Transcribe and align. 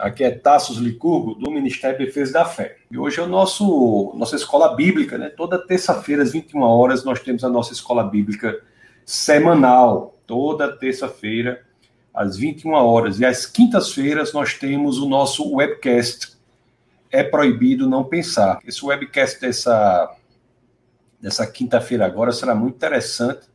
Aqui 0.00 0.24
é 0.24 0.30
Tassos 0.30 0.78
Licurgo, 0.78 1.34
do 1.34 1.50
Ministério 1.50 1.98
da 1.98 2.04
Defesa 2.06 2.32
da 2.32 2.44
Fé. 2.46 2.78
E 2.90 2.96
hoje 2.96 3.20
é 3.20 3.22
o 3.22 3.26
nosso 3.26 4.14
nossa 4.16 4.34
escola 4.34 4.74
bíblica, 4.74 5.18
né? 5.18 5.28
Toda 5.28 5.58
terça-feira, 5.58 6.22
às 6.22 6.32
21 6.32 6.62
horas, 6.62 7.04
nós 7.04 7.20
temos 7.20 7.44
a 7.44 7.50
nossa 7.50 7.74
escola 7.74 8.02
bíblica 8.02 8.62
semanal. 9.04 10.18
Toda 10.26 10.74
terça-feira, 10.74 11.62
às 12.14 12.38
21 12.38 12.72
horas. 12.72 13.20
E 13.20 13.26
às 13.26 13.44
quintas-feiras, 13.44 14.32
nós 14.32 14.54
temos 14.54 14.98
o 14.98 15.06
nosso 15.06 15.54
webcast. 15.54 16.38
É 17.10 17.22
proibido 17.22 17.86
não 17.86 18.02
pensar. 18.02 18.58
Esse 18.66 18.82
webcast 18.82 19.38
dessa, 19.38 20.16
dessa 21.20 21.46
quinta-feira 21.46 22.06
agora 22.06 22.32
será 22.32 22.54
muito 22.54 22.76
interessante. 22.76 23.48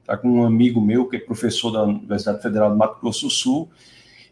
Está 0.00 0.16
com 0.16 0.28
um 0.28 0.44
amigo 0.44 0.80
meu, 0.80 1.06
que 1.06 1.16
é 1.16 1.20
professor 1.20 1.70
da 1.70 1.84
Universidade 1.84 2.42
Federal 2.42 2.70
do 2.70 2.76
Mato 2.76 3.00
Grosso 3.00 3.26
do 3.26 3.30
Sul 3.30 3.70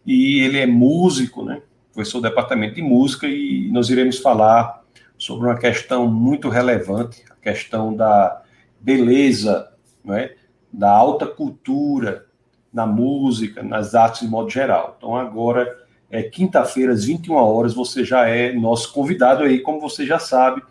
e 0.05 0.39
ele 0.39 0.59
é 0.59 0.67
músico, 0.67 1.43
né? 1.43 1.61
Professor 1.93 2.19
do 2.19 2.29
departamento 2.29 2.75
de 2.75 2.81
música 2.81 3.27
e 3.27 3.69
nós 3.71 3.89
iremos 3.89 4.19
falar 4.19 4.83
sobre 5.17 5.47
uma 5.47 5.57
questão 5.57 6.07
muito 6.07 6.49
relevante, 6.49 7.23
a 7.31 7.35
questão 7.35 7.95
da 7.95 8.43
beleza, 8.79 9.71
é? 10.09 10.35
da 10.71 10.91
alta 10.91 11.25
cultura 11.25 12.27
na 12.71 12.85
música, 12.85 13.63
nas 13.63 13.95
artes 13.95 14.21
de 14.21 14.27
modo 14.27 14.49
geral. 14.49 14.95
Então 14.97 15.15
agora 15.15 15.83
é 16.11 16.21
quinta-feira 16.21 16.91
às 16.91 17.05
21 17.05 17.33
horas, 17.33 17.73
você 17.73 18.03
já 18.03 18.27
é 18.27 18.51
nosso 18.51 18.93
convidado 18.93 19.43
aí, 19.43 19.59
como 19.59 19.79
você 19.79 20.05
já 20.05 20.19
sabe, 20.19 20.61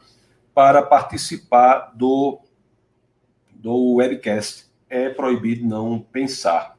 para 0.54 0.82
participar 0.82 1.92
do 1.94 2.38
do 3.52 3.94
webcast. 3.94 4.66
É 4.90 5.08
proibido 5.08 5.66
não 5.66 5.98
pensar. 5.98 6.76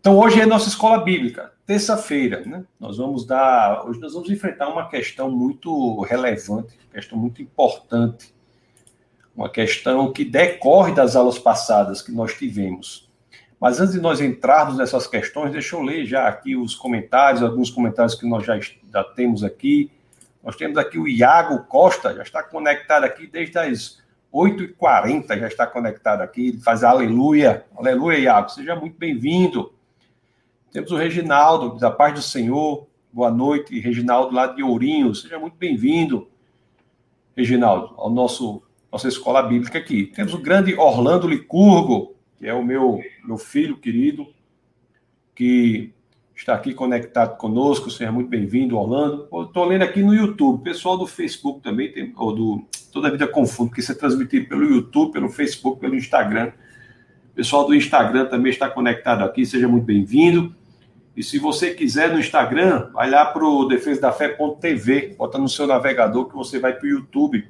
Então 0.00 0.16
hoje 0.16 0.40
é 0.40 0.46
nossa 0.46 0.68
escola 0.68 1.02
bíblica 1.02 1.55
terça-feira, 1.66 2.42
né? 2.46 2.64
Nós 2.78 2.98
vamos 2.98 3.26
dar, 3.26 3.84
hoje 3.86 3.98
nós 4.00 4.14
vamos 4.14 4.30
enfrentar 4.30 4.68
uma 4.68 4.88
questão 4.88 5.30
muito 5.30 6.00
relevante, 6.02 6.78
questão 6.92 7.18
muito 7.18 7.42
importante, 7.42 8.32
uma 9.34 9.50
questão 9.50 10.12
que 10.12 10.24
decorre 10.24 10.94
das 10.94 11.16
aulas 11.16 11.38
passadas 11.38 12.00
que 12.00 12.12
nós 12.12 12.34
tivemos. 12.34 13.10
Mas 13.60 13.80
antes 13.80 13.94
de 13.94 14.00
nós 14.00 14.20
entrarmos 14.20 14.76
nessas 14.76 15.06
questões, 15.06 15.50
deixa 15.50 15.76
eu 15.76 15.82
ler 15.82 16.06
já 16.06 16.28
aqui 16.28 16.54
os 16.54 16.74
comentários, 16.74 17.42
alguns 17.42 17.70
comentários 17.70 18.14
que 18.14 18.26
nós 18.26 18.44
já, 18.44 18.58
já 18.58 19.02
temos 19.02 19.42
aqui. 19.42 19.90
Nós 20.44 20.54
temos 20.56 20.78
aqui 20.78 20.98
o 20.98 21.08
Iago 21.08 21.64
Costa, 21.64 22.14
já 22.14 22.22
está 22.22 22.42
conectado 22.42 23.04
aqui 23.04 23.26
desde 23.26 23.58
as 23.58 23.98
8h40, 24.32 25.38
já 25.38 25.48
está 25.48 25.66
conectado 25.66 26.20
aqui, 26.20 26.48
ele 26.48 26.60
faz 26.60 26.84
aleluia. 26.84 27.64
Aleluia, 27.76 28.18
Iago, 28.18 28.50
seja 28.50 28.76
muito 28.76 28.96
bem-vindo. 28.98 29.72
Temos 30.76 30.90
o 30.90 30.96
Reginaldo, 30.96 31.78
da 31.78 31.90
paz 31.90 32.12
do 32.12 32.20
Senhor. 32.20 32.86
Boa 33.10 33.30
noite, 33.30 33.80
Reginaldo, 33.80 34.34
lá 34.34 34.46
de 34.46 34.62
Ourinho. 34.62 35.14
Seja 35.14 35.38
muito 35.38 35.56
bem-vindo, 35.56 36.28
Reginaldo, 37.34 37.94
ao 37.96 38.10
nosso 38.10 38.62
nossa 38.92 39.08
escola 39.08 39.42
bíblica 39.42 39.78
aqui. 39.78 40.04
Temos 40.14 40.34
o 40.34 40.38
grande 40.38 40.74
Orlando 40.74 41.26
Licurgo, 41.26 42.14
que 42.36 42.46
é 42.46 42.52
o 42.52 42.62
meu, 42.62 43.00
meu 43.24 43.38
filho 43.38 43.78
querido, 43.78 44.26
que 45.34 45.94
está 46.36 46.52
aqui 46.52 46.74
conectado 46.74 47.38
conosco. 47.38 47.90
Seja 47.90 48.12
muito 48.12 48.28
bem-vindo, 48.28 48.76
Orlando. 48.76 49.30
Estou 49.46 49.64
lendo 49.64 49.82
aqui 49.82 50.02
no 50.02 50.14
YouTube. 50.14 50.62
Pessoal 50.62 50.98
do 50.98 51.06
Facebook 51.06 51.62
também, 51.62 51.90
tem, 51.90 52.12
ou 52.18 52.34
do 52.34 52.66
Toda 52.92 53.08
a 53.08 53.10
Vida 53.10 53.26
Confundo, 53.26 53.70
que 53.70 53.80
isso 53.80 53.92
é 53.92 53.94
transmitido 53.94 54.46
pelo 54.46 54.66
YouTube, 54.66 55.14
pelo 55.14 55.30
Facebook, 55.30 55.80
pelo 55.80 55.94
Instagram. 55.94 56.52
Pessoal 57.34 57.66
do 57.66 57.74
Instagram 57.74 58.26
também 58.26 58.52
está 58.52 58.68
conectado 58.68 59.24
aqui. 59.24 59.46
Seja 59.46 59.66
muito 59.66 59.84
bem-vindo. 59.84 60.54
E 61.16 61.22
se 61.22 61.38
você 61.38 61.72
quiser 61.72 62.12
no 62.12 62.20
Instagram, 62.20 62.90
vai 62.92 63.08
lá 63.08 63.24
para 63.24 63.42
o 63.42 63.64
defesadafé.tv, 63.64 65.14
bota 65.16 65.38
no 65.38 65.48
seu 65.48 65.66
navegador 65.66 66.28
que 66.28 66.34
você 66.34 66.58
vai 66.58 66.74
para 66.74 66.84
o 66.84 66.90
YouTube, 66.90 67.48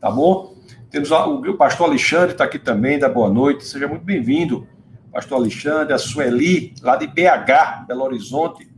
tá 0.00 0.10
bom? 0.10 0.56
Temos 0.90 1.12
o, 1.12 1.54
pastor 1.54 1.88
Alexandre, 1.88 2.32
está 2.32 2.42
aqui 2.42 2.58
também, 2.58 2.98
da 2.98 3.08
boa 3.08 3.30
noite, 3.30 3.64
seja 3.64 3.86
muito 3.86 4.04
bem-vindo. 4.04 4.66
Pastor 5.12 5.38
Alexandre, 5.38 5.94
a 5.94 5.98
Sueli, 5.98 6.74
lá 6.82 6.96
de 6.96 7.06
BH, 7.06 7.86
Belo 7.86 8.02
Horizonte, 8.02 8.68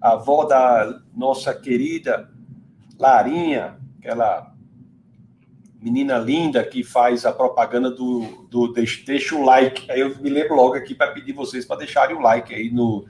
a 0.00 0.12
avó 0.12 0.46
da 0.46 1.00
nossa 1.14 1.52
querida 1.52 2.30
Larinha, 2.98 3.76
aquela 3.98 4.50
menina 5.78 6.16
linda 6.16 6.64
que 6.64 6.82
faz 6.82 7.26
a 7.26 7.32
propaganda 7.32 7.90
do, 7.90 8.46
do 8.50 8.72
deixa, 8.72 9.04
deixa 9.04 9.34
o 9.34 9.44
like. 9.44 9.90
Aí 9.90 10.00
eu 10.00 10.18
me 10.18 10.30
lembro 10.30 10.54
logo 10.54 10.74
aqui 10.74 10.94
para 10.94 11.12
pedir 11.12 11.34
vocês 11.34 11.66
para 11.66 11.76
deixarem 11.76 12.16
o 12.16 12.20
like 12.20 12.54
aí 12.54 12.70
no, 12.70 13.04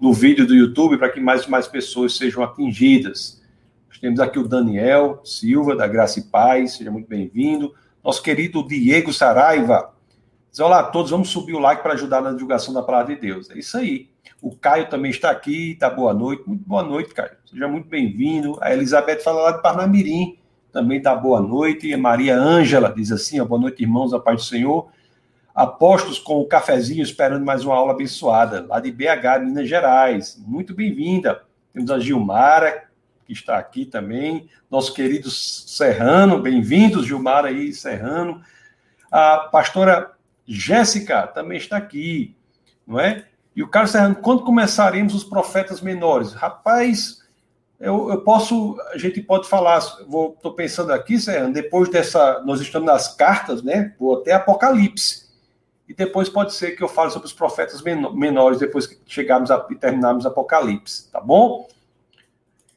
no 0.00 0.12
vídeo 0.12 0.46
do 0.46 0.54
YouTube 0.54 0.96
para 0.96 1.10
que 1.10 1.20
mais 1.20 1.44
e 1.44 1.50
mais 1.50 1.66
pessoas 1.66 2.16
sejam 2.16 2.42
atingidas. 2.42 3.42
Nós 3.88 3.98
temos 3.98 4.20
aqui 4.20 4.38
o 4.38 4.46
Daniel 4.46 5.20
Silva, 5.24 5.74
da 5.74 5.86
Graça 5.86 6.20
e 6.20 6.22
Paz, 6.22 6.76
seja 6.76 6.90
muito 6.90 7.08
bem-vindo. 7.08 7.74
Nosso 8.02 8.22
querido 8.22 8.66
Diego 8.66 9.12
Saraiva. 9.12 9.92
Diz, 10.50 10.60
olá 10.60 10.80
a 10.80 10.84
todos, 10.84 11.10
vamos 11.10 11.28
subir 11.30 11.54
o 11.54 11.58
like 11.58 11.82
para 11.82 11.94
ajudar 11.94 12.22
na 12.22 12.32
divulgação 12.32 12.72
da 12.72 12.82
palavra 12.82 13.14
de 13.14 13.20
Deus. 13.20 13.50
É 13.50 13.58
isso 13.58 13.76
aí. 13.76 14.08
O 14.40 14.54
Caio 14.54 14.88
também 14.88 15.10
está 15.10 15.30
aqui, 15.30 15.74
tá 15.74 15.90
boa 15.90 16.14
noite. 16.14 16.44
Muito 16.46 16.62
boa 16.64 16.82
noite, 16.82 17.12
Caio. 17.12 17.32
Seja 17.44 17.66
muito 17.66 17.88
bem-vindo. 17.88 18.56
A 18.60 18.72
Elizabeth 18.72 19.18
fala 19.18 19.42
lá 19.42 19.52
de 19.52 19.62
Parnamirim, 19.62 20.38
também 20.72 21.02
tá 21.02 21.14
boa 21.14 21.40
noite. 21.40 21.88
E 21.88 21.94
a 21.94 21.98
Maria 21.98 22.36
Ângela 22.38 22.92
diz 22.94 23.10
assim, 23.10 23.40
ó, 23.40 23.44
boa 23.44 23.60
noite, 23.60 23.82
irmãos, 23.82 24.14
a 24.14 24.20
paz 24.20 24.36
do 24.36 24.44
Senhor 24.44 24.88
apostos 25.58 26.20
com 26.20 26.40
o 26.40 26.46
cafezinho, 26.46 27.02
esperando 27.02 27.44
mais 27.44 27.64
uma 27.64 27.74
aula 27.74 27.92
abençoada, 27.92 28.64
lá 28.68 28.78
de 28.78 28.92
BH, 28.92 29.40
Minas 29.42 29.68
Gerais. 29.68 30.40
Muito 30.46 30.72
bem-vinda. 30.72 31.42
Temos 31.74 31.90
a 31.90 31.98
Gilmara, 31.98 32.84
que 33.26 33.32
está 33.32 33.58
aqui 33.58 33.84
também, 33.84 34.48
nosso 34.70 34.94
querido 34.94 35.28
Serrano, 35.28 36.40
bem-vindos, 36.40 37.08
Gilmara 37.08 37.48
aí, 37.48 37.72
Serrano. 37.72 38.40
A 39.10 39.48
pastora 39.50 40.12
Jéssica 40.46 41.26
também 41.26 41.58
está 41.58 41.76
aqui, 41.76 42.36
não 42.86 43.00
é? 43.00 43.24
E 43.56 43.60
o 43.60 43.66
Carlos 43.66 43.90
Serrano, 43.90 44.14
quando 44.14 44.44
começaremos 44.44 45.12
os 45.12 45.24
profetas 45.24 45.80
menores? 45.80 46.34
Rapaz, 46.34 47.18
eu, 47.80 48.10
eu 48.10 48.20
posso, 48.20 48.80
a 48.92 48.96
gente 48.96 49.20
pode 49.20 49.48
falar, 49.48 49.78
estou 49.78 50.54
pensando 50.54 50.92
aqui, 50.92 51.18
Serrano, 51.18 51.52
depois 51.52 51.88
dessa, 51.88 52.44
nós 52.44 52.60
estamos 52.60 52.86
nas 52.86 53.16
cartas, 53.16 53.60
né? 53.60 53.92
Vou 53.98 54.20
até 54.20 54.34
Apocalipse 54.34 55.26
e 55.88 55.94
depois 55.94 56.28
pode 56.28 56.52
ser 56.52 56.72
que 56.72 56.82
eu 56.82 56.88
fale 56.88 57.10
sobre 57.10 57.26
os 57.26 57.32
profetas 57.32 57.82
menores 57.82 58.58
depois 58.58 58.86
que 58.86 58.98
chegarmos 59.06 59.50
a, 59.50 59.66
e 59.70 59.74
terminarmos 59.74 60.26
Apocalipse, 60.26 61.10
tá 61.10 61.18
bom? 61.18 61.66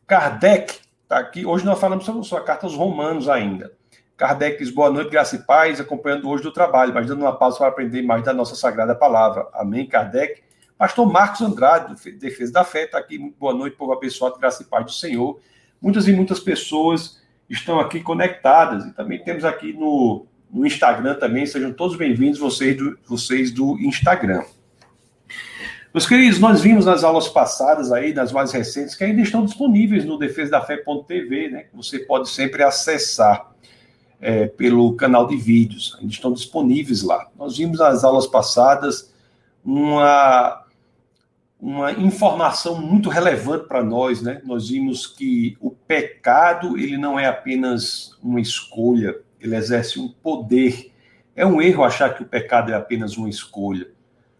Kardec 0.08 0.80
está 1.04 1.18
aqui. 1.18 1.46
Hoje 1.46 1.66
nós 1.66 1.78
falamos 1.78 2.06
sobre 2.06 2.24
sua 2.24 2.42
carta 2.42 2.66
aos 2.66 2.76
Romanos 2.76 3.28
ainda. 3.28 3.74
Kardec 4.16 4.60
diz 4.60 4.72
boa 4.72 4.90
noite, 4.90 5.10
graça 5.10 5.36
e 5.36 5.40
paz, 5.40 5.82
acompanhando 5.82 6.30
hoje 6.30 6.44
do 6.44 6.54
trabalho, 6.54 6.94
mas 6.94 7.08
dando 7.08 7.22
uma 7.22 7.36
pausa 7.36 7.58
para 7.58 7.68
aprender 7.68 8.02
mais 8.02 8.24
da 8.24 8.34
nossa 8.34 8.56
sagrada 8.56 8.96
palavra. 8.96 9.48
Amém, 9.54 9.86
Kardec. 9.86 10.42
Pastor 10.78 11.12
Marcos 11.12 11.42
Andrade, 11.42 11.94
Defesa 12.14 12.54
da 12.54 12.64
Fé, 12.64 12.86
está 12.86 12.98
aqui. 12.98 13.18
Muito 13.18 13.38
boa 13.38 13.54
noite, 13.54 13.76
povo 13.76 13.92
abençoado, 13.92 14.40
graça 14.40 14.64
e 14.64 14.66
paz 14.66 14.86
do 14.86 14.92
Senhor. 14.92 15.40
Muitas 15.82 16.08
e 16.08 16.14
muitas 16.14 16.40
pessoas 16.40 17.22
estão 17.50 17.80
aqui 17.80 18.00
conectadas. 18.00 18.86
E 18.86 18.94
também 18.94 19.22
temos 19.24 19.44
aqui 19.44 19.74
no, 19.74 20.26
no 20.52 20.66
Instagram 20.66 21.16
também. 21.16 21.46
Sejam 21.46 21.72
todos 21.72 21.96
bem-vindos, 21.96 22.40
vocês 22.40 22.76
do, 22.76 22.98
vocês 23.08 23.52
do 23.52 23.80
Instagram. 23.80 24.44
Meus 25.94 26.08
queridos, 26.08 26.40
nós 26.40 26.62
vimos 26.62 26.86
nas 26.86 27.04
aulas 27.04 27.28
passadas 27.28 27.92
aí, 27.92 28.14
das 28.14 28.32
mais 28.32 28.52
recentes, 28.52 28.96
que 28.96 29.04
ainda 29.04 29.22
estão 29.22 29.44
disponíveis 29.44 30.06
no 30.06 30.18
defesadafé.tv, 30.18 31.50
né? 31.50 31.66
Você 31.74 32.00
pode 32.00 32.30
sempre 32.30 32.64
acessar 32.64 33.52
é, 34.20 34.48
pelo 34.48 34.96
canal 34.96 35.28
de 35.28 35.36
vídeos, 35.36 35.98
ainda 36.00 36.14
estão 36.14 36.32
disponíveis 36.32 37.02
lá. 37.02 37.28
Nós 37.38 37.58
vimos 37.58 37.80
nas 37.80 38.06
aulas 38.06 38.26
passadas 38.26 39.14
uma, 39.66 40.64
uma 41.60 41.92
informação 41.92 42.80
muito 42.80 43.10
relevante 43.10 43.68
para 43.68 43.84
nós, 43.84 44.22
né? 44.22 44.42
Nós 44.46 44.70
vimos 44.70 45.06
que 45.06 45.58
o 45.60 45.72
pecado, 45.72 46.78
ele 46.78 46.98
não 46.98 47.20
é 47.20 47.26
apenas 47.26 48.18
uma 48.24 48.40
escolha, 48.40 49.14
ele 49.42 49.56
exerce 49.56 50.00
um 50.00 50.08
poder. 50.08 50.92
É 51.36 51.46
um 51.46 51.62
erro 51.62 51.84
achar 51.84 52.14
que 52.14 52.24
o 52.24 52.28
pecado 52.28 52.72
é 52.72 52.76
apenas 52.76 53.18
uma 53.18 53.30
escolha, 53.30 53.90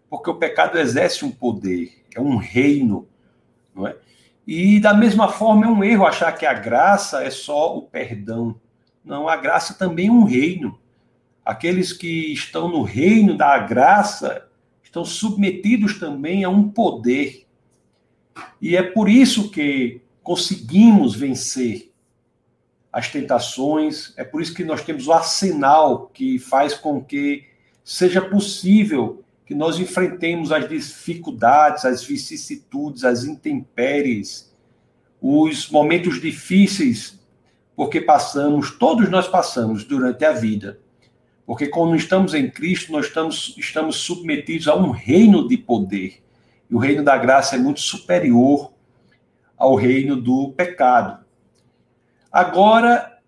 porque 0.10 0.30
o 0.30 0.36
pecado 0.36 0.78
exerce 0.78 1.26
um 1.26 1.32
poder, 1.32 2.04
é 2.14 2.22
um 2.22 2.36
reino, 2.36 3.08
não 3.74 3.88
é? 3.88 3.96
E 4.46 4.80
da 4.80 4.94
mesma 4.94 5.30
forma 5.30 5.66
é 5.66 5.70
um 5.70 5.84
erro 5.84 6.06
achar 6.06 6.32
que 6.34 6.46
a 6.46 6.54
graça 6.54 7.24
é 7.24 7.30
só 7.30 7.78
o 7.78 7.84
perdão. 7.84 8.60
Não, 9.04 9.28
a 9.28 9.36
graça 9.38 9.74
também 9.74 10.08
é 10.08 10.12
um 10.12 10.24
reino. 10.24 10.78
Aqueles 11.46 11.94
que 11.94 12.34
estão 12.34 12.68
no 12.68 12.84
reino 12.84 13.38
da 13.38 13.58
graça 13.60 14.48
estão 14.84 15.06
submetidos 15.06 16.00
também 16.00 16.44
a 16.44 16.50
um 16.50 16.70
poder. 16.70 17.46
E 18.62 18.76
é 18.76 18.84
por 18.84 19.08
isso 19.08 19.50
que 19.50 20.02
conseguimos 20.22 21.16
vencer 21.16 21.91
as 22.92 23.10
tentações. 23.10 24.14
É 24.18 24.24
por 24.24 24.42
isso 24.42 24.54
que 24.54 24.64
nós 24.64 24.84
temos 24.84 25.08
o 25.08 25.14
arsenal 25.14 26.08
que 26.14 26.40
faz 26.40 26.74
com 26.74 27.04
que 27.04 27.46
seja 27.84 28.22
possível 28.22 29.24
que 29.46 29.56
nós 29.56 29.80
enfrentemos 29.80 30.52
as 30.52 30.68
dificuldades, 30.68 31.84
as 31.84 32.04
vicissitudes, 32.04 33.04
as 33.04 33.24
intempéries 33.26 34.52
os 35.22 35.70
momentos 35.70 36.20
difíceis 36.20 37.20
porque 37.76 38.02
passamos, 38.02 38.72
todos 38.72 39.10
nós 39.10 39.28
passamos 39.28 39.84
durante 39.84 40.26
a 40.26 40.32
vida. 40.32 40.80
Porque 41.46 41.68
quando 41.68 41.96
estamos 41.96 42.34
em 42.34 42.50
Cristo, 42.50 42.92
nós 42.92 43.08
estamos, 43.08 43.56
estamos 43.58 43.98
submetidos 43.98 44.68
a 44.68 44.76
um 44.76 44.92
reino 44.92 45.48
de 45.48 45.58
poder. 45.58 46.22
E 46.70 46.76
o 46.76 46.78
reino 46.78 47.04
da 47.04 47.18
graça 47.18 47.56
é 47.56 47.60
muito 47.60 47.80
superior 47.80 48.72
ao 49.58 49.76
reino 49.76 50.16
do 50.16 50.52
pecado. 50.52 51.21
Agora, 52.32 53.20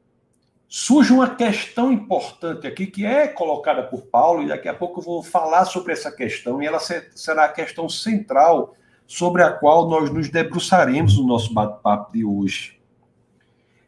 surge 0.69 1.11
uma 1.11 1.35
questão 1.35 1.91
importante 1.91 2.65
aqui 2.65 2.87
que 2.87 3.05
é 3.05 3.27
colocada 3.27 3.83
por 3.83 4.03
Paulo, 4.03 4.43
e 4.43 4.47
daqui 4.47 4.69
a 4.69 4.73
pouco 4.73 5.01
eu 5.01 5.03
vou 5.03 5.23
falar 5.23 5.65
sobre 5.65 5.91
essa 5.91 6.11
questão, 6.11 6.63
e 6.63 6.65
ela 6.65 6.79
será 6.79 7.45
a 7.45 7.49
questão 7.49 7.89
central 7.89 8.75
sobre 9.05 9.43
a 9.43 9.51
qual 9.51 9.89
nós 9.89 10.09
nos 10.09 10.29
debruçaremos 10.29 11.17
no 11.17 11.27
nosso 11.27 11.53
bate-papo 11.53 12.13
de 12.13 12.23
hoje. 12.23 12.79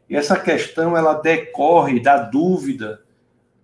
E 0.08 0.14
essa 0.14 0.38
questão 0.38 0.96
ela 0.96 1.14
decorre 1.14 1.98
da 1.98 2.18
dúvida 2.18 3.02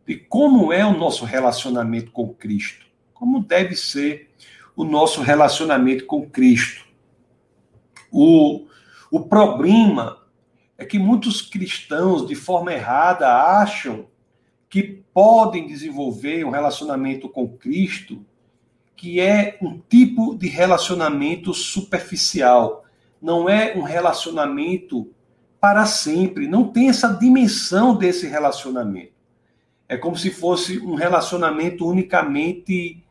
de 0.07 0.17
como 0.17 0.73
é 0.73 0.85
o 0.85 0.97
nosso 0.97 1.25
relacionamento 1.25 2.11
com 2.11 2.33
Cristo, 2.33 2.87
como 3.13 3.45
deve 3.45 3.77
ser 3.77 4.31
o 4.75 4.85
nosso 4.85 5.21
relacionamento 5.21 6.07
com 6.07 6.29
Cristo. 6.29 6.87
O, 8.11 8.67
o 9.11 9.21
problema 9.21 10.22
é 10.83 10.85
que 10.85 10.99
muitos 10.99 11.41
cristãos, 11.41 12.27
de 12.27 12.35
forma 12.35 12.73
errada, 12.73 13.29
acham 13.33 14.07
que 14.69 14.83
podem 15.15 15.67
desenvolver 15.67 16.45
um 16.45 16.51
relacionamento 16.51 17.29
com 17.29 17.49
Cristo 17.49 18.25
que 19.03 19.19
é 19.19 19.59
um 19.61 19.81
tipo 19.81 20.37
de 20.37 20.47
relacionamento 20.47 21.53
superficial, 21.53 22.85
não 23.21 23.49
é 23.49 23.77
um 23.77 23.83
relacionamento 23.83 25.11
para 25.61 25.87
sempre, 25.87 26.47
não 26.47 26.69
tem 26.69 26.89
essa 26.89 27.09
dimensão 27.09 27.97
desse 27.97 28.29
relacionamento. 28.29 29.11
É 29.89 29.97
como 29.97 30.17
se 30.17 30.31
fosse 30.31 30.79
um 30.79 30.95
relacionamento 30.95 31.85
unicamente 31.85 33.03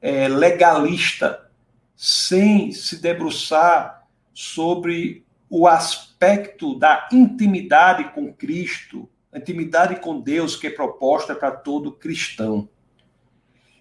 é, 0.00 0.28
legalista, 0.28 1.50
sem 1.96 2.70
se 2.70 3.02
debruçar 3.02 4.06
sobre 4.32 5.24
o 5.54 5.66
aspecto 5.66 6.78
da 6.78 7.06
intimidade 7.12 8.04
com 8.14 8.32
Cristo, 8.32 9.06
intimidade 9.36 9.96
com 9.96 10.18
Deus 10.18 10.56
que 10.56 10.68
é 10.68 10.70
proposta 10.70 11.34
para 11.34 11.50
todo 11.50 11.92
cristão. 11.92 12.66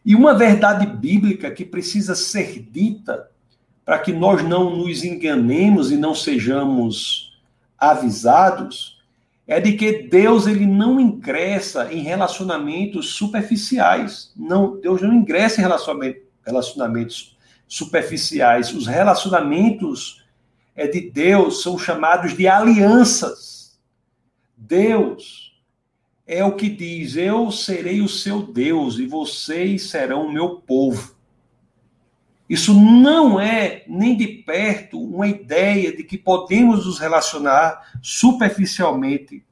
E 0.03 0.13
uma 0.13 0.33
verdade 0.33 0.85
bíblica 0.85 1.49
que 1.49 1.63
precisa 1.63 2.13
ser 2.13 2.61
dita 2.61 3.31
para 3.85 3.99
que 3.99 4.11
nós 4.11 4.43
não 4.43 4.75
nos 4.75 5.05
enganemos 5.05 5.93
e 5.93 5.95
não 5.95 6.13
sejamos 6.13 7.39
avisados 7.77 9.01
é 9.47 9.61
de 9.61 9.71
que 9.71 10.09
Deus 10.09 10.47
ele 10.47 10.65
não 10.65 10.99
ingressa 10.99 11.93
em 11.93 12.01
relacionamentos 12.01 13.13
superficiais. 13.13 14.33
Não, 14.35 14.77
Deus 14.77 15.01
não 15.01 15.13
ingressa 15.13 15.61
em 15.61 15.65
relacionamentos 16.43 17.37
superficiais. 17.65 18.73
Os 18.73 18.87
relacionamentos 18.87 20.20
é 20.75 20.87
de 20.87 21.09
Deus 21.09 21.61
são 21.61 21.77
chamados 21.77 22.35
de 22.35 22.47
alianças. 22.47 23.79
Deus 24.55 25.51
é 26.25 26.43
o 26.43 26.55
que 26.55 26.69
diz: 26.69 27.15
Eu 27.15 27.51
serei 27.51 28.01
o 28.01 28.07
seu 28.07 28.41
Deus 28.41 28.97
e 28.97 29.05
vocês 29.05 29.89
serão 29.89 30.27
o 30.27 30.31
meu 30.31 30.61
povo. 30.61 31.15
Isso 32.49 32.73
não 32.73 33.39
é 33.39 33.85
nem 33.87 34.15
de 34.15 34.27
perto 34.27 35.01
uma 35.01 35.27
ideia 35.27 35.95
de 35.95 36.03
que 36.03 36.17
podemos 36.17 36.85
nos 36.85 36.99
relacionar 36.99 37.97
superficialmente 38.01 39.45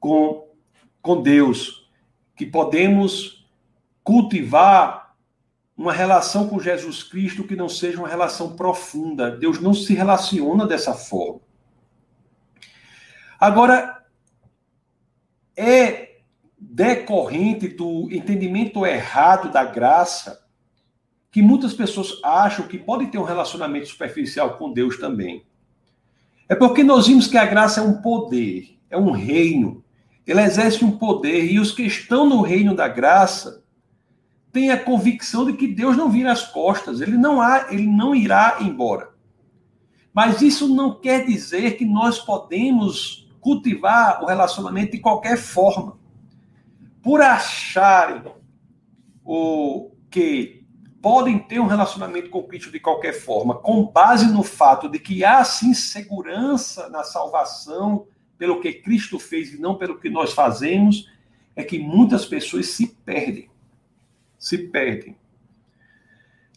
com, 0.00 0.48
com 1.00 1.22
Deus, 1.22 1.88
que 2.34 2.44
podemos 2.44 3.48
cultivar 4.02 5.01
uma 5.82 5.92
relação 5.92 6.48
com 6.48 6.60
Jesus 6.60 7.02
Cristo 7.02 7.42
que 7.42 7.56
não 7.56 7.68
seja 7.68 7.98
uma 7.98 8.06
relação 8.06 8.54
profunda. 8.54 9.32
Deus 9.32 9.60
não 9.60 9.74
se 9.74 9.92
relaciona 9.92 10.64
dessa 10.64 10.94
forma. 10.94 11.40
Agora, 13.38 14.04
é 15.56 16.18
decorrente 16.56 17.66
do 17.66 18.08
entendimento 18.12 18.86
errado 18.86 19.50
da 19.50 19.64
graça 19.64 20.46
que 21.32 21.42
muitas 21.42 21.74
pessoas 21.74 22.20
acham 22.22 22.68
que 22.68 22.78
pode 22.78 23.06
ter 23.06 23.18
um 23.18 23.24
relacionamento 23.24 23.88
superficial 23.88 24.56
com 24.58 24.72
Deus 24.72 24.98
também. 24.98 25.44
É 26.48 26.54
porque 26.54 26.84
nós 26.84 27.08
vimos 27.08 27.26
que 27.26 27.36
a 27.36 27.44
graça 27.44 27.80
é 27.80 27.82
um 27.82 28.00
poder, 28.00 28.78
é 28.88 28.96
um 28.96 29.10
reino. 29.10 29.82
Ele 30.24 30.42
exerce 30.42 30.84
um 30.84 30.96
poder 30.96 31.50
e 31.50 31.58
os 31.58 31.72
que 31.72 31.82
estão 31.82 32.24
no 32.24 32.40
reino 32.40 32.72
da 32.72 32.86
graça 32.86 33.61
tem 34.52 34.70
a 34.70 34.78
convicção 34.78 35.46
de 35.46 35.54
que 35.54 35.66
Deus 35.66 35.96
não 35.96 36.10
vira 36.10 36.30
as 36.30 36.46
costas, 36.46 37.00
ele 37.00 37.16
não 37.16 37.40
há, 37.40 37.68
ele 37.70 37.86
não 37.86 38.14
irá 38.14 38.58
embora. 38.60 39.10
Mas 40.12 40.42
isso 40.42 40.68
não 40.68 41.00
quer 41.00 41.24
dizer 41.24 41.78
que 41.78 41.86
nós 41.86 42.18
podemos 42.18 43.26
cultivar 43.40 44.22
o 44.22 44.26
relacionamento 44.26 44.92
de 44.92 44.98
qualquer 44.98 45.38
forma. 45.38 45.98
Por 47.02 47.22
acharem 47.22 48.22
o 49.24 49.90
que 50.10 50.62
podem 51.00 51.38
ter 51.38 51.58
um 51.58 51.66
relacionamento 51.66 52.28
com 52.28 52.42
Cristo 52.42 52.70
de 52.70 52.78
qualquer 52.78 53.14
forma, 53.14 53.54
com 53.56 53.86
base 53.86 54.30
no 54.30 54.42
fato 54.42 54.88
de 54.88 54.98
que 54.98 55.24
há 55.24 55.42
sim 55.44 55.72
segurança 55.72 56.90
na 56.90 57.02
salvação 57.02 58.06
pelo 58.36 58.60
que 58.60 58.72
Cristo 58.72 59.18
fez 59.18 59.54
e 59.54 59.60
não 59.60 59.76
pelo 59.76 59.98
que 59.98 60.10
nós 60.10 60.32
fazemos, 60.32 61.10
é 61.56 61.64
que 61.64 61.78
muitas 61.78 62.26
pessoas 62.26 62.68
se 62.68 62.86
perdem 63.04 63.50
se 64.42 64.58
perdem. 64.58 65.16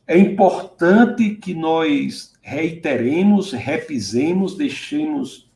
É 0.08 0.18
importante 0.18 1.36
que 1.36 1.54
nós 1.54 2.34
reiteremos, 2.42 3.52
repisemos, 3.52 4.58
deixemos 4.58 5.52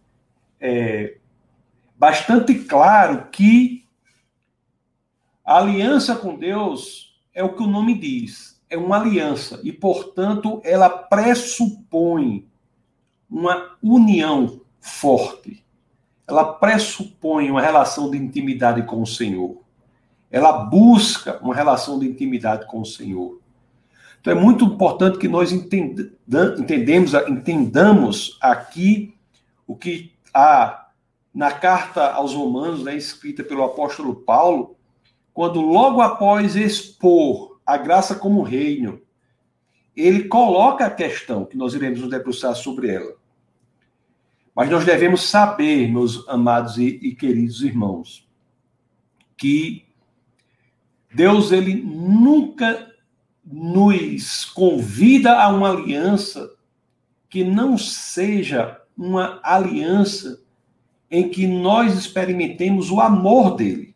é, 0.59 1.17
bastante 1.97 2.53
claro 2.53 3.29
que 3.31 3.83
a 5.43 5.57
aliança 5.57 6.15
com 6.15 6.37
Deus 6.37 7.19
é 7.33 7.43
o 7.43 7.55
que 7.55 7.63
o 7.63 7.67
nome 7.67 7.97
diz, 7.97 8.61
é 8.69 8.77
uma 8.77 8.99
aliança 9.01 9.59
e, 9.63 9.73
portanto, 9.73 10.61
ela 10.63 10.87
pressupõe 10.87 12.47
uma 13.27 13.75
união 13.81 14.61
forte. 14.79 15.65
Ela 16.27 16.53
pressupõe 16.53 17.49
uma 17.49 17.61
relação 17.61 18.11
de 18.11 18.19
intimidade 18.19 18.83
com 18.83 19.01
o 19.01 19.07
Senhor 19.07 19.67
ela 20.31 20.51
busca 20.51 21.39
uma 21.41 21.55
relação 21.55 21.99
de 21.99 22.07
intimidade 22.07 22.65
com 22.67 22.81
o 22.81 22.85
Senhor. 22.85 23.39
Então 24.21 24.33
é 24.33 24.35
muito 24.35 24.65
importante 24.65 25.17
que 25.17 25.27
nós 25.27 25.51
entendemos, 25.51 27.13
entendamos 27.27 28.37
aqui 28.41 29.15
o 29.65 29.75
que 29.75 30.11
há 30.33 30.89
na 31.33 31.51
carta 31.51 32.11
aos 32.11 32.33
Romanos, 32.33 32.83
né, 32.83 32.95
escrita 32.95 33.43
pelo 33.43 33.63
apóstolo 33.63 34.15
Paulo, 34.15 34.75
quando 35.33 35.61
logo 35.61 36.01
após 36.01 36.55
expor 36.55 37.59
a 37.65 37.77
graça 37.77 38.15
como 38.15 38.41
reino, 38.41 39.01
ele 39.95 40.25
coloca 40.25 40.85
a 40.85 40.91
questão 40.91 41.45
que 41.45 41.57
nós 41.57 41.73
iremos 41.73 42.01
nos 42.01 42.09
debruçar 42.09 42.55
sobre 42.55 42.89
ela. 42.89 43.13
Mas 44.55 44.69
nós 44.69 44.83
devemos 44.83 45.23
saber, 45.23 45.89
meus 45.89 46.27
amados 46.27 46.77
e, 46.77 46.99
e 47.01 47.15
queridos 47.15 47.61
irmãos, 47.61 48.27
que 49.37 49.85
Deus 51.13 51.51
ele 51.51 51.75
nunca 51.81 52.91
nos 53.43 54.45
convida 54.45 55.41
a 55.41 55.49
uma 55.49 55.69
aliança 55.69 56.51
que 57.29 57.43
não 57.43 57.77
seja 57.77 58.79
uma 58.95 59.39
aliança 59.43 60.41
em 61.09 61.29
que 61.29 61.47
nós 61.47 61.97
experimentemos 61.97 62.91
o 62.91 62.99
amor 62.99 63.55
dele. 63.55 63.95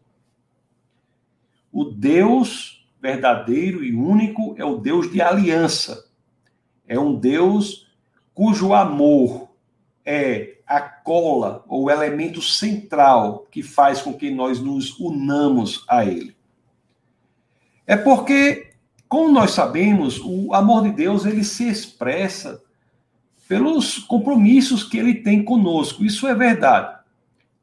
O 1.72 1.86
Deus 1.86 2.88
verdadeiro 3.02 3.84
e 3.84 3.94
único 3.94 4.56
é 4.58 4.64
o 4.64 4.78
Deus 4.78 5.12
de 5.12 5.22
aliança. 5.22 6.10
É 6.88 6.98
um 6.98 7.16
Deus 7.16 7.88
cujo 8.34 8.74
amor 8.74 9.50
é 10.06 10.58
a 10.66 10.80
cola 10.82 11.64
ou 11.68 11.90
elemento 11.90 12.42
central 12.42 13.46
que 13.52 13.62
faz 13.62 14.02
com 14.02 14.14
que 14.14 14.32
nós 14.32 14.60
nos 14.60 15.00
unamos 15.00 15.84
a 15.88 16.06
ele. 16.06 16.33
É 17.86 17.96
porque, 17.96 18.72
como 19.08 19.32
nós 19.32 19.52
sabemos, 19.52 20.20
o 20.24 20.54
amor 20.54 20.84
de 20.84 20.92
Deus 20.92 21.26
ele 21.26 21.44
se 21.44 21.68
expressa 21.68 22.62
pelos 23.48 24.00
compromissos 24.00 24.84
que 24.84 24.98
ele 24.98 25.16
tem 25.16 25.44
conosco. 25.44 26.04
Isso 26.04 26.28
é 26.28 26.34
verdade, 26.34 26.98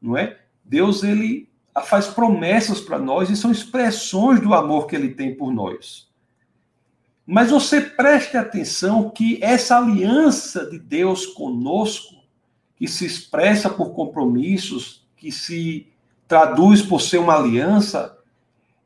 não 0.01 0.17
é? 0.17 0.39
Deus 0.65 1.03
ele 1.03 1.49
faz 1.85 2.07
promessas 2.07 2.81
para 2.81 2.99
nós 2.99 3.31
e 3.31 3.37
são 3.37 3.51
expressões 3.51 4.41
do 4.41 4.55
amor 4.55 4.87
que 4.87 4.95
ele 4.95 5.15
tem 5.15 5.35
por 5.35 5.53
nós. 5.53 6.09
Mas 7.27 7.51
você 7.51 7.81
preste 7.81 8.37
atenção 8.37 9.09
que 9.09 9.39
essa 9.41 9.79
aliança 9.79 10.69
de 10.69 10.79
Deus 10.79 11.27
conosco, 11.27 12.17
que 12.77 12.89
se 12.89 13.07
expressa 13.07 13.71
por 13.71 13.93
compromissos, 13.93 15.07
que 15.17 15.31
se 15.31 15.87
traduz 16.27 16.83
por 16.83 17.01
ser 17.01 17.19
uma 17.19 17.37
aliança, 17.37 18.19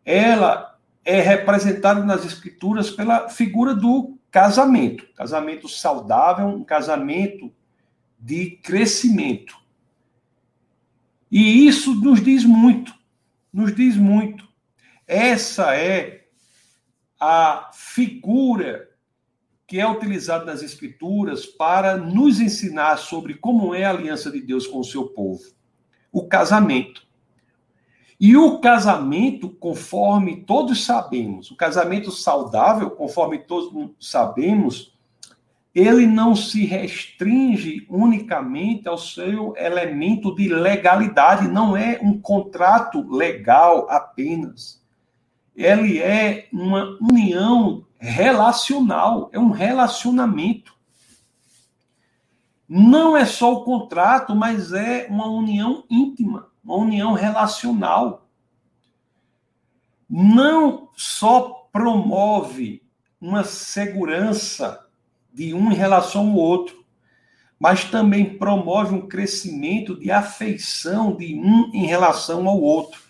ela 0.04 0.73
é 1.04 1.20
representada 1.20 2.04
nas 2.04 2.25
escrituras 2.25 2.90
pela 2.90 3.28
figura 3.28 3.75
do 3.75 4.18
casamento. 4.30 5.06
Casamento 5.14 5.68
saudável, 5.68 6.46
um 6.46 6.64
casamento 6.64 7.52
de 8.18 8.52
crescimento. 8.62 9.56
E 11.30 11.66
isso 11.66 11.94
nos 11.94 12.23
diz 12.23 12.44
muito, 12.44 12.94
nos 13.52 13.75
diz 13.75 13.96
muito. 13.96 14.49
Essa 15.06 15.76
é 15.76 16.26
a 17.20 17.70
figura 17.73 18.88
que 19.66 19.80
é 19.80 19.88
utilizada 19.88 20.44
nas 20.44 20.62
Escrituras 20.62 21.46
para 21.46 21.96
nos 21.96 22.40
ensinar 22.40 22.96
sobre 22.99 23.34
como 23.34 23.75
é 23.75 23.84
a 23.84 23.90
aliança 23.90 24.30
de 24.30 24.40
Deus 24.40 24.66
com 24.66 24.78
o 24.78 24.84
seu 24.84 25.06
povo. 25.08 25.42
O 26.12 26.28
casamento. 26.28 27.04
E 28.21 28.37
o 28.37 28.61
casamento, 28.61 29.49
conforme 29.50 30.37
todos 30.42 30.85
sabemos, 30.85 31.50
o 31.50 31.56
casamento 31.56 32.11
saudável, 32.11 32.90
conforme 32.90 33.38
todos 33.38 33.90
sabemos, 33.99 34.94
ele 35.75 36.06
não 36.06 36.37
se 36.37 36.64
restringe 36.64 37.85
unicamente 37.90 38.88
ao 38.88 38.97
seu 38.97 39.54
elemento 39.56 40.33
de 40.35 40.49
legalidade, 40.49 41.49
não 41.49 41.76
é 41.76 41.99
um 42.00 42.21
contrato 42.21 43.04
legal 43.11 43.88
apenas. 43.90 44.80
Ele 45.56 45.99
é 45.99 46.47
uma 46.52 46.97
união 47.00 47.85
relacional, 47.99 49.28
é 49.33 49.38
um 49.38 49.50
relacionamento. 49.50 50.73
Não 52.68 53.16
é 53.16 53.25
só 53.25 53.52
o 53.52 53.64
contrato, 53.64 54.35
mas 54.35 54.73
é 54.73 55.06
uma 55.11 55.26
união 55.26 55.85
íntima, 55.90 56.47
uma 56.64 56.76
união 56.76 57.12
relacional. 57.12 58.26
Não 60.09 60.88
só 60.97 61.68
promove 61.73 62.83
uma 63.21 63.44
segurança 63.44 64.87
de 65.33 65.52
um 65.52 65.71
em 65.71 65.75
relação 65.75 66.30
ao 66.30 66.37
outro, 66.37 66.85
mas 67.59 67.85
também 67.85 68.37
promove 68.37 68.94
um 68.94 69.06
crescimento 69.09 69.99
de 69.99 70.11
afeição 70.11 71.16
de 71.16 71.35
um 71.35 71.71
em 71.73 71.87
relação 71.87 72.49
ao 72.49 72.61
outro. 72.61 73.02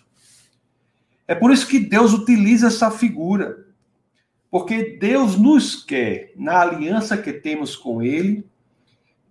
É 1.27 1.33
por 1.33 1.51
isso 1.51 1.67
que 1.67 1.79
Deus 1.79 2.13
utiliza 2.13 2.67
essa 2.67 2.91
figura, 2.91 3.65
porque 4.49 4.97
Deus 4.97 5.37
nos 5.37 5.83
quer, 5.83 6.31
na 6.35 6.61
aliança 6.61 7.17
que 7.17 7.33
temos 7.33 7.75
com 7.75 8.01
Ele, 8.01 8.45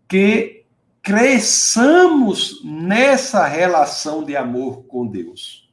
que 0.08 0.63
cresçamos 1.04 2.62
nessa 2.64 3.46
relação 3.46 4.24
de 4.24 4.34
amor 4.34 4.84
com 4.84 5.06
Deus. 5.06 5.70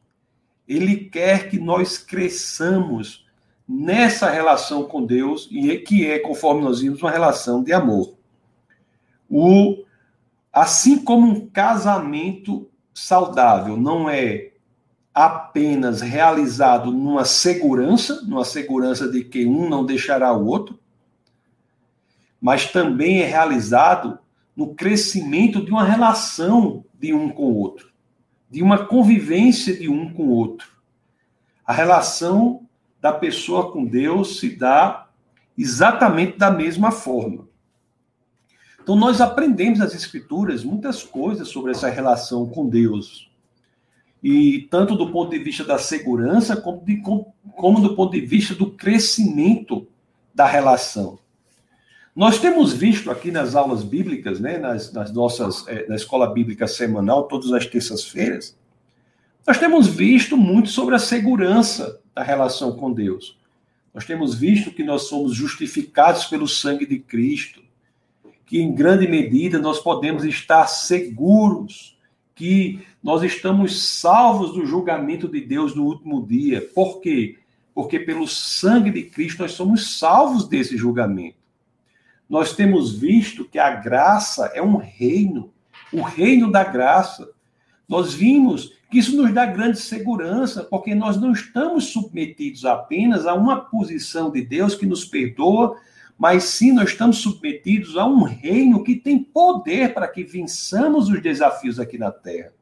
Ele 0.67 1.05
quer 1.05 1.49
que 1.49 1.57
nós 1.57 1.97
cresçamos 1.97 3.25
nessa 3.65 4.29
relação 4.29 4.83
com 4.83 5.05
Deus, 5.05 5.47
e 5.49 5.71
é 5.71 5.77
que 5.77 6.05
é, 6.05 6.19
conforme 6.19 6.61
nós 6.61 6.81
vimos, 6.81 7.01
uma 7.01 7.09
relação 7.09 7.63
de 7.63 7.71
amor. 7.71 8.13
O, 9.29 9.85
assim 10.51 11.01
como 11.01 11.25
um 11.27 11.47
casamento 11.47 12.69
saudável 12.93 13.77
não 13.77 14.09
é 14.09 14.51
apenas 15.13 16.01
realizado 16.01 16.91
numa 16.91 17.23
segurança, 17.23 18.21
numa 18.23 18.43
segurança 18.43 19.09
de 19.09 19.23
que 19.23 19.45
um 19.45 19.69
não 19.69 19.85
deixará 19.85 20.33
o 20.33 20.45
outro, 20.45 20.77
mas 22.41 22.69
também 22.69 23.21
é 23.21 23.25
realizado 23.25 24.19
no 24.61 24.75
crescimento 24.75 25.65
de 25.65 25.71
uma 25.71 25.83
relação 25.83 26.85
de 26.99 27.11
um 27.11 27.29
com 27.31 27.45
o 27.45 27.55
outro, 27.57 27.91
de 28.47 28.61
uma 28.61 28.85
convivência 28.85 29.75
de 29.75 29.89
um 29.89 30.13
com 30.13 30.25
o 30.25 30.35
outro. 30.35 30.67
A 31.65 31.73
relação 31.73 32.67
da 33.01 33.11
pessoa 33.11 33.71
com 33.71 33.83
Deus 33.83 34.39
se 34.39 34.55
dá 34.55 35.07
exatamente 35.57 36.37
da 36.37 36.51
mesma 36.51 36.91
forma. 36.91 37.47
Então, 38.79 38.95
nós 38.95 39.19
aprendemos 39.19 39.79
nas 39.79 39.95
Escrituras 39.95 40.63
muitas 40.63 41.01
coisas 41.01 41.47
sobre 41.47 41.71
essa 41.71 41.89
relação 41.89 42.47
com 42.47 42.69
Deus. 42.69 43.31
E 44.21 44.67
tanto 44.69 44.95
do 44.95 45.11
ponto 45.11 45.31
de 45.31 45.39
vista 45.39 45.63
da 45.63 45.79
segurança, 45.79 46.55
como, 46.55 46.85
de, 46.85 47.01
como 47.01 47.81
do 47.81 47.95
ponto 47.95 48.11
de 48.11 48.21
vista 48.21 48.53
do 48.53 48.69
crescimento 48.69 49.87
da 50.35 50.45
relação. 50.45 51.17
Nós 52.15 52.39
temos 52.39 52.73
visto 52.73 53.09
aqui 53.09 53.31
nas 53.31 53.55
aulas 53.55 53.83
bíblicas, 53.83 54.39
né, 54.39 54.57
nas, 54.57 54.91
nas 54.91 55.13
nossas, 55.13 55.65
é, 55.67 55.87
na 55.87 55.95
escola 55.95 56.27
bíblica 56.27 56.67
semanal, 56.67 57.23
todas 57.23 57.53
as 57.53 57.65
terças-feiras, 57.65 58.57
nós 59.47 59.57
temos 59.57 59.87
visto 59.87 60.35
muito 60.35 60.69
sobre 60.69 60.93
a 60.93 60.99
segurança 60.99 61.99
da 62.13 62.21
relação 62.21 62.73
com 62.73 62.91
Deus. 62.91 63.39
Nós 63.93 64.05
temos 64.05 64.35
visto 64.35 64.71
que 64.71 64.83
nós 64.83 65.03
somos 65.03 65.33
justificados 65.33 66.25
pelo 66.25 66.47
sangue 66.47 66.85
de 66.85 66.99
Cristo, 66.99 67.61
que 68.45 68.61
em 68.61 68.75
grande 68.75 69.07
medida 69.07 69.57
nós 69.57 69.79
podemos 69.79 70.25
estar 70.25 70.67
seguros 70.67 71.97
que 72.35 72.81
nós 73.01 73.23
estamos 73.23 73.99
salvos 73.99 74.53
do 74.53 74.65
julgamento 74.65 75.27
de 75.27 75.41
Deus 75.41 75.75
no 75.75 75.85
último 75.85 76.25
dia. 76.25 76.61
Por 76.73 76.99
quê? 76.99 77.37
Porque 77.73 77.99
pelo 77.99 78.27
sangue 78.27 78.91
de 78.91 79.03
Cristo 79.03 79.43
nós 79.43 79.53
somos 79.53 79.97
salvos 79.97 80.47
desse 80.47 80.75
julgamento. 80.75 81.40
Nós 82.31 82.53
temos 82.53 82.97
visto 82.97 83.43
que 83.43 83.59
a 83.59 83.71
graça 83.71 84.49
é 84.55 84.61
um 84.61 84.77
reino, 84.77 85.53
o 85.91 86.01
reino 86.01 86.49
da 86.49 86.63
graça. 86.63 87.29
Nós 87.89 88.13
vimos 88.13 88.71
que 88.89 88.99
isso 88.99 89.17
nos 89.17 89.33
dá 89.33 89.45
grande 89.45 89.77
segurança, 89.77 90.63
porque 90.63 90.95
nós 90.95 91.19
não 91.19 91.33
estamos 91.33 91.87
submetidos 91.87 92.63
apenas 92.63 93.27
a 93.27 93.33
uma 93.33 93.59
posição 93.59 94.31
de 94.31 94.45
Deus 94.45 94.75
que 94.75 94.85
nos 94.85 95.03
perdoa, 95.03 95.75
mas 96.17 96.45
sim 96.45 96.71
nós 96.71 96.91
estamos 96.91 97.17
submetidos 97.17 97.97
a 97.97 98.05
um 98.05 98.23
reino 98.23 98.81
que 98.81 98.95
tem 98.95 99.21
poder 99.21 99.93
para 99.93 100.07
que 100.07 100.23
vençamos 100.23 101.09
os 101.09 101.21
desafios 101.21 101.81
aqui 101.81 101.97
na 101.97 102.11
terra. 102.11 102.53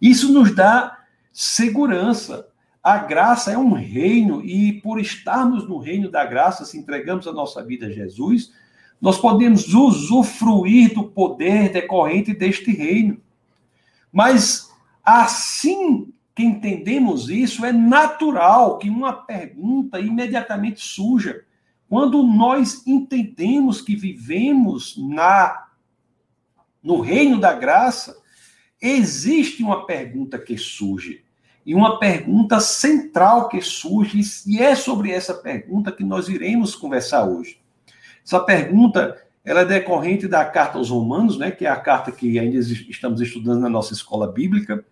Isso 0.00 0.32
nos 0.32 0.54
dá 0.54 1.00
segurança. 1.30 2.48
A 2.82 2.96
graça 2.96 3.52
é 3.52 3.58
um 3.58 3.74
reino 3.74 4.42
e 4.42 4.80
por 4.80 4.98
estarmos 4.98 5.68
no 5.68 5.76
reino 5.76 6.10
da 6.10 6.24
graça, 6.24 6.64
se 6.64 6.78
entregamos 6.78 7.28
a 7.28 7.32
nossa 7.32 7.62
vida 7.62 7.88
a 7.88 7.90
Jesus, 7.90 8.52
nós 9.00 9.18
podemos 9.18 9.72
usufruir 9.72 10.94
do 10.94 11.04
poder 11.04 11.70
decorrente 11.70 12.34
deste 12.34 12.72
reino. 12.72 13.18
Mas 14.12 14.66
Assim 15.06 16.12
que 16.34 16.42
entendemos 16.42 17.30
isso, 17.30 17.64
é 17.64 17.72
natural 17.72 18.76
que 18.76 18.90
uma 18.90 19.12
pergunta 19.12 20.00
imediatamente 20.00 20.80
surja. 20.80 21.44
Quando 21.88 22.24
nós 22.24 22.84
entendemos 22.84 23.80
que 23.80 23.94
vivemos 23.94 24.96
na 24.98 25.64
no 26.82 27.00
reino 27.00 27.40
da 27.40 27.52
graça, 27.52 28.16
existe 28.82 29.62
uma 29.62 29.86
pergunta 29.86 30.38
que 30.38 30.58
surge. 30.58 31.24
E 31.64 31.74
uma 31.74 31.98
pergunta 31.98 32.60
central 32.60 33.48
que 33.48 33.60
surge, 33.60 34.20
e 34.46 34.58
é 34.60 34.74
sobre 34.74 35.10
essa 35.10 35.34
pergunta 35.34 35.90
que 35.90 36.04
nós 36.04 36.28
iremos 36.28 36.74
conversar 36.74 37.24
hoje. 37.24 37.60
Essa 38.26 38.40
pergunta 38.40 39.16
ela 39.44 39.60
é 39.60 39.64
decorrente 39.64 40.26
da 40.26 40.44
carta 40.44 40.76
aos 40.76 40.90
Romanos, 40.90 41.38
né, 41.38 41.52
que 41.52 41.64
é 41.64 41.70
a 41.70 41.76
carta 41.76 42.10
que 42.10 42.36
ainda 42.36 42.58
estamos 42.58 43.20
estudando 43.20 43.60
na 43.60 43.68
nossa 43.68 43.92
escola 43.92 44.26
bíblica 44.26 44.84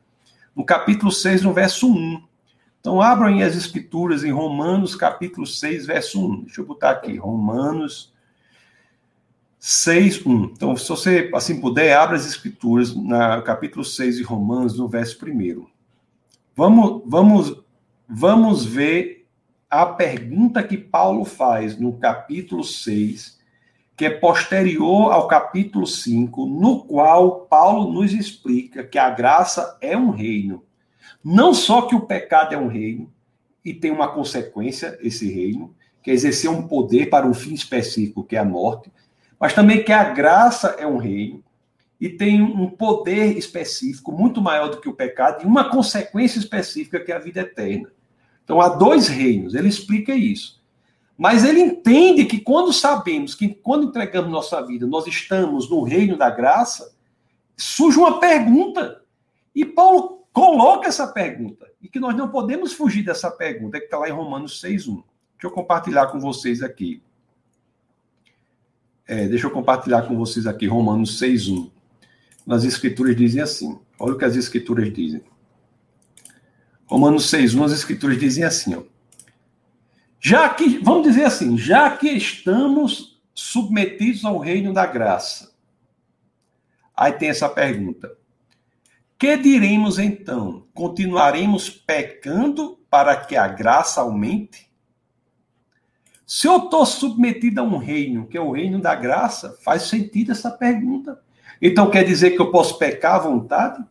no 0.54 0.64
capítulo 0.64 1.10
6, 1.10 1.42
no 1.42 1.52
verso 1.52 1.92
1. 1.92 2.22
Então, 2.80 3.02
abram 3.02 3.36
as 3.40 3.56
escrituras 3.56 4.22
em 4.22 4.30
Romanos, 4.30 4.94
capítulo 4.94 5.44
6, 5.44 5.86
verso 5.86 6.24
1. 6.24 6.42
Deixa 6.42 6.60
eu 6.60 6.66
botar 6.66 6.90
aqui, 6.90 7.16
Romanos 7.16 8.12
6, 9.58 10.24
1. 10.24 10.44
Então, 10.52 10.76
se 10.76 10.88
você, 10.88 11.30
assim 11.34 11.60
puder, 11.60 11.96
abra 11.96 12.14
as 12.14 12.24
escrituras 12.24 12.94
no 12.94 13.42
capítulo 13.42 13.84
6 13.84 14.18
de 14.18 14.22
Romanos, 14.22 14.78
no 14.78 14.86
verso 14.86 15.18
1. 15.26 15.66
Vamos, 16.54 17.02
vamos, 17.04 17.64
vamos 18.08 18.64
ver 18.64 19.23
a 19.70 19.86
pergunta 19.86 20.62
que 20.62 20.76
Paulo 20.76 21.24
faz 21.24 21.78
no 21.78 21.98
capítulo 21.98 22.62
6, 22.62 23.38
que 23.96 24.04
é 24.04 24.10
posterior 24.10 25.12
ao 25.12 25.28
capítulo 25.28 25.86
5, 25.86 26.46
no 26.46 26.84
qual 26.84 27.42
Paulo 27.46 27.92
nos 27.92 28.12
explica 28.12 28.84
que 28.84 28.98
a 28.98 29.10
graça 29.10 29.76
é 29.80 29.96
um 29.96 30.10
reino. 30.10 30.64
Não 31.22 31.54
só 31.54 31.82
que 31.82 31.94
o 31.94 32.06
pecado 32.06 32.54
é 32.54 32.58
um 32.58 32.68
reino 32.68 33.12
e 33.64 33.72
tem 33.72 33.90
uma 33.90 34.08
consequência, 34.08 34.98
esse 35.00 35.32
reino, 35.32 35.74
que 36.02 36.10
é 36.10 36.14
exercer 36.14 36.50
um 36.50 36.68
poder 36.68 37.08
para 37.08 37.26
um 37.26 37.32
fim 37.32 37.54
específico, 37.54 38.24
que 38.24 38.36
é 38.36 38.38
a 38.40 38.44
morte, 38.44 38.92
mas 39.40 39.54
também 39.54 39.82
que 39.82 39.92
a 39.92 40.04
graça 40.04 40.76
é 40.78 40.86
um 40.86 40.98
reino 40.98 41.42
e 42.00 42.08
tem 42.08 42.42
um 42.42 42.68
poder 42.68 43.38
específico 43.38 44.12
muito 44.12 44.42
maior 44.42 44.68
do 44.68 44.80
que 44.80 44.88
o 44.88 44.94
pecado 44.94 45.42
e 45.42 45.46
uma 45.46 45.70
consequência 45.70 46.38
específica 46.38 47.00
que 47.00 47.10
é 47.10 47.16
a 47.16 47.20
vida 47.20 47.40
eterna. 47.40 47.90
Então 48.44 48.60
há 48.60 48.68
dois 48.68 49.08
reinos, 49.08 49.54
ele 49.54 49.68
explica 49.68 50.14
isso. 50.14 50.62
Mas 51.16 51.44
ele 51.44 51.60
entende 51.60 52.24
que 52.24 52.40
quando 52.40 52.72
sabemos 52.72 53.34
que 53.34 53.48
quando 53.48 53.86
entregamos 53.86 54.30
nossa 54.30 54.60
vida, 54.62 54.86
nós 54.86 55.06
estamos 55.06 55.70
no 55.70 55.82
reino 55.82 56.16
da 56.16 56.28
graça, 56.28 56.94
surge 57.56 57.98
uma 57.98 58.18
pergunta. 58.18 59.00
E 59.54 59.64
Paulo 59.64 60.26
coloca 60.32 60.88
essa 60.88 61.06
pergunta. 61.06 61.66
E 61.80 61.88
que 61.88 62.00
nós 62.00 62.16
não 62.16 62.28
podemos 62.28 62.72
fugir 62.72 63.04
dessa 63.04 63.30
pergunta, 63.30 63.78
que 63.78 63.84
está 63.84 63.98
lá 63.98 64.08
em 64.08 64.12
Romanos 64.12 64.60
6,1. 64.60 65.02
Deixa 65.34 65.44
eu 65.44 65.50
compartilhar 65.50 66.06
com 66.08 66.18
vocês 66.18 66.62
aqui. 66.62 67.00
É, 69.06 69.28
deixa 69.28 69.46
eu 69.46 69.50
compartilhar 69.50 70.02
com 70.02 70.16
vocês 70.16 70.46
aqui 70.46 70.66
Romanos 70.66 71.20
6,1. 71.20 71.70
Nas 72.46 72.64
escrituras 72.64 73.14
dizem 73.14 73.40
assim. 73.40 73.78
Olha 73.98 74.14
o 74.14 74.18
que 74.18 74.24
as 74.24 74.34
escrituras 74.34 74.92
dizem. 74.92 75.22
Romanos 76.86 77.30
6,1, 77.30 77.64
as 77.64 77.72
escrituras 77.72 78.18
dizem 78.18 78.44
assim, 78.44 78.74
ó. 78.74 78.82
Já 80.20 80.48
que, 80.48 80.78
vamos 80.78 81.06
dizer 81.06 81.24
assim, 81.24 81.58
já 81.58 81.96
que 81.96 82.08
estamos 82.08 83.20
submetidos 83.34 84.24
ao 84.24 84.38
reino 84.38 84.72
da 84.72 84.86
graça. 84.86 85.52
Aí 86.96 87.12
tem 87.12 87.28
essa 87.28 87.48
pergunta. 87.48 88.16
Que 89.18 89.36
diremos 89.36 89.98
então? 89.98 90.66
Continuaremos 90.72 91.68
pecando 91.68 92.78
para 92.88 93.16
que 93.16 93.36
a 93.36 93.48
graça 93.48 94.00
aumente? 94.00 94.70
Se 96.26 96.46
eu 96.46 96.56
estou 96.56 96.86
submetido 96.86 97.60
a 97.60 97.64
um 97.64 97.76
reino, 97.76 98.26
que 98.26 98.36
é 98.36 98.40
o 98.40 98.52
reino 98.52 98.80
da 98.80 98.94
graça, 98.94 99.58
faz 99.62 99.82
sentido 99.82 100.32
essa 100.32 100.50
pergunta. 100.50 101.20
Então 101.60 101.90
quer 101.90 102.04
dizer 102.04 102.30
que 102.30 102.40
eu 102.40 102.50
posso 102.50 102.78
pecar 102.78 103.16
à 103.16 103.18
vontade? 103.18 103.84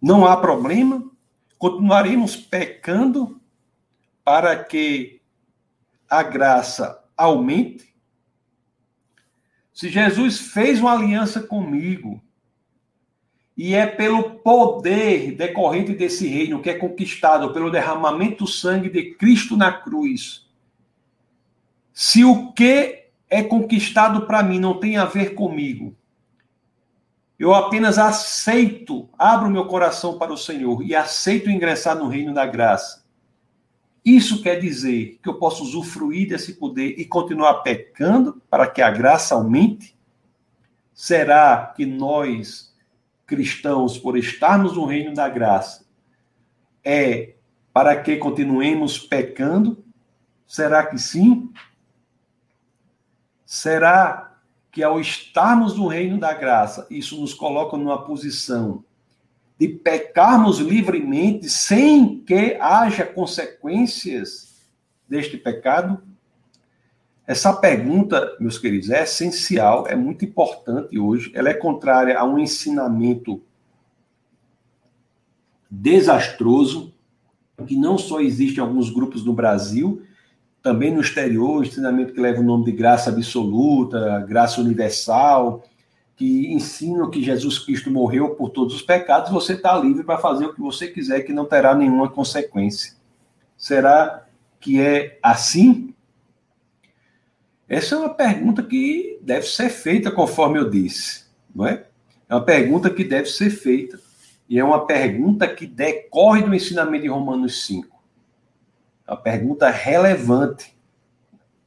Não 0.00 0.26
há 0.26 0.36
problema? 0.36 1.10
Continuaremos 1.58 2.36
pecando 2.36 3.40
para 4.24 4.62
que 4.62 5.20
a 6.08 6.22
graça 6.22 7.02
aumente? 7.16 7.94
Se 9.72 9.88
Jesus 9.88 10.38
fez 10.38 10.80
uma 10.80 10.92
aliança 10.92 11.42
comigo, 11.42 12.22
e 13.56 13.74
é 13.74 13.86
pelo 13.86 14.38
poder 14.40 15.32
decorrente 15.34 15.94
desse 15.94 16.26
reino 16.26 16.60
que 16.60 16.68
é 16.68 16.74
conquistado 16.74 17.52
pelo 17.54 17.70
derramamento 17.70 18.44
do 18.44 18.50
sangue 18.50 18.90
de 18.90 19.14
Cristo 19.14 19.56
na 19.56 19.72
cruz. 19.72 20.46
Se 21.92 22.22
o 22.22 22.52
que 22.52 23.06
é 23.30 23.42
conquistado 23.42 24.26
para 24.26 24.42
mim 24.42 24.60
não 24.60 24.78
tem 24.78 24.98
a 24.98 25.06
ver 25.06 25.34
comigo, 25.34 25.96
eu 27.38 27.54
apenas 27.54 27.98
aceito, 27.98 29.08
abro 29.18 29.50
meu 29.50 29.66
coração 29.66 30.18
para 30.18 30.32
o 30.32 30.38
Senhor 30.38 30.82
e 30.82 30.94
aceito 30.94 31.50
ingressar 31.50 31.96
no 31.96 32.08
reino 32.08 32.32
da 32.32 32.46
graça. 32.46 33.04
Isso 34.04 34.42
quer 34.42 34.58
dizer 34.60 35.18
que 35.22 35.28
eu 35.28 35.34
posso 35.34 35.64
usufruir 35.64 36.28
desse 36.28 36.54
poder 36.54 36.94
e 36.98 37.04
continuar 37.04 37.54
pecando 37.56 38.40
para 38.48 38.66
que 38.66 38.80
a 38.80 38.90
graça 38.90 39.34
aumente? 39.34 39.98
Será 40.94 41.74
que 41.76 41.84
nós, 41.84 42.74
cristãos, 43.26 43.98
por 43.98 44.16
estarmos 44.16 44.76
no 44.76 44.86
reino 44.86 45.12
da 45.12 45.28
graça, 45.28 45.84
é 46.82 47.34
para 47.72 48.00
que 48.00 48.16
continuemos 48.16 48.98
pecando? 48.98 49.84
Será 50.46 50.86
que 50.86 50.98
sim? 50.98 51.52
Será 53.44 54.25
que 54.76 54.82
ao 54.82 55.00
estarmos 55.00 55.74
no 55.74 55.86
reino 55.86 56.20
da 56.20 56.34
graça, 56.34 56.86
isso 56.90 57.18
nos 57.18 57.32
coloca 57.32 57.78
numa 57.78 58.04
posição 58.04 58.84
de 59.58 59.68
pecarmos 59.68 60.58
livremente 60.58 61.48
sem 61.48 62.20
que 62.20 62.58
haja 62.60 63.06
consequências 63.06 64.66
deste 65.08 65.38
pecado? 65.38 66.02
Essa 67.26 67.54
pergunta, 67.54 68.36
meus 68.38 68.58
queridos, 68.58 68.90
é 68.90 69.04
essencial, 69.04 69.86
é 69.86 69.96
muito 69.96 70.26
importante 70.26 70.98
hoje. 70.98 71.32
Ela 71.34 71.48
é 71.48 71.54
contrária 71.54 72.18
a 72.18 72.24
um 72.26 72.38
ensinamento 72.38 73.40
desastroso, 75.70 76.92
que 77.66 77.76
não 77.76 77.96
só 77.96 78.20
existe 78.20 78.58
em 78.58 78.60
alguns 78.60 78.90
grupos 78.90 79.24
no 79.24 79.32
Brasil, 79.32 80.02
também 80.66 80.92
no 80.92 81.00
exterior, 81.00 81.64
ensinamento 81.64 82.12
que 82.12 82.20
leva 82.20 82.40
o 82.40 82.44
nome 82.44 82.64
de 82.64 82.72
graça 82.72 83.08
absoluta, 83.08 84.18
graça 84.28 84.60
universal, 84.60 85.62
que 86.16 86.52
ensinam 86.52 87.08
que 87.08 87.22
Jesus 87.22 87.56
Cristo 87.60 87.88
morreu 87.88 88.30
por 88.30 88.50
todos 88.50 88.74
os 88.74 88.82
pecados, 88.82 89.30
você 89.30 89.52
está 89.52 89.78
livre 89.78 90.02
para 90.02 90.18
fazer 90.18 90.46
o 90.46 90.52
que 90.52 90.60
você 90.60 90.88
quiser, 90.88 91.20
que 91.20 91.32
não 91.32 91.44
terá 91.44 91.72
nenhuma 91.72 92.10
consequência. 92.10 92.94
Será 93.56 94.26
que 94.58 94.80
é 94.80 95.20
assim? 95.22 95.94
Essa 97.68 97.94
é 97.94 97.98
uma 97.98 98.12
pergunta 98.12 98.60
que 98.60 99.20
deve 99.22 99.46
ser 99.46 99.68
feita, 99.68 100.10
conforme 100.10 100.58
eu 100.58 100.68
disse, 100.68 101.26
não 101.54 101.64
é? 101.64 101.84
É 102.28 102.34
uma 102.34 102.44
pergunta 102.44 102.90
que 102.90 103.04
deve 103.04 103.28
ser 103.28 103.50
feita. 103.50 104.00
E 104.48 104.58
é 104.58 104.64
uma 104.64 104.84
pergunta 104.84 105.46
que 105.46 105.64
decorre 105.64 106.42
do 106.42 106.52
ensinamento 106.52 107.02
de 107.02 107.08
Romanos 107.08 107.64
5 107.66 107.95
uma 109.06 109.16
pergunta 109.16 109.70
relevante, 109.70 110.76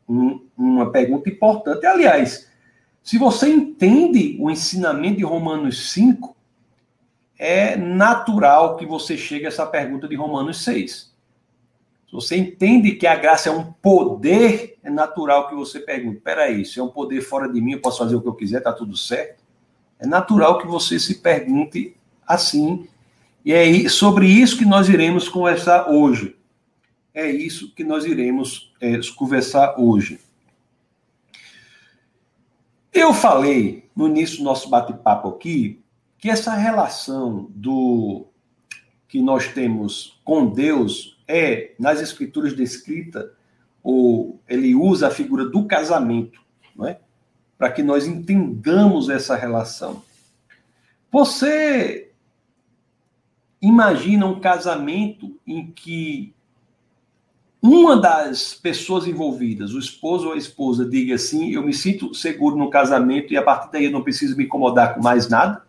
um, 0.07 0.45
uma 0.57 0.91
pergunta 0.91 1.29
importante. 1.29 1.85
Aliás, 1.85 2.49
se 3.01 3.17
você 3.17 3.47
entende 3.47 4.37
o 4.39 4.51
ensinamento 4.51 5.17
de 5.17 5.23
Romanos 5.23 5.91
5, 5.91 6.35
é 7.37 7.77
natural 7.77 8.75
que 8.75 8.85
você 8.85 9.17
chegue 9.17 9.45
a 9.45 9.47
essa 9.47 9.65
pergunta 9.65 10.07
de 10.07 10.15
Romanos 10.15 10.63
6. 10.63 11.09
Se 12.07 12.11
você 12.11 12.35
entende 12.35 12.93
que 12.93 13.07
a 13.07 13.15
graça 13.15 13.49
é 13.49 13.51
um 13.51 13.71
poder, 13.71 14.77
é 14.83 14.89
natural 14.89 15.47
que 15.47 15.55
você 15.55 15.79
pergunte: 15.79 16.19
peraí, 16.19 16.65
se 16.65 16.79
é 16.79 16.83
um 16.83 16.89
poder 16.89 17.21
fora 17.21 17.47
de 17.47 17.61
mim, 17.61 17.73
eu 17.73 17.81
posso 17.81 17.99
fazer 17.99 18.15
o 18.15 18.21
que 18.21 18.27
eu 18.27 18.33
quiser, 18.33 18.61
tá 18.61 18.73
tudo 18.73 18.97
certo? 18.97 19.41
É 19.97 20.07
natural 20.07 20.57
que 20.57 20.67
você 20.67 20.99
se 20.99 21.15
pergunte 21.15 21.95
assim. 22.27 22.87
E 23.45 23.53
é 23.53 23.87
sobre 23.87 24.27
isso 24.27 24.57
que 24.57 24.65
nós 24.65 24.89
iremos 24.89 25.29
conversar 25.29 25.89
hoje 25.89 26.35
é 27.19 27.31
isso 27.31 27.73
que 27.73 27.83
nós 27.83 28.05
iremos 28.05 28.73
é, 28.79 28.99
conversar 29.15 29.75
hoje. 29.77 30.19
Eu 32.93 33.13
falei 33.13 33.89
no 33.95 34.07
início 34.07 34.37
do 34.37 34.43
nosso 34.43 34.69
bate-papo 34.69 35.27
aqui 35.29 35.81
que 36.17 36.29
essa 36.29 36.53
relação 36.53 37.47
do 37.49 38.27
que 39.07 39.21
nós 39.21 39.47
temos 39.47 40.19
com 40.23 40.47
Deus 40.47 41.21
é 41.27 41.73
nas 41.79 42.01
escrituras 42.01 42.55
descrita 42.55 43.33
ou 43.83 44.39
ele 44.47 44.75
usa 44.75 45.07
a 45.07 45.11
figura 45.11 45.45
do 45.45 45.65
casamento, 45.65 46.41
não 46.75 46.87
é? 46.87 46.99
Para 47.57 47.71
que 47.71 47.83
nós 47.83 48.07
entendamos 48.07 49.09
essa 49.09 49.35
relação. 49.35 50.01
Você 51.11 52.11
imagina 53.61 54.25
um 54.25 54.39
casamento 54.39 55.37
em 55.45 55.71
que 55.71 56.33
uma 57.61 57.97
das 57.97 58.53
pessoas 58.53 59.05
envolvidas, 59.05 59.73
o 59.73 59.79
esposo 59.79 60.27
ou 60.27 60.33
a 60.33 60.37
esposa, 60.37 60.85
diga 60.85 61.15
assim: 61.15 61.51
eu 61.51 61.61
me 61.61 61.73
sinto 61.73 62.13
seguro 62.13 62.55
no 62.55 62.69
casamento 62.69 63.33
e 63.33 63.37
a 63.37 63.43
partir 63.43 63.71
daí 63.71 63.85
eu 63.85 63.91
não 63.91 64.03
preciso 64.03 64.37
me 64.37 64.45
incomodar 64.45 64.95
com 64.95 65.01
mais 65.01 65.27
nada? 65.27 65.63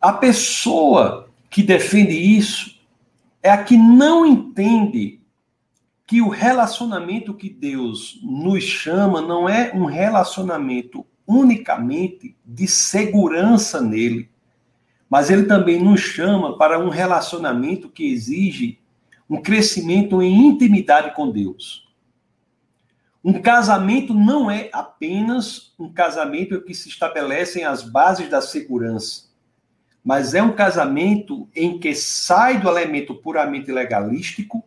A 0.00 0.12
pessoa 0.12 1.28
que 1.50 1.62
defende 1.62 2.14
isso 2.14 2.80
é 3.42 3.50
a 3.50 3.62
que 3.62 3.76
não 3.76 4.24
entende 4.24 5.20
que 6.06 6.22
o 6.22 6.28
relacionamento 6.28 7.34
que 7.34 7.50
Deus 7.50 8.18
nos 8.22 8.64
chama 8.64 9.20
não 9.20 9.48
é 9.48 9.72
um 9.74 9.84
relacionamento 9.84 11.06
unicamente 11.26 12.36
de 12.44 12.66
segurança 12.66 13.80
nele 13.80 14.28
mas 15.10 15.28
ele 15.28 15.42
também 15.42 15.82
nos 15.82 16.00
chama 16.00 16.56
para 16.56 16.78
um 16.78 16.88
relacionamento 16.88 17.88
que 17.88 18.12
exige 18.12 18.78
um 19.28 19.42
crescimento 19.42 20.22
em 20.22 20.46
intimidade 20.46 21.14
com 21.14 21.30
Deus. 21.30 21.90
Um 23.22 23.34
casamento 23.34 24.14
não 24.14 24.50
é 24.50 24.70
apenas 24.72 25.74
um 25.78 25.92
casamento 25.92 26.54
em 26.54 26.60
que 26.62 26.72
se 26.72 26.88
estabelecem 26.88 27.64
as 27.64 27.82
bases 27.82 28.30
da 28.30 28.40
segurança, 28.40 29.24
mas 30.02 30.32
é 30.32 30.42
um 30.42 30.52
casamento 30.52 31.46
em 31.54 31.78
que 31.78 31.94
sai 31.94 32.58
do 32.58 32.68
elemento 32.68 33.14
puramente 33.14 33.70
legalístico 33.70 34.64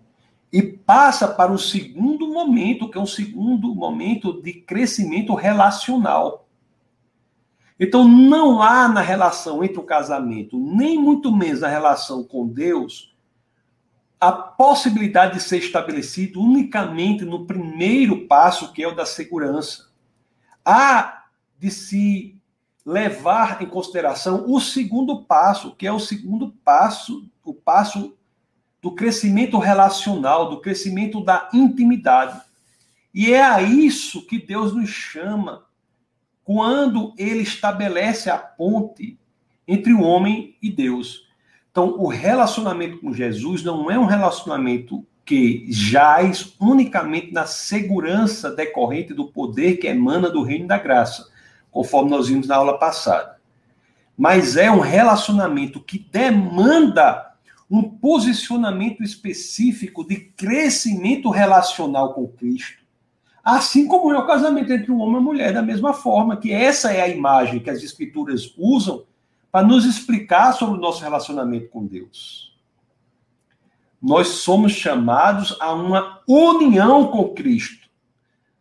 e 0.51 0.61
passa 0.61 1.27
para 1.27 1.51
um 1.51 1.57
segundo 1.57 2.27
momento, 2.27 2.89
que 2.89 2.97
é 2.97 3.01
um 3.01 3.07
segundo 3.07 3.73
momento 3.73 4.39
de 4.41 4.53
crescimento 4.53 5.33
relacional. 5.33 6.42
Então, 7.79 8.07
não 8.07 8.61
há 8.61 8.87
na 8.87 9.01
relação 9.01 9.63
entre 9.63 9.79
o 9.79 9.83
casamento, 9.83 10.57
nem 10.57 10.97
muito 10.97 11.35
menos 11.35 11.61
na 11.61 11.67
relação 11.67 12.23
com 12.23 12.47
Deus, 12.47 13.13
a 14.19 14.31
possibilidade 14.31 15.33
de 15.33 15.43
ser 15.43 15.57
estabelecido 15.57 16.41
unicamente 16.41 17.25
no 17.25 17.45
primeiro 17.45 18.25
passo, 18.25 18.71
que 18.71 18.81
é 18.81 18.87
o 18.87 18.95
da 18.95 19.05
segurança. 19.05 19.89
Há 20.63 21.25
de 21.59 21.69
se 21.69 22.41
levar 22.85 23.61
em 23.61 23.65
consideração 23.65 24.45
o 24.47 24.59
segundo 24.61 25.23
passo, 25.23 25.75
que 25.75 25.87
é 25.87 25.91
o 25.91 25.99
segundo 25.99 26.51
passo, 26.63 27.29
o 27.43 27.53
passo 27.53 28.15
do 28.81 28.91
crescimento 28.91 29.57
relacional, 29.57 30.49
do 30.49 30.61
crescimento 30.61 31.23
da 31.23 31.49
intimidade. 31.53 32.41
E 33.13 33.33
é 33.33 33.43
a 33.43 33.61
isso 33.61 34.25
que 34.25 34.39
Deus 34.39 34.73
nos 34.73 34.89
chama 34.89 35.65
quando 36.43 37.13
ele 37.17 37.41
estabelece 37.41 38.29
a 38.29 38.37
ponte 38.37 39.17
entre 39.67 39.93
o 39.93 40.01
homem 40.01 40.55
e 40.61 40.69
Deus. 40.69 41.27
Então, 41.71 41.95
o 41.97 42.07
relacionamento 42.07 42.99
com 42.99 43.13
Jesus 43.13 43.63
não 43.63 43.89
é 43.89 43.97
um 43.97 44.05
relacionamento 44.05 45.05
que 45.25 45.65
jaz 45.69 46.53
unicamente 46.59 47.31
na 47.31 47.45
segurança 47.45 48.51
decorrente 48.51 49.13
do 49.13 49.25
poder 49.25 49.77
que 49.77 49.87
emana 49.87 50.29
do 50.29 50.43
reino 50.43 50.67
da 50.67 50.77
graça, 50.77 51.29
conforme 51.71 52.11
nós 52.11 52.27
vimos 52.27 52.47
na 52.47 52.57
aula 52.57 52.77
passada. 52.77 53.39
Mas 54.17 54.57
é 54.57 54.69
um 54.69 54.81
relacionamento 54.81 55.79
que 55.79 55.97
demanda 55.97 57.33
um 57.69 57.81
posicionamento 57.81 59.01
específico 59.01 60.05
de 60.07 60.17
crescimento 60.17 61.29
relacional 61.29 62.13
com 62.13 62.27
Cristo. 62.27 62.82
Assim 63.43 63.87
como 63.87 64.13
é 64.13 64.17
o 64.17 64.25
casamento 64.25 64.71
entre 64.71 64.91
um 64.91 64.99
homem 64.99 65.15
e 65.15 65.17
uma 65.17 65.21
mulher, 65.21 65.53
da 65.53 65.61
mesma 65.61 65.93
forma, 65.93 66.37
que 66.37 66.53
essa 66.53 66.93
é 66.93 67.01
a 67.01 67.09
imagem 67.09 67.59
que 67.59 67.69
as 67.69 67.83
escrituras 67.83 68.53
usam 68.57 69.03
para 69.51 69.67
nos 69.67 69.85
explicar 69.85 70.53
sobre 70.53 70.77
o 70.77 70.81
nosso 70.81 71.03
relacionamento 71.03 71.69
com 71.69 71.85
Deus 71.85 72.53
nós 74.03 74.27
somos 74.27 74.73
chamados 74.73 75.55
a 75.61 75.73
uma 75.73 76.19
união 76.27 77.07
com 77.07 77.33
Cristo. 77.33 77.87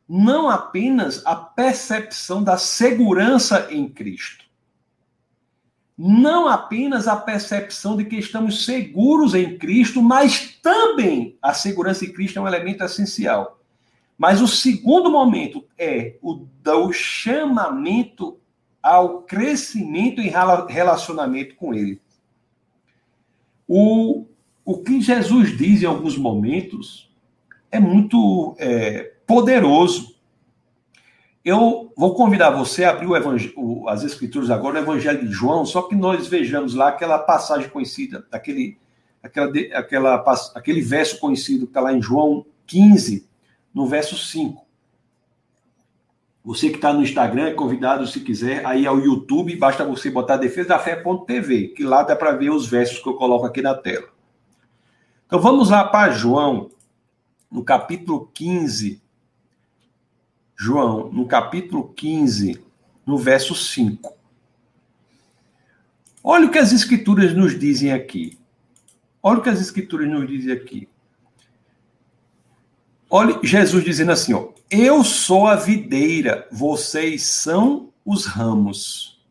Não 0.09 0.49
apenas 0.49 1.21
a 1.27 1.35
percepção 1.35 2.45
da 2.45 2.57
segurança 2.57 3.67
em 3.69 3.89
Cristo. 3.89 4.45
Não 5.99 6.47
apenas 6.47 7.09
a 7.09 7.17
percepção 7.17 7.97
de 7.97 8.05
que 8.05 8.17
estamos 8.17 8.65
seguros 8.65 9.35
em 9.35 9.59
Cristo, 9.59 10.01
mas 10.01 10.59
também 10.63 11.37
a 11.43 11.53
segurança 11.53 12.05
em 12.05 12.13
Cristo 12.13 12.39
é 12.39 12.43
um 12.43 12.47
elemento 12.47 12.85
essencial. 12.85 13.59
Mas 14.17 14.41
o 14.41 14.49
segundo 14.49 15.11
momento 15.11 15.65
é 15.77 16.17
o 16.23 16.47
do 16.63 16.93
chamamento 16.93 18.39
ao 18.83 19.23
crescimento 19.23 20.21
em 20.21 20.33
relacionamento 20.69 21.55
com 21.57 21.75
Ele. 21.75 22.01
O 23.67 24.27
o 24.65 24.79
que 24.79 25.01
Jesus 25.01 25.57
diz 25.57 25.83
em 25.83 25.87
alguns 25.87 26.17
momentos 26.17 27.11
é 27.71 27.81
muito 27.81 28.55
é, 28.59 29.13
poderoso. 29.27 30.15
Eu 31.45 31.93
vou 31.97 32.15
convidar 32.15 32.51
você 32.51 32.85
a 32.85 32.91
abrir 32.91 33.09
o 33.09 33.89
as 33.89 34.05
Escrituras 34.05 34.51
agora, 34.51 34.79
o 34.79 34.83
Evangelho 34.83 35.27
de 35.27 35.33
João, 35.33 35.67
só 35.67 35.83
que 35.83 35.95
nós 35.97 36.29
vejamos 36.29 36.75
lá 36.75 36.89
aquela 36.89 37.19
passagem 37.19 37.69
conhecida, 37.69 38.25
aquele, 38.31 38.79
aquela, 39.21 39.51
aquela, 39.75 40.25
aquele 40.55 40.81
verso 40.81 41.19
conhecido 41.19 41.67
que 41.67 41.71
está 41.71 41.81
lá 41.81 41.93
em 41.93 42.01
João 42.01 42.47
15, 42.67 43.27
no 43.75 43.87
verso 43.87 44.17
5. 44.17 44.65
Você 46.45 46.71
que 46.71 46.77
está 46.77 46.93
no 46.93 47.03
Instagram 47.03 47.49
é 47.49 47.55
convidado, 47.55 48.07
se 48.07 48.21
quiser, 48.21 48.67
aí 48.67 48.85
ao 48.85 48.99
YouTube, 48.99 49.55
basta 49.57 49.85
você 49.85 50.11
botar 50.11 50.37
defesa 50.37 50.71
da 50.71 50.79
fé.tv, 50.79 51.69
que 51.69 51.85
lá 51.85 52.03
dá 52.03 52.17
para 52.17 52.33
ver 52.33 52.51
os 52.51 52.67
versos 52.67 52.99
que 52.99 53.09
eu 53.09 53.15
coloco 53.15 53.47
aqui 53.47 53.63
na 53.63 53.75
tela. 53.75 54.09
Então 55.27 55.41
vamos 55.41 55.71
lá 55.71 55.85
para 55.85 56.13
João, 56.13 56.71
no 57.51 57.63
capítulo 57.63 58.29
15. 58.35 59.01
João, 60.57 61.11
no 61.13 61.27
capítulo 61.27 61.93
15, 61.95 62.61
no 63.07 63.17
verso 63.17 63.55
5. 63.55 64.17
Olha 66.25 66.47
o 66.47 66.51
que 66.51 66.59
as 66.59 66.73
escrituras 66.73 67.35
nos 67.35 67.59
dizem 67.59 67.93
aqui. 67.93 68.39
Olha 69.23 69.39
o 69.39 69.43
que 69.43 69.49
as 69.49 69.61
escrituras 69.61 70.09
nos 70.09 70.27
dizem 70.27 70.53
aqui. 70.53 70.89
Olha 73.15 73.39
Jesus 73.43 73.85
dizendo 73.85 74.11
assim, 74.11 74.33
ó: 74.33 74.49
Eu 74.71 75.05
sou 75.05 75.47
a 75.47 75.55
videira, 75.55 76.49
vocês 76.51 77.25
são 77.25 77.93
os 78.07 78.25
ramos. 78.25 79.23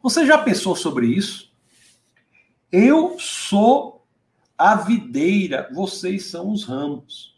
Você 0.00 0.24
já 0.24 0.38
pensou 0.38 0.76
sobre 0.76 1.08
isso? 1.08 1.52
Eu 2.70 3.16
sou 3.18 4.06
a 4.56 4.76
videira, 4.76 5.68
vocês 5.74 6.26
são 6.26 6.52
os 6.52 6.62
ramos. 6.62 7.36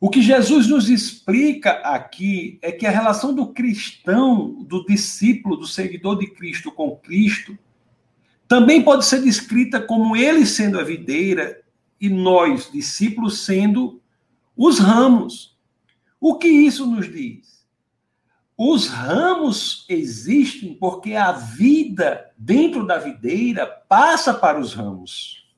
O 0.00 0.08
que 0.08 0.22
Jesus 0.22 0.68
nos 0.68 0.88
explica 0.88 1.72
aqui 1.80 2.60
é 2.62 2.70
que 2.70 2.86
a 2.86 2.90
relação 2.90 3.34
do 3.34 3.48
cristão, 3.48 4.62
do 4.62 4.86
discípulo, 4.86 5.56
do 5.56 5.66
seguidor 5.66 6.20
de 6.20 6.28
Cristo 6.28 6.70
com 6.70 6.94
Cristo, 6.98 7.58
também 8.46 8.80
pode 8.80 9.06
ser 9.06 9.22
descrita 9.22 9.80
como 9.80 10.16
ele 10.16 10.46
sendo 10.46 10.78
a 10.78 10.84
videira 10.84 11.60
e 12.00 12.08
nós, 12.08 12.70
discípulos, 12.70 13.40
sendo 13.44 14.01
os 14.56 14.78
ramos. 14.78 15.58
O 16.20 16.38
que 16.38 16.48
isso 16.48 16.86
nos 16.86 17.10
diz? 17.10 17.66
Os 18.56 18.86
ramos 18.86 19.84
existem 19.88 20.74
porque 20.74 21.14
a 21.14 21.32
vida 21.32 22.30
dentro 22.36 22.86
da 22.86 22.98
videira 22.98 23.66
passa 23.66 24.32
para 24.32 24.60
os 24.60 24.74
ramos. 24.74 25.52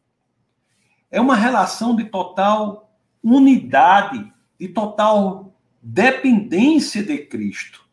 É 1.11 1.21
uma 1.21 1.37
relação 1.37 1.95
de 1.95 2.05
total 2.05 2.97
unidade, 3.23 4.33
de 4.59 4.69
total 4.69 5.55
dependência 5.83 7.03
de 7.03 7.19
Cristo. 7.19 7.85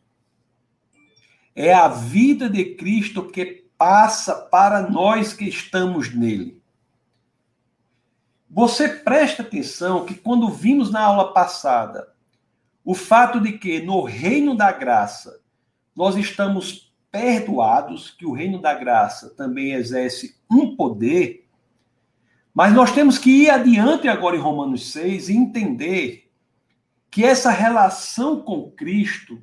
É 1.54 1.74
a 1.74 1.88
vida 1.88 2.48
de 2.48 2.74
Cristo 2.76 3.24
que 3.28 3.66
passa 3.76 4.34
para 4.34 4.88
nós 4.88 5.32
que 5.32 5.44
estamos 5.44 6.14
nele. 6.14 6.61
Você 8.54 8.86
presta 8.86 9.40
atenção 9.40 10.04
que 10.04 10.14
quando 10.14 10.50
vimos 10.50 10.90
na 10.90 11.00
aula 11.00 11.32
passada 11.32 12.12
o 12.84 12.94
fato 12.94 13.40
de 13.40 13.52
que 13.52 13.80
no 13.80 14.02
reino 14.04 14.54
da 14.54 14.70
graça 14.70 15.40
nós 15.96 16.16
estamos 16.16 16.92
perdoados, 17.10 18.10
que 18.10 18.26
o 18.26 18.32
reino 18.32 18.60
da 18.60 18.74
graça 18.74 19.30
também 19.30 19.72
exerce 19.72 20.36
um 20.50 20.76
poder, 20.76 21.48
mas 22.52 22.74
nós 22.74 22.92
temos 22.92 23.16
que 23.16 23.44
ir 23.44 23.50
adiante 23.50 24.06
agora 24.06 24.36
em 24.36 24.40
Romanos 24.40 24.92
6 24.92 25.30
e 25.30 25.36
entender 25.36 26.30
que 27.10 27.24
essa 27.24 27.50
relação 27.50 28.42
com 28.42 28.70
Cristo 28.70 29.40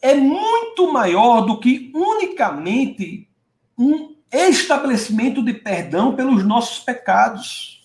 é 0.00 0.14
muito 0.14 0.92
maior 0.92 1.40
do 1.40 1.58
que 1.58 1.90
unicamente 1.92 3.28
um 3.76 4.14
estabelecimento 4.30 5.44
de 5.44 5.52
perdão 5.52 6.14
pelos 6.14 6.44
nossos 6.44 6.78
pecados. 6.78 7.77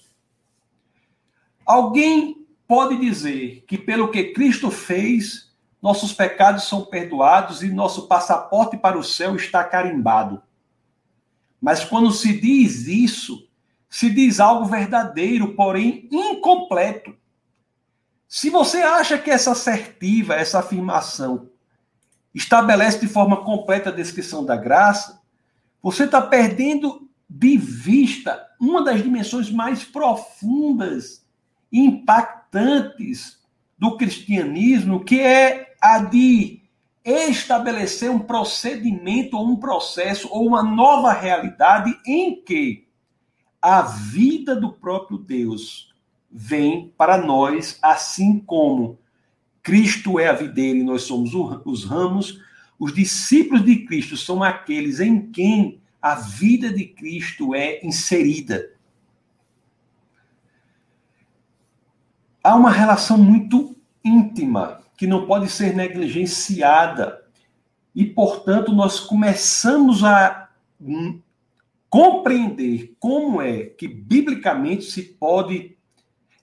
Alguém 1.66 2.46
pode 2.68 2.98
dizer 2.98 3.64
que 3.68 3.78
pelo 3.78 4.10
que 4.10 4.34
Cristo 4.34 4.70
fez, 4.72 5.52
nossos 5.82 6.14
pecados 6.14 6.68
são 6.68 6.86
perdoados 6.86 7.62
e 7.62 7.70
nosso 7.70 8.08
passaporte 8.08 8.78
para 8.78 8.98
o 8.98 9.04
céu 9.04 9.36
está 9.36 9.64
carimbado. 9.64 10.42
Mas 11.62 11.84
quando 11.84 12.12
se 12.12 12.40
diz 12.40 12.88
isso, 12.88 13.48
se 13.90 14.10
diz 14.10 14.40
algo 14.40 14.66
verdadeiro, 14.66 15.56
porém 15.56 16.08
incompleto. 16.12 17.16
Se 18.28 18.50
você 18.50 18.78
acha 18.78 19.18
que 19.18 19.30
essa 19.30 19.52
assertiva, 19.52 20.36
essa 20.36 20.60
afirmação, 20.60 21.50
estabelece 22.34 23.00
de 23.00 23.08
forma 23.08 23.44
completa 23.44 23.90
a 23.90 23.94
descrição 23.94 24.44
da 24.44 24.56
graça, 24.56 25.22
você 25.82 26.06
está 26.06 26.22
perdendo 26.22 27.08
de 27.30 27.58
vista 27.58 28.46
uma 28.60 28.84
das 28.84 29.04
dimensões 29.04 29.52
mais 29.52 29.84
profundas 29.84 31.23
impactantes 31.74 33.40
do 33.78 33.98
cristianismo, 33.98 35.04
que 35.04 35.20
é 35.20 35.74
a 35.82 35.98
de 36.00 36.62
estabelecer 37.04 38.10
um 38.10 38.20
procedimento 38.20 39.36
ou 39.36 39.50
um 39.50 39.58
processo 39.58 40.30
ou 40.32 40.48
uma 40.48 40.64
nova 40.64 41.12
realidade 41.12 41.94
em 42.06 42.42
que 42.42 42.88
a 43.62 43.82
vida 43.82 44.56
do 44.56 44.72
próprio 44.72 45.18
Deus 45.18 45.94
vem 46.32 46.94
para 46.98 47.18
nós, 47.18 47.78
assim 47.82 48.40
como 48.40 49.00
Cristo 49.62 50.20
é 50.20 50.28
a 50.28 50.34
videira 50.34 50.80
e 50.80 50.84
nós 50.84 51.04
somos 51.04 51.32
os 51.66 51.84
ramos, 51.86 52.42
os 52.80 52.94
discípulos 52.94 53.64
de 53.64 53.86
Cristo 53.86 54.18
são 54.18 54.44
aqueles 54.44 55.00
em 55.00 55.32
quem 55.32 55.82
a 56.02 56.16
vida 56.16 56.70
de 56.70 56.86
Cristo 56.86 57.56
é 57.56 57.80
inserida. 57.86 58.73
Há 62.44 62.56
uma 62.56 62.70
relação 62.72 63.18
muito 63.18 63.74
íntima 64.04 64.82
que 64.98 65.08
não 65.08 65.26
pode 65.26 65.50
ser 65.50 65.74
negligenciada. 65.74 67.24
E, 67.96 68.06
portanto, 68.06 68.74
nós 68.74 69.00
começamos 69.00 70.04
a 70.04 70.50
compreender 71.90 72.96
como 73.00 73.42
é 73.42 73.66
que 73.66 73.88
biblicamente 73.88 74.86
se 74.86 75.04
pode 75.04 75.78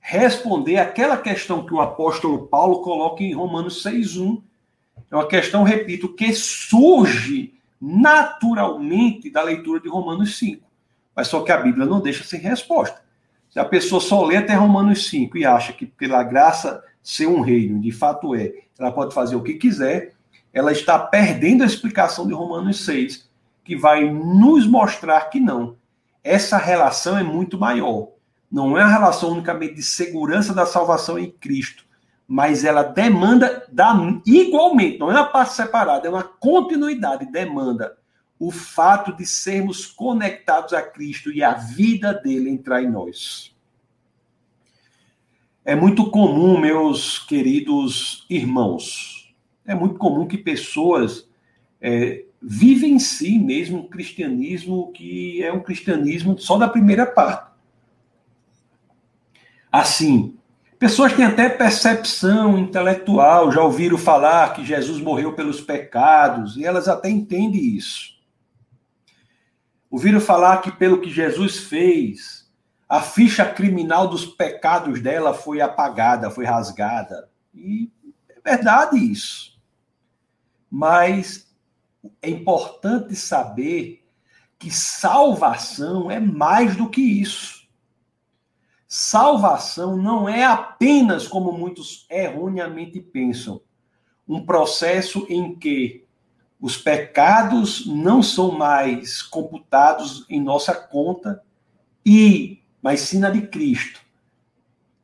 responder 0.01 0.79
aquela 0.79 1.17
questão 1.17 1.67
que 1.67 1.75
o 1.75 1.81
apóstolo 1.81 2.47
Paulo 2.47 2.81
coloca 2.83 3.23
em 3.23 3.35
Romanos 3.35 3.83
6:1. 3.83 4.43
É 5.11 5.15
uma 5.17 5.27
questão, 5.27 5.65
repito, 5.65 6.15
que 6.15 6.33
surge 6.33 7.55
naturalmente 7.81 9.29
da 9.29 9.43
leitura 9.43 9.81
de 9.81 9.89
Romanos 9.89 10.39
5. 10.39 10.67
Mas 11.15 11.29
só 11.29 11.43
que 11.43 11.53
a 11.53 11.59
Bíblia 11.59 11.85
não 11.85 12.01
deixa 12.01 12.25
sem 12.25 12.41
resposta. 12.41 13.03
Se 13.51 13.59
a 13.59 13.65
pessoa 13.65 14.01
só 14.01 14.25
lê 14.25 14.37
até 14.37 14.55
Romanos 14.55 15.09
5 15.09 15.37
e 15.37 15.45
acha 15.45 15.73
que 15.73 15.85
pela 15.85 16.23
graça 16.23 16.83
ser 17.03 17.27
um 17.27 17.41
reino, 17.41 17.81
de 17.81 17.91
fato 17.91 18.35
é, 18.35 18.53
ela 18.79 18.93
pode 18.93 19.13
fazer 19.13 19.35
o 19.35 19.43
que 19.43 19.55
quiser, 19.55 20.13
ela 20.53 20.71
está 20.71 20.99
perdendo 20.99 21.63
a 21.63 21.67
explicação 21.67 22.27
de 22.27 22.33
Romanos 22.33 22.85
6, 22.85 23.29
que 23.65 23.77
vai 23.77 24.09
nos 24.09 24.67
mostrar 24.67 25.23
que 25.31 25.41
não. 25.41 25.77
Essa 26.23 26.59
relação 26.59 27.19
é 27.19 27.23
muito 27.25 27.59
maior. 27.59 28.11
Não 28.51 28.79
é 28.79 28.85
uma 28.85 28.91
relação 28.91 29.31
unicamente 29.31 29.75
de 29.75 29.83
segurança 29.83 30.55
da 30.55 30.67
salvação 30.67 31.19
em 31.19 31.31
Cristo, 31.31 31.85
mas 32.27 32.65
ela 32.65 32.85
demanda 32.85 33.65
da, 33.71 33.95
igualmente, 34.25 34.99
não 34.99 35.11
é 35.11 35.15
uma 35.15 35.27
parte 35.27 35.55
separada, 35.55 36.07
é 36.07 36.11
uma 36.11 36.23
continuidade, 36.23 37.27
demanda 37.27 37.97
o 38.41 38.51
fato 38.51 39.15
de 39.15 39.27
sermos 39.27 39.85
conectados 39.85 40.73
a 40.73 40.81
Cristo 40.81 41.31
e 41.31 41.43
a 41.43 41.53
vida 41.53 42.15
dele 42.15 42.49
entrar 42.49 42.83
em 42.83 42.91
nós. 42.91 43.55
É 45.63 45.77
muito 45.77 46.11
comum, 46.11 46.59
meus 46.59 47.19
queridos 47.19 48.25
irmãos, 48.31 49.35
é 49.67 49.75
muito 49.75 49.99
comum 49.99 50.27
que 50.27 50.39
pessoas 50.39 51.29
é, 51.83 52.25
vivem 52.41 52.95
em 52.95 52.99
si 52.99 53.39
mesmo 53.39 53.81
um 53.81 53.89
cristianismo 53.89 54.91
que 54.93 55.43
é 55.43 55.53
um 55.53 55.61
cristianismo 55.61 56.39
só 56.39 56.57
da 56.57 56.67
primeira 56.67 57.05
parte. 57.05 57.51
Assim, 59.71 60.35
pessoas 60.79 61.13
têm 61.13 61.27
até 61.27 61.47
percepção 61.51 62.57
intelectual, 62.57 63.53
já 63.53 63.63
ouviram 63.63 63.99
falar 63.99 64.55
que 64.55 64.65
Jesus 64.65 64.99
morreu 64.99 65.35
pelos 65.35 65.61
pecados, 65.61 66.57
e 66.57 66.65
elas 66.65 66.89
até 66.89 67.11
entendem 67.11 67.77
isso. 67.77 68.19
Ouviram 69.91 70.21
falar 70.21 70.59
que, 70.59 70.71
pelo 70.71 71.01
que 71.01 71.11
Jesus 71.11 71.59
fez, 71.59 72.49
a 72.89 73.01
ficha 73.01 73.45
criminal 73.45 74.09
dos 74.09 74.25
pecados 74.25 75.01
dela 75.01 75.35
foi 75.35 75.61
apagada, 75.61 76.31
foi 76.31 76.45
rasgada. 76.45 77.29
E 77.53 77.91
é 78.29 78.41
verdade 78.41 78.97
isso. 78.97 79.61
Mas 80.71 81.53
é 82.23 82.31
importante 82.31 83.17
saber 83.17 84.05
que 84.59 84.71
salvação 84.71 86.11
é 86.11 86.21
mais 86.21 86.77
do 86.77 86.89
que 86.89 87.01
isso. 87.01 87.69
Salvação 88.87 89.97
não 89.97 90.29
é 90.29 90.45
apenas, 90.45 91.27
como 91.27 91.53
muitos 91.53 92.07
erroneamente 92.11 93.01
pensam, 93.01 93.61
um 94.29 94.45
processo 94.45 95.27
em 95.29 95.57
que 95.57 96.05
os 96.61 96.77
pecados 96.77 97.87
não 97.87 98.23
são 98.23 98.53
mais 98.53 99.23
computados 99.23 100.27
em 100.29 100.41
nossa 100.41 100.75
conta 100.75 101.43
e 102.05 102.61
mas 102.83 103.01
sim 103.01 103.19
na 103.19 103.31
de 103.31 103.43
Cristo. 103.43 104.01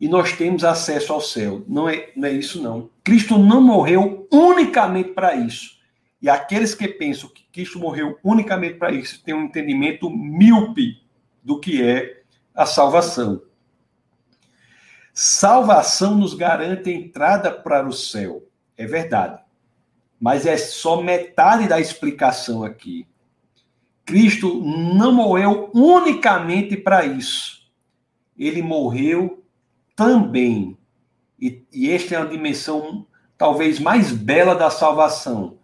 E 0.00 0.08
nós 0.08 0.32
temos 0.32 0.64
acesso 0.64 1.12
ao 1.12 1.20
céu. 1.20 1.64
Não 1.66 1.88
é, 1.88 2.10
não 2.16 2.28
é 2.28 2.32
isso 2.32 2.62
não. 2.62 2.90
Cristo 3.02 3.38
não 3.38 3.60
morreu 3.60 4.26
unicamente 4.30 5.10
para 5.10 5.34
isso. 5.34 5.76
E 6.20 6.28
aqueles 6.28 6.74
que 6.74 6.88
pensam 6.88 7.28
que 7.28 7.44
Cristo 7.52 7.78
morreu 7.78 8.18
unicamente 8.22 8.74
para 8.74 8.92
isso 8.92 9.22
têm 9.22 9.34
um 9.34 9.44
entendimento 9.44 10.10
míope 10.10 11.02
do 11.42 11.60
que 11.60 11.82
é 11.82 12.22
a 12.54 12.66
salvação. 12.66 13.42
Salvação 15.12 16.14
nos 16.14 16.34
garante 16.34 16.90
entrada 16.90 17.50
para 17.50 17.86
o 17.86 17.92
céu. 17.92 18.42
É 18.76 18.86
verdade 18.86 19.45
mas 20.20 20.46
é 20.46 20.56
só 20.56 21.02
metade 21.02 21.68
da 21.68 21.80
explicação 21.80 22.64
aqui. 22.64 23.06
Cristo 24.04 24.62
não 24.62 25.12
morreu 25.12 25.70
unicamente 25.74 26.76
para 26.76 27.04
isso. 27.04 27.68
Ele 28.38 28.62
morreu 28.62 29.44
também. 29.94 30.76
E, 31.40 31.62
e 31.72 31.90
esta 31.90 32.14
é 32.14 32.18
a 32.18 32.24
dimensão 32.24 33.06
talvez 33.36 33.78
mais 33.78 34.12
bela 34.12 34.54
da 34.54 34.70
salvação, 34.70 35.58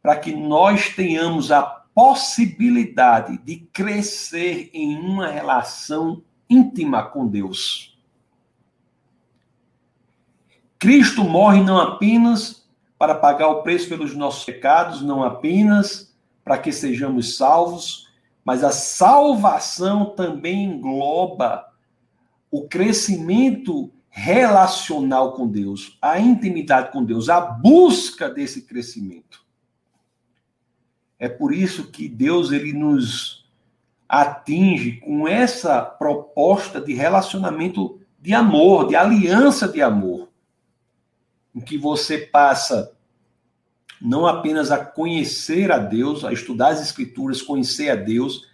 para 0.00 0.16
que 0.16 0.32
nós 0.32 0.90
tenhamos 0.90 1.50
a 1.50 1.62
possibilidade 1.62 3.38
de 3.38 3.56
crescer 3.72 4.70
em 4.72 4.96
uma 4.96 5.28
relação 5.28 6.22
íntima 6.48 7.02
com 7.02 7.26
Deus. 7.26 7.98
Cristo 10.78 11.24
morre 11.24 11.60
não 11.60 11.76
apenas 11.78 12.57
para 12.98 13.14
pagar 13.14 13.48
o 13.48 13.62
preço 13.62 13.88
pelos 13.88 14.14
nossos 14.14 14.44
pecados, 14.44 15.00
não 15.00 15.22
apenas 15.22 16.12
para 16.44 16.58
que 16.58 16.72
sejamos 16.72 17.36
salvos, 17.36 18.08
mas 18.44 18.64
a 18.64 18.72
salvação 18.72 20.06
também 20.06 20.64
engloba 20.64 21.68
o 22.50 22.66
crescimento 22.66 23.90
relacional 24.08 25.34
com 25.34 25.46
Deus, 25.46 25.96
a 26.02 26.18
intimidade 26.18 26.90
com 26.90 27.04
Deus, 27.04 27.28
a 27.28 27.40
busca 27.40 28.28
desse 28.28 28.62
crescimento. 28.62 29.46
É 31.18 31.28
por 31.28 31.54
isso 31.54 31.90
que 31.90 32.08
Deus 32.08 32.50
ele 32.50 32.72
nos 32.72 33.46
atinge 34.08 34.92
com 34.92 35.28
essa 35.28 35.82
proposta 35.82 36.80
de 36.80 36.94
relacionamento 36.94 38.00
de 38.18 38.34
amor, 38.34 38.88
de 38.88 38.96
aliança 38.96 39.68
de 39.68 39.82
amor 39.82 40.28
em 41.58 41.60
que 41.60 41.76
você 41.76 42.18
passa 42.18 42.92
não 44.00 44.26
apenas 44.26 44.70
a 44.70 44.78
conhecer 44.78 45.72
a 45.72 45.78
Deus, 45.78 46.24
a 46.24 46.32
estudar 46.32 46.68
as 46.68 46.80
Escrituras, 46.80 47.42
conhecer 47.42 47.90
a 47.90 47.96
Deus, 47.96 48.46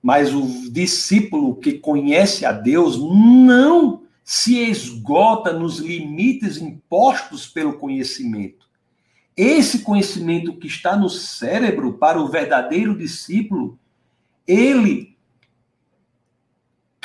mas 0.00 0.32
o 0.32 0.70
discípulo 0.70 1.56
que 1.56 1.72
conhece 1.72 2.46
a 2.46 2.52
Deus 2.52 2.96
não 2.98 4.02
se 4.22 4.58
esgota 4.58 5.52
nos 5.52 5.78
limites 5.78 6.58
impostos 6.58 7.48
pelo 7.48 7.72
conhecimento. 7.74 8.66
Esse 9.36 9.80
conhecimento 9.80 10.56
que 10.56 10.68
está 10.68 10.96
no 10.96 11.10
cérebro 11.10 11.94
para 11.94 12.20
o 12.20 12.28
verdadeiro 12.28 12.96
discípulo, 12.96 13.76
ele 14.46 15.15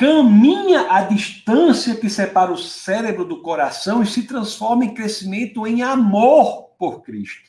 caminha 0.02 0.90
a 0.90 1.02
distância 1.02 1.94
que 1.94 2.10
separa 2.10 2.50
o 2.50 2.58
cérebro 2.58 3.24
do 3.24 3.40
coração 3.40 4.02
e 4.02 4.06
se 4.06 4.24
transforma 4.24 4.84
em 4.84 4.92
crescimento 4.92 5.64
em 5.64 5.80
amor 5.80 6.70
por 6.76 7.02
Cristo. 7.02 7.48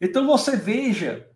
Então 0.00 0.24
você 0.28 0.56
veja 0.56 1.26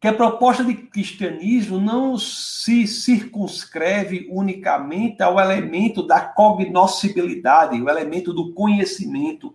que 0.00 0.08
a 0.08 0.14
proposta 0.14 0.64
de 0.64 0.72
cristianismo 0.72 1.78
não 1.78 2.16
se 2.16 2.86
circunscreve 2.86 4.26
unicamente 4.30 5.22
ao 5.22 5.38
elemento 5.38 6.02
da 6.02 6.22
cognoscibilidade, 6.22 7.78
o 7.78 7.90
elemento 7.90 8.32
do 8.32 8.54
conhecimento, 8.54 9.54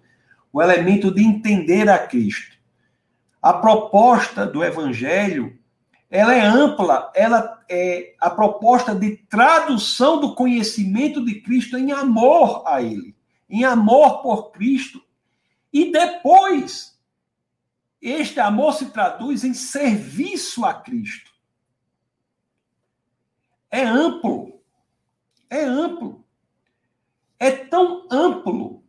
o 0.53 0.61
elemento 0.61 1.09
de 1.09 1.23
entender 1.23 1.89
a 1.89 1.97
Cristo. 1.97 2.55
A 3.41 3.51
proposta 3.51 4.45
do 4.45 4.63
evangelho 4.63 5.57
ela 6.15 6.33
é 6.33 6.45
ampla, 6.45 7.11
ela 7.13 7.61
é 7.69 8.15
a 8.21 8.29
proposta 8.29 8.95
de 8.95 9.17
tradução 9.17 10.17
do 10.17 10.33
conhecimento 10.33 11.23
de 11.25 11.41
Cristo 11.41 11.77
em 11.77 11.91
amor 11.91 12.63
a 12.65 12.81
Ele, 12.81 13.13
em 13.49 13.65
amor 13.65 14.21
por 14.21 14.51
Cristo. 14.51 15.03
E 15.73 15.91
depois, 15.91 16.97
este 18.01 18.39
amor 18.39 18.75
se 18.75 18.85
traduz 18.91 19.43
em 19.43 19.53
serviço 19.53 20.63
a 20.63 20.73
Cristo. 20.73 21.31
É 23.69 23.83
amplo, 23.83 24.61
é 25.49 25.65
amplo. 25.65 26.23
É 27.37 27.51
tão 27.51 28.07
amplo 28.09 28.81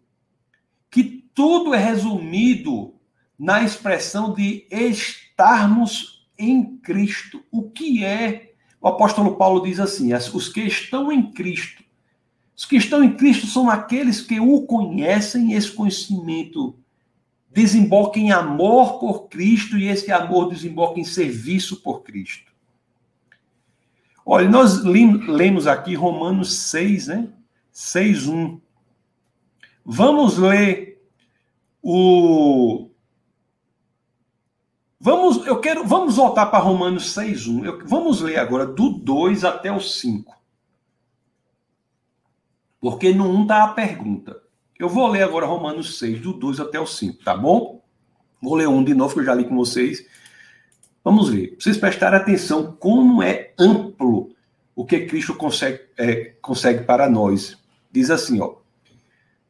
que 0.88 1.28
tudo 1.34 1.74
é 1.74 1.78
resumido 1.78 2.94
na 3.36 3.64
expressão 3.64 4.32
de 4.32 4.64
estarmos 4.70 6.15
em 6.38 6.77
Cristo. 6.79 7.42
O 7.51 7.70
que 7.70 8.05
é? 8.05 8.53
O 8.81 8.88
apóstolo 8.88 9.37
Paulo 9.37 9.62
diz 9.62 9.81
assim: 9.81 10.12
os 10.12 10.49
que 10.49 10.61
estão 10.61 11.11
em 11.11 11.31
Cristo. 11.31 11.85
Os 12.57 12.64
que 12.64 12.77
estão 12.77 13.05
em 13.05 13.14
Cristo 13.14 13.46
são 13.46 13.68
aqueles 13.68 14.20
que 14.20 14.40
o 14.40 14.62
conhecem, 14.62 15.53
esse 15.53 15.70
conhecimento 15.70 16.75
desemboca 17.51 18.18
em 18.18 18.33
amor 18.33 18.99
por 18.99 19.29
Cristo 19.29 19.79
e 19.79 19.88
esse 19.88 20.11
amor 20.11 20.49
desemboca 20.49 20.99
em 20.99 21.05
serviço 21.05 21.83
por 21.83 22.03
Cristo. 22.03 22.53
Olha, 24.25 24.49
nós 24.49 24.83
lemos 24.83 25.66
aqui 25.66 25.94
Romanos 25.94 26.53
6, 26.53 27.07
né? 27.09 27.29
6, 27.70 28.27
1. 28.27 28.61
Vamos 29.85 30.37
ler 30.37 31.01
o 31.83 32.88
Vamos, 35.07 35.47
eu 35.47 35.61
quero, 35.61 35.87
vamos 35.87 36.16
voltar 36.16 36.47
para 36.47 36.59
Romanos 36.59 37.14
6:1. 37.14 37.64
Eu, 37.64 37.79
vamos 37.87 38.21
ler 38.21 38.38
agora 38.38 38.66
do 38.66 38.88
2 38.90 39.45
até 39.45 39.71
o 39.71 39.79
5. 39.79 40.35
Porque 42.81 43.14
no 43.14 43.31
1 43.31 43.42
está 43.42 43.62
a 43.62 43.69
pergunta. 43.69 44.42
Eu 44.77 44.88
vou 44.88 45.07
ler 45.07 45.23
agora 45.23 45.47
Romanos 45.47 46.01
6, 46.01 46.21
do 46.21 46.33
2 46.33 46.59
até 46.59 46.81
o 46.81 46.87
5, 46.88 47.23
tá 47.23 47.37
bom? 47.37 47.85
Vou 48.42 48.57
ler 48.57 48.66
um 48.66 48.83
de 48.83 48.95
novo, 48.95 49.14
que 49.14 49.21
eu 49.21 49.25
já 49.25 49.33
li 49.33 49.45
com 49.45 49.55
vocês. 49.55 50.05
Vamos 51.05 51.29
ver. 51.29 51.55
Vocês 51.57 51.77
prestarem 51.77 52.19
atenção 52.19 52.73
como 52.73 53.23
é 53.23 53.55
amplo 53.57 54.35
o 54.75 54.85
que 54.85 55.07
Cristo 55.07 55.37
consegue, 55.37 55.83
é, 55.97 56.35
consegue 56.42 56.83
para 56.83 57.09
nós. 57.09 57.57
Diz 57.92 58.11
assim, 58.11 58.40
ó. 58.40 58.57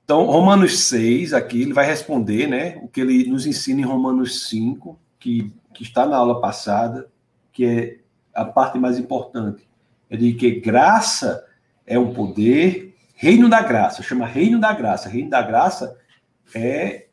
Então, 0.05 0.27
Romanos 0.27 0.81
6, 0.81 1.33
aqui, 1.33 1.62
ele 1.62 1.73
vai 1.73 1.87
responder, 1.87 2.47
né, 2.47 2.79
o 2.83 2.88
que 2.88 3.01
ele 3.01 3.27
nos 3.27 3.47
ensina 3.47 3.81
em 3.81 3.85
Romanos 3.85 4.51
5, 4.51 5.01
que, 5.18 5.52
que 5.74 5.83
está 5.83 6.07
na 6.07 6.16
aula 6.16 6.40
passada, 6.40 7.09
que 7.52 7.64
é 7.64 7.98
a 8.35 8.44
parte 8.44 8.79
mais 8.79 8.98
importante. 8.98 9.66
É 10.09 10.16
de 10.16 10.35
que 10.35 10.61
graça 10.61 11.44
é 11.87 11.98
um 11.98 12.12
poder, 12.12 12.94
reino 13.14 13.48
da 13.48 13.62
graça, 13.62 14.02
chama 14.02 14.26
reino 14.26 14.61
da 14.61 14.72
graça. 14.72 15.09
Reino 15.09 15.31
da 15.31 15.42
graça 15.42 15.96
é 16.55 17.07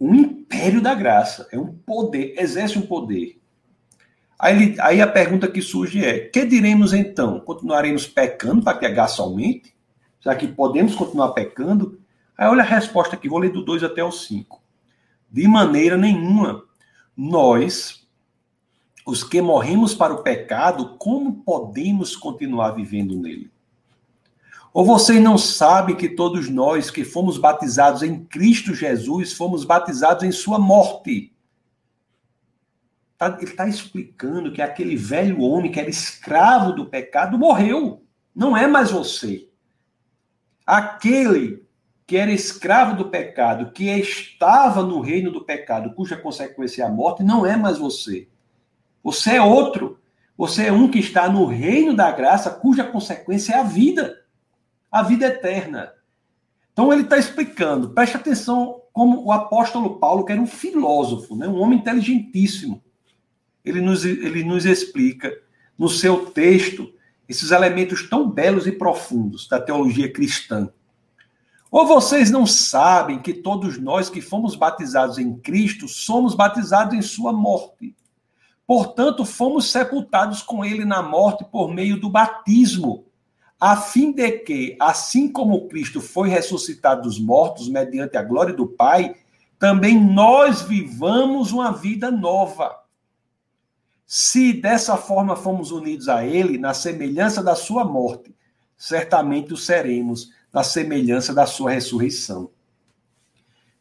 um 0.00 0.14
império 0.14 0.80
da 0.80 0.94
graça, 0.94 1.46
é 1.52 1.58
um 1.58 1.72
poder, 1.72 2.34
exerce 2.38 2.78
um 2.78 2.86
poder. 2.86 3.38
Aí, 4.38 4.56
ele, 4.56 4.80
aí 4.80 5.02
a 5.02 5.06
pergunta 5.06 5.46
que 5.46 5.60
surge 5.60 6.04
é: 6.04 6.18
que 6.18 6.46
diremos 6.46 6.94
então? 6.94 7.40
Continuaremos 7.40 8.06
pecando 8.06 8.62
para 8.62 8.78
que 8.78 8.86
a 8.86 8.90
graça 8.90 9.20
aumente? 9.20 9.74
Será 10.20 10.34
que 10.34 10.48
podemos 10.48 10.94
continuar 10.94 11.30
pecando? 11.30 12.00
Aí 12.36 12.48
olha 12.48 12.62
a 12.62 12.66
resposta 12.66 13.14
aqui, 13.14 13.28
vou 13.28 13.38
ler 13.38 13.52
do 13.52 13.62
2 13.62 13.84
até 13.84 14.02
o 14.02 14.10
5. 14.10 14.62
De 15.30 15.46
maneira 15.46 15.96
nenhuma. 15.96 16.64
Nós, 17.22 18.08
os 19.06 19.22
que 19.22 19.42
morremos 19.42 19.94
para 19.94 20.14
o 20.14 20.22
pecado, 20.22 20.96
como 20.96 21.44
podemos 21.44 22.16
continuar 22.16 22.70
vivendo 22.70 23.14
nele? 23.14 23.50
Ou 24.72 24.86
vocês 24.86 25.22
não 25.22 25.36
sabem 25.36 25.94
que 25.94 26.08
todos 26.08 26.48
nós 26.48 26.90
que 26.90 27.04
fomos 27.04 27.36
batizados 27.36 28.02
em 28.02 28.24
Cristo 28.24 28.74
Jesus 28.74 29.34
fomos 29.34 29.66
batizados 29.66 30.24
em 30.24 30.32
sua 30.32 30.58
morte? 30.58 31.30
Tá, 33.18 33.36
ele 33.38 33.50
está 33.50 33.68
explicando 33.68 34.50
que 34.50 34.62
aquele 34.62 34.96
velho 34.96 35.42
homem 35.42 35.70
que 35.70 35.78
era 35.78 35.90
escravo 35.90 36.72
do 36.72 36.86
pecado 36.86 37.38
morreu. 37.38 38.02
Não 38.34 38.56
é 38.56 38.66
mais 38.66 38.92
você. 38.92 39.46
Aquele 40.64 41.59
que 42.10 42.16
era 42.16 42.32
escravo 42.32 42.96
do 42.96 43.08
pecado, 43.08 43.70
que 43.70 43.84
estava 43.84 44.82
no 44.82 44.98
reino 44.98 45.30
do 45.30 45.44
pecado, 45.44 45.94
cuja 45.94 46.16
consequência 46.16 46.82
é 46.82 46.86
a 46.86 46.90
morte, 46.90 47.22
não 47.22 47.46
é 47.46 47.56
mais 47.56 47.78
você. 47.78 48.26
Você 49.00 49.36
é 49.36 49.40
outro. 49.40 50.00
Você 50.36 50.66
é 50.66 50.72
um 50.72 50.90
que 50.90 50.98
está 50.98 51.28
no 51.28 51.44
reino 51.44 51.94
da 51.94 52.10
graça, 52.10 52.50
cuja 52.50 52.82
consequência 52.82 53.52
é 53.52 53.58
a 53.60 53.62
vida. 53.62 54.24
A 54.90 55.04
vida 55.04 55.26
eterna. 55.26 55.92
Então 56.72 56.92
ele 56.92 57.02
está 57.02 57.16
explicando, 57.16 57.90
preste 57.90 58.16
atenção 58.16 58.82
como 58.92 59.24
o 59.24 59.30
apóstolo 59.30 60.00
Paulo, 60.00 60.24
que 60.24 60.32
era 60.32 60.40
um 60.40 60.48
filósofo, 60.48 61.36
né, 61.36 61.46
um 61.46 61.60
homem 61.60 61.78
inteligentíssimo 61.78 62.82
ele 63.64 63.80
nos, 63.80 64.04
ele 64.04 64.42
nos 64.42 64.66
explica 64.66 65.32
no 65.78 65.88
seu 65.88 66.26
texto 66.26 66.92
esses 67.28 67.52
elementos 67.52 68.08
tão 68.08 68.28
belos 68.28 68.66
e 68.66 68.72
profundos 68.72 69.46
da 69.46 69.60
teologia 69.60 70.12
cristã. 70.12 70.72
Ou 71.70 71.86
vocês 71.86 72.30
não 72.30 72.46
sabem 72.46 73.20
que 73.20 73.32
todos 73.32 73.78
nós 73.78 74.10
que 74.10 74.20
fomos 74.20 74.56
batizados 74.56 75.18
em 75.18 75.36
Cristo 75.38 75.86
somos 75.86 76.34
batizados 76.34 76.94
em 76.94 77.02
Sua 77.02 77.32
morte? 77.32 77.94
Portanto, 78.66 79.24
fomos 79.24 79.70
sepultados 79.70 80.42
com 80.42 80.64
Ele 80.64 80.84
na 80.84 81.02
morte 81.02 81.44
por 81.44 81.72
meio 81.72 82.00
do 82.00 82.10
batismo, 82.10 83.04
a 83.58 83.76
fim 83.76 84.10
de 84.10 84.30
que, 84.38 84.76
assim 84.80 85.28
como 85.28 85.68
Cristo 85.68 86.00
foi 86.00 86.28
ressuscitado 86.28 87.02
dos 87.02 87.20
mortos 87.20 87.68
mediante 87.68 88.16
a 88.16 88.22
glória 88.22 88.54
do 88.54 88.66
Pai, 88.66 89.14
também 89.58 90.00
nós 90.02 90.62
vivamos 90.62 91.52
uma 91.52 91.70
vida 91.70 92.10
nova. 92.10 92.74
Se 94.06 94.52
dessa 94.52 94.96
forma 94.96 95.36
fomos 95.36 95.70
unidos 95.70 96.08
a 96.08 96.24
Ele, 96.24 96.58
na 96.58 96.74
semelhança 96.74 97.42
da 97.42 97.54
Sua 97.54 97.84
morte, 97.84 98.34
certamente 98.76 99.52
o 99.52 99.56
seremos 99.56 100.30
na 100.52 100.62
semelhança 100.62 101.34
da 101.34 101.46
Sua 101.46 101.70
ressurreição. 101.70 102.50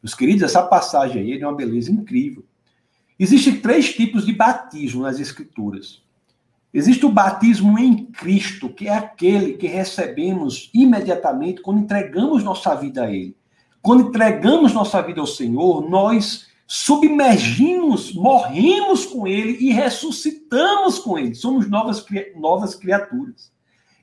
Meus 0.02 0.14
queridos, 0.14 0.44
essa 0.44 0.64
passagem 0.64 1.22
aí 1.22 1.42
é 1.42 1.46
uma 1.46 1.56
beleza 1.56 1.92
incrível. 1.92 2.46
Existem 3.20 3.60
três 3.60 3.94
tipos 3.94 4.26
de 4.26 4.34
batismo 4.34 5.04
nas 5.04 5.20
Escrituras. 5.20 6.02
Existe 6.74 7.06
o 7.06 7.12
batismo 7.12 7.78
em 7.80 8.06
Cristo, 8.06 8.70
que 8.70 8.88
é 8.88 8.96
aquele 8.96 9.54
que 9.54 9.68
recebemos 9.68 10.70
imediatamente 10.74 11.62
quando 11.62 11.82
entregamos 11.82 12.44
nossa 12.44 12.76
vida 12.76 13.04
a 13.04 13.12
Ele. 13.12 13.36
Quando 13.82 14.10
entregamos 14.10 14.74
nossa 14.74 15.02
vida 15.02 15.20
ao 15.20 15.28
Senhor, 15.28 15.90
nós 15.90 16.48
submergimos, 16.68 18.14
morremos 18.14 19.06
com 19.06 19.26
ele 19.26 19.58
e 19.60 19.72
ressuscitamos 19.72 21.00
com 21.00 21.18
ele. 21.18 21.34
Somos 21.34 21.68
novas, 21.68 22.06
novas 22.36 22.76
criaturas. 22.76 23.52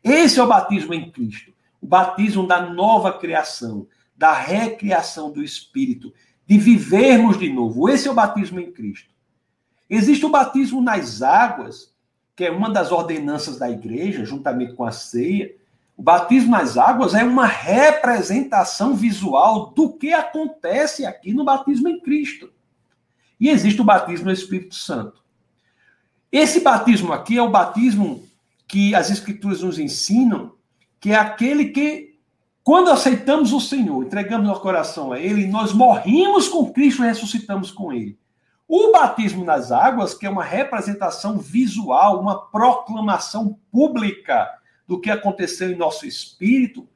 Esse 0.03 0.41
é 0.41 0.43
o 0.43 0.49
batismo 0.49 0.93
em 0.93 1.09
Cristo. 1.11 1.53
O 1.81 1.87
batismo 1.87 2.47
da 2.47 2.61
nova 2.61 3.13
criação, 3.13 3.87
da 4.17 4.33
recriação 4.33 5.31
do 5.31 5.43
Espírito, 5.43 6.13
de 6.47 6.59
vivermos 6.59 7.39
de 7.39 7.53
novo. 7.53 7.89
Esse 7.89 8.09
é 8.09 8.11
o 8.11 8.15
batismo 8.15 8.61
em 8.61 8.73
Cristo. 8.73 9.15
Existe 9.89 10.25
o 10.25 10.31
batismo 10.31 10.81
nas 10.81 11.23
águas, 11.23 11.95
que 12.35 12.45
é 12.45 12.51
uma 12.51 12.71
das 12.71 12.93
ordenanças 12.93 13.59
da 13.59 13.71
igreja, 13.71 14.25
juntamente 14.25 14.75
com 14.75 14.85
a 14.85 14.93
ceia. 14.93 15.55
O 15.97 16.03
batismo 16.03 16.51
nas 16.51 16.77
águas 16.77 17.15
é 17.15 17.25
uma 17.25 17.47
representação 17.47 18.95
visual 18.95 19.71
do 19.71 19.93
que 19.93 20.13
acontece 20.13 21.07
aqui 21.07 21.33
no 21.33 21.45
batismo 21.45 21.89
em 21.89 22.01
Cristo. 22.01 22.53
E 23.39 23.49
existe 23.49 23.81
o 23.81 23.85
batismo 23.85 24.27
no 24.27 24.33
Espírito 24.33 24.75
Santo. 24.75 25.25
Esse 26.31 26.61
batismo 26.61 27.13
aqui 27.13 27.39
é 27.39 27.43
o 27.43 27.51
batismo 27.51 28.27
que 28.67 28.95
as 28.95 29.11
Escrituras 29.11 29.63
nos 29.63 29.79
ensinam, 29.79 30.53
que 31.07 31.13
é 31.13 31.15
aquele 31.15 31.67
que, 31.67 32.19
quando 32.65 32.91
aceitamos 32.91 33.53
o 33.53 33.61
Senhor, 33.61 34.05
entregamos 34.05 34.45
nosso 34.45 34.61
coração 34.61 35.13
a 35.13 35.21
Ele, 35.21 35.47
nós 35.47 35.73
morrimos 35.73 36.49
com 36.49 36.73
Cristo 36.73 37.05
e 37.05 37.07
ressuscitamos 37.07 37.71
com 37.71 37.93
Ele. 37.93 38.19
O 38.67 38.91
batismo 38.91 39.45
nas 39.45 39.71
águas, 39.71 40.15
que 40.15 40.27
é 40.27 40.29
uma 40.29 40.43
representação 40.43 41.39
visual, 41.39 42.21
uma 42.21 42.49
proclamação 42.49 43.57
pública 43.71 44.49
do 44.85 45.01
que 45.01 45.09
aconteceu 45.09 45.71
em 45.71 45.77
nosso 45.77 46.05
espírito, 46.07 46.89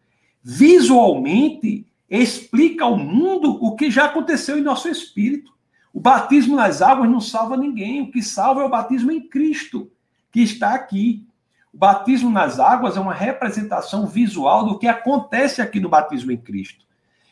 visualmente 0.42 1.86
explica 2.10 2.86
ao 2.86 2.96
mundo 2.96 3.64
o 3.64 3.76
que 3.76 3.92
já 3.92 4.06
aconteceu 4.06 4.58
em 4.58 4.62
nosso 4.62 4.88
espírito. 4.88 5.52
O 5.94 6.00
batismo 6.00 6.56
nas 6.56 6.82
águas 6.82 7.08
não 7.08 7.20
salva 7.20 7.56
ninguém. 7.56 8.02
O 8.02 8.10
que 8.10 8.24
salva 8.24 8.62
é 8.62 8.64
o 8.64 8.68
batismo 8.68 9.12
em 9.12 9.20
Cristo, 9.20 9.88
que 10.32 10.40
está 10.40 10.74
aqui. 10.74 11.28
O 11.72 11.78
batismo 11.78 12.30
nas 12.30 12.58
águas 12.58 12.96
é 12.96 13.00
uma 13.00 13.14
representação 13.14 14.06
visual 14.06 14.64
do 14.64 14.78
que 14.78 14.88
acontece 14.88 15.62
aqui 15.62 15.78
no 15.78 15.88
batismo 15.88 16.32
em 16.32 16.36
Cristo. 16.36 16.84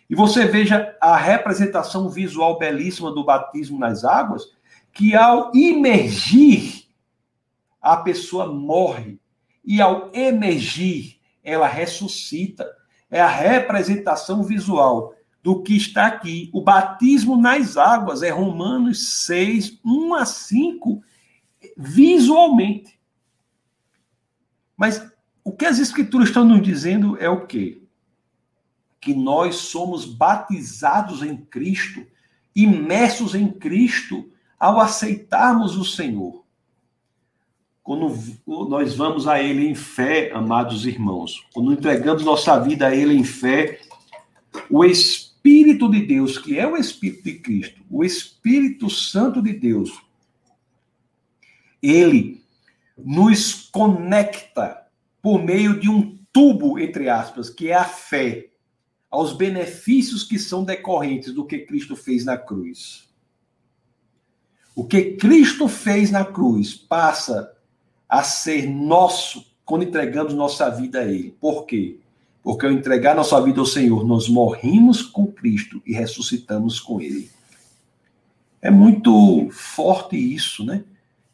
E 0.08 0.14
você 0.14 0.46
veja 0.46 0.96
a 1.00 1.16
representação 1.16 2.08
visual 2.08 2.58
belíssima 2.58 3.12
do 3.12 3.24
batismo 3.24 3.78
nas 3.78 4.04
águas, 4.04 4.42
que 4.92 5.14
ao 5.14 5.52
imergir, 5.54 6.86
a 7.80 7.96
pessoa 7.96 8.46
morre. 8.46 9.18
E 9.64 9.80
ao 9.80 10.10
emergir, 10.14 11.18
ela 11.42 11.66
ressuscita. 11.66 12.66
É 13.10 13.20
a 13.20 13.28
representação 13.28 14.42
visual 14.42 15.14
do 15.42 15.62
que 15.62 15.76
está 15.76 16.06
aqui. 16.06 16.50
O 16.52 16.62
batismo 16.62 17.36
nas 17.36 17.76
águas 17.76 18.22
é 18.22 18.30
Romanos 18.30 19.24
6, 19.26 19.80
1 19.84 20.14
a 20.14 20.24
5, 20.24 21.02
visualmente. 21.76 22.97
Mas 24.78 25.04
o 25.42 25.52
que 25.52 25.66
as 25.66 25.78
escrituras 25.78 26.28
estão 26.28 26.44
nos 26.44 26.62
dizendo 26.62 27.18
é 27.18 27.28
o 27.28 27.44
quê? 27.46 27.82
Que 29.00 29.12
nós 29.12 29.56
somos 29.56 30.04
batizados 30.04 31.22
em 31.22 31.36
Cristo, 31.36 32.06
imersos 32.54 33.34
em 33.34 33.50
Cristo, 33.50 34.30
ao 34.58 34.80
aceitarmos 34.80 35.76
o 35.76 35.84
Senhor. 35.84 36.44
Quando 37.82 38.14
nós 38.46 38.94
vamos 38.94 39.26
a 39.26 39.42
Ele 39.42 39.66
em 39.66 39.74
fé, 39.74 40.30
amados 40.32 40.86
irmãos, 40.86 41.44
quando 41.52 41.72
entregamos 41.72 42.24
nossa 42.24 42.58
vida 42.58 42.86
a 42.86 42.94
Ele 42.94 43.14
em 43.14 43.24
fé, 43.24 43.80
o 44.70 44.84
Espírito 44.84 45.90
de 45.90 46.06
Deus, 46.06 46.38
que 46.38 46.58
é 46.58 46.66
o 46.66 46.76
Espírito 46.76 47.24
de 47.24 47.38
Cristo, 47.38 47.82
o 47.90 48.04
Espírito 48.04 48.90
Santo 48.90 49.42
de 49.42 49.52
Deus, 49.52 49.90
ele 51.82 52.42
nos 52.98 53.68
conecta 53.70 54.86
por 55.22 55.42
meio 55.42 55.78
de 55.78 55.88
um 55.88 56.18
tubo, 56.32 56.78
entre 56.78 57.08
aspas, 57.08 57.50
que 57.50 57.68
é 57.68 57.74
a 57.74 57.84
fé, 57.84 58.48
aos 59.10 59.32
benefícios 59.32 60.22
que 60.22 60.38
são 60.38 60.64
decorrentes 60.64 61.32
do 61.32 61.46
que 61.46 61.60
Cristo 61.60 61.96
fez 61.96 62.24
na 62.24 62.36
cruz. 62.36 63.08
O 64.74 64.84
que 64.84 65.16
Cristo 65.16 65.66
fez 65.66 66.10
na 66.10 66.24
cruz 66.24 66.74
passa 66.74 67.52
a 68.08 68.22
ser 68.22 68.68
nosso 68.68 69.44
quando 69.64 69.84
entregamos 69.84 70.32
nossa 70.34 70.70
vida 70.70 71.00
a 71.00 71.04
Ele. 71.04 71.36
Por 71.40 71.66
quê? 71.66 71.98
Porque 72.42 72.64
ao 72.64 72.72
entregar 72.72 73.14
nossa 73.14 73.40
vida 73.42 73.60
ao 73.60 73.66
Senhor, 73.66 74.06
nós 74.06 74.28
morrimos 74.28 75.02
com 75.02 75.26
Cristo 75.26 75.82
e 75.84 75.92
ressuscitamos 75.92 76.80
com 76.80 77.00
Ele. 77.00 77.30
É 78.62 78.70
muito 78.70 79.48
forte 79.50 80.16
isso, 80.16 80.64
né? 80.64 80.84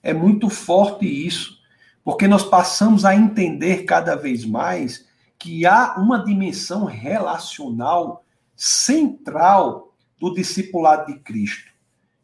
É 0.04 0.12
muito 0.12 0.50
forte 0.50 1.06
isso, 1.06 1.58
Porque 2.04 2.28
nós 2.28 2.44
passamos 2.44 3.06
a 3.06 3.16
entender 3.16 3.84
cada 3.84 4.14
vez 4.14 4.44
mais 4.44 5.06
que 5.38 5.64
há 5.64 5.94
uma 5.96 6.22
dimensão 6.22 6.84
relacional 6.84 8.22
central 8.54 9.94
do 10.20 10.34
discipulado 10.34 11.10
de 11.10 11.18
Cristo. 11.20 11.72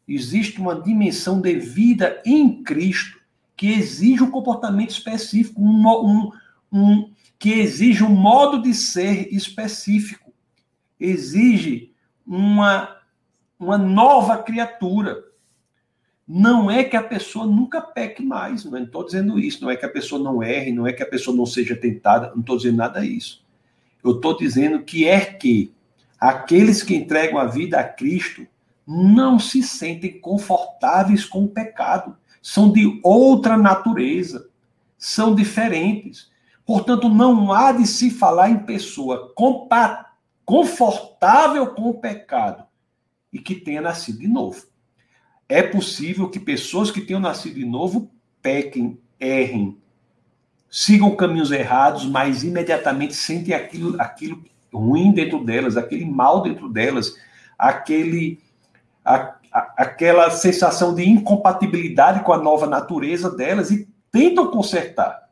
Existe 0.07 0.61
uma 0.61 0.79
dimensão 0.79 1.41
de 1.41 1.55
vida 1.55 2.21
em 2.27 2.63
Cristo 2.63 3.19
que 3.57 3.69
exige 3.73 4.23
um 4.23 4.31
comportamento 4.31 4.91
específico, 4.91 5.63
um, 5.63 5.87
um, 5.89 6.31
um 6.71 7.11
que 7.39 7.53
exige 7.53 8.05
um 8.05 8.15
modo 8.15 8.61
de 8.61 8.75
ser 8.75 9.33
específico, 9.35 10.31
exige 10.99 11.95
uma, 12.27 12.97
uma 13.59 13.79
nova 13.79 14.37
criatura. 14.37 15.30
Não 16.33 16.71
é 16.71 16.85
que 16.85 16.97
a 16.97 17.03
pessoa 17.03 17.45
nunca 17.45 17.81
peque 17.81 18.23
mais, 18.23 18.65
não 18.65 18.81
estou 18.85 19.05
dizendo 19.05 19.37
isso, 19.37 19.61
não 19.65 19.69
é 19.69 19.75
que 19.75 19.85
a 19.85 19.89
pessoa 19.91 20.23
não 20.23 20.41
erre, 20.41 20.71
não 20.71 20.87
é 20.87 20.93
que 20.93 21.03
a 21.03 21.07
pessoa 21.07 21.37
não 21.37 21.45
seja 21.45 21.75
tentada, 21.75 22.31
não 22.31 22.39
estou 22.39 22.57
dizendo 22.57 22.77
nada 22.77 23.01
disso. 23.01 23.45
Eu 24.05 24.13
estou 24.13 24.37
dizendo 24.37 24.85
que 24.85 25.09
é 25.09 25.19
que 25.25 25.75
aqueles 26.21 26.85
que 26.85 26.95
entregam 26.95 27.37
a 27.37 27.47
vida 27.47 27.81
a 27.81 27.85
Cristo 27.85 28.47
não 28.87 29.41
se 29.41 29.61
sentem 29.61 30.21
confortáveis 30.21 31.25
com 31.25 31.43
o 31.43 31.49
pecado, 31.49 32.17
são 32.41 32.71
de 32.71 33.01
outra 33.03 33.59
natureza, 33.59 34.49
são 34.97 35.35
diferentes. 35.35 36.31
Portanto, 36.65 37.09
não 37.09 37.53
há 37.53 37.73
de 37.73 37.89
se 37.89 38.09
falar 38.09 38.51
em 38.51 38.61
pessoa 38.61 39.35
confortável 40.45 41.75
com 41.75 41.91
o 41.91 41.95
pecado 41.95 42.63
e 43.33 43.41
que 43.41 43.57
tenha 43.57 43.81
nascido 43.81 44.21
de 44.21 44.29
novo. 44.29 44.70
É 45.51 45.65
possível 45.65 46.29
que 46.31 46.39
pessoas 46.39 46.93
que 46.93 47.01
tenham 47.01 47.19
nascido 47.19 47.57
de 47.57 47.65
novo 47.65 48.09
pequem, 48.41 48.97
errem, 49.19 49.77
sigam 50.71 51.17
caminhos 51.17 51.51
errados, 51.51 52.07
mas 52.07 52.45
imediatamente 52.45 53.15
sentem 53.15 53.53
aquilo, 53.53 54.01
aquilo 54.01 54.45
ruim 54.73 55.11
dentro 55.11 55.45
delas, 55.45 55.77
aquele 55.77 56.05
mal 56.05 56.41
dentro 56.41 56.69
delas, 56.69 57.17
aquele, 57.59 58.39
a, 59.05 59.35
a, 59.53 59.75
aquela 59.77 60.31
sensação 60.31 60.95
de 60.95 61.03
incompatibilidade 61.03 62.23
com 62.23 62.33
a 62.33 62.39
nova 62.39 62.69
natureza 62.69 63.29
delas 63.29 63.73
e 63.73 63.89
tentam 64.13 64.53
consertar. 64.53 65.29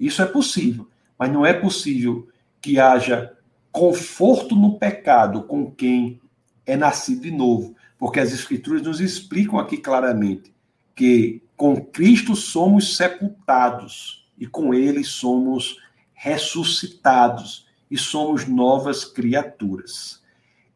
Isso 0.00 0.22
é 0.22 0.26
possível, 0.26 0.88
mas 1.18 1.30
não 1.30 1.44
é 1.44 1.52
possível 1.52 2.26
que 2.58 2.80
haja 2.80 3.36
conforto 3.70 4.56
no 4.56 4.78
pecado 4.78 5.42
com 5.42 5.70
quem 5.70 6.18
é 6.64 6.74
nascido 6.74 7.20
de 7.20 7.30
novo, 7.30 7.76
porque 8.02 8.18
as 8.18 8.32
Escrituras 8.32 8.82
nos 8.82 9.00
explicam 9.00 9.60
aqui 9.60 9.76
claramente 9.76 10.52
que 10.92 11.40
com 11.56 11.80
Cristo 11.80 12.34
somos 12.34 12.96
sepultados 12.96 14.28
e 14.36 14.44
com 14.44 14.74
Ele 14.74 15.04
somos 15.04 15.78
ressuscitados 16.12 17.68
e 17.88 17.96
somos 17.96 18.44
novas 18.48 19.04
criaturas. 19.04 20.20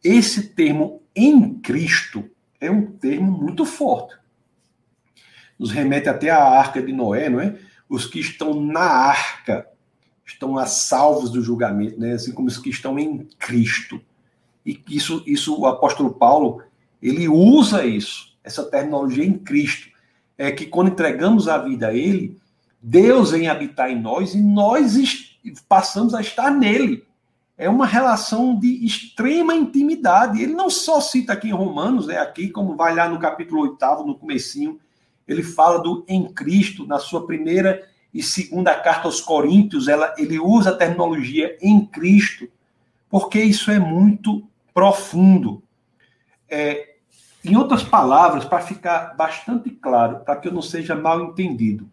Esse 0.05 0.51
termo 0.51 1.03
em 1.17 1.55
Cristo 1.55 2.31
é 2.61 2.71
um 2.71 2.93
termo 2.93 3.33
muito 3.33 3.65
forte. 3.65 4.15
Nos 5.59 5.73
remete 5.73 6.09
até 6.09 6.31
à 6.31 6.45
arca 6.45 6.81
de 6.81 6.93
Noé, 6.93 7.29
não 7.29 7.41
é? 7.41 7.59
os 7.89 8.07
que 8.07 8.21
estão 8.21 8.55
na 8.55 8.85
arca 8.85 9.69
estão 10.25 10.57
a 10.57 10.67
salvos 10.67 11.33
do 11.33 11.43
julgamento, 11.43 11.99
né? 11.99 12.13
assim 12.13 12.31
como 12.31 12.47
os 12.47 12.57
que 12.57 12.71
estão 12.71 12.97
em 12.97 13.27
Cristo. 13.37 14.01
E 14.65 14.81
isso, 14.89 15.25
isso 15.27 15.59
o 15.59 15.67
apóstolo 15.67 16.15
Paulo, 16.15 16.63
ele 17.09 17.29
usa 17.29 17.85
isso, 17.85 18.37
essa 18.43 18.65
terminologia 18.65 19.25
em 19.25 19.35
Cristo. 19.39 19.89
É 20.39 20.51
que 20.51 20.67
quando 20.67 20.89
entregamos 20.89 21.49
a 21.49 21.59
vida 21.59 21.89
a 21.89 21.95
ele, 21.95 22.37
Deus 22.83 23.31
vem 23.31 23.49
habitar 23.49 23.91
em 23.91 24.01
nós 24.01 24.35
e 24.35 24.41
nós 24.41 24.97
passamos 25.69 26.15
a 26.15 26.21
estar 26.21 26.51
nele. 26.51 27.05
É 27.57 27.71
uma 27.71 27.87
relação 27.87 28.59
de 28.59 28.85
extrema 28.85 29.55
intimidade. 29.55 30.43
Ele 30.43 30.53
não 30.53 30.69
só 30.69 31.01
cita 31.01 31.33
aqui 31.33 31.49
em 31.49 31.53
Romanos, 31.53 32.07
né, 32.07 32.19
aqui 32.19 32.51
como 32.51 32.77
vai 32.77 32.95
lá 32.95 33.09
no 33.09 33.19
capítulo 33.19 33.63
8, 33.63 34.05
no 34.05 34.19
comecinho, 34.19 34.79
ele 35.27 35.43
fala 35.43 35.79
do 35.79 36.05
em 36.07 36.33
Cristo, 36.33 36.87
na 36.87 36.99
sua 36.99 37.27
primeira 37.27 37.89
e 38.13 38.23
segunda 38.23 38.75
carta 38.75 39.09
aos 39.09 39.21
Coríntios, 39.21 39.89
ela, 39.89 40.15
ele 40.17 40.39
usa 40.39 40.71
a 40.71 40.77
terminologia 40.77 41.57
em 41.61 41.85
Cristo, 41.85 42.49
porque 43.09 43.41
isso 43.41 43.71
é 43.71 43.79
muito 43.79 44.47
profundo. 44.73 45.63
É, 46.49 46.96
em 47.47 47.57
outras 47.57 47.83
palavras, 47.83 48.45
para 48.45 48.61
ficar 48.61 49.15
bastante 49.17 49.71
claro, 49.71 50.21
para 50.21 50.37
que 50.37 50.49
eu 50.49 50.53
não 50.53 50.63
seja 50.63 50.95
mal 50.95 51.23
entendido, 51.23 51.91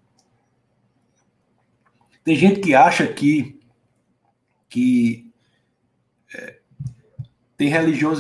tem 2.23 2.35
gente 2.35 2.59
que 2.59 2.73
acha 2.73 3.05
que, 3.05 3.59
que 4.69 5.29
é, 6.33 6.59
tem 7.57 7.67
religiões 7.67 8.19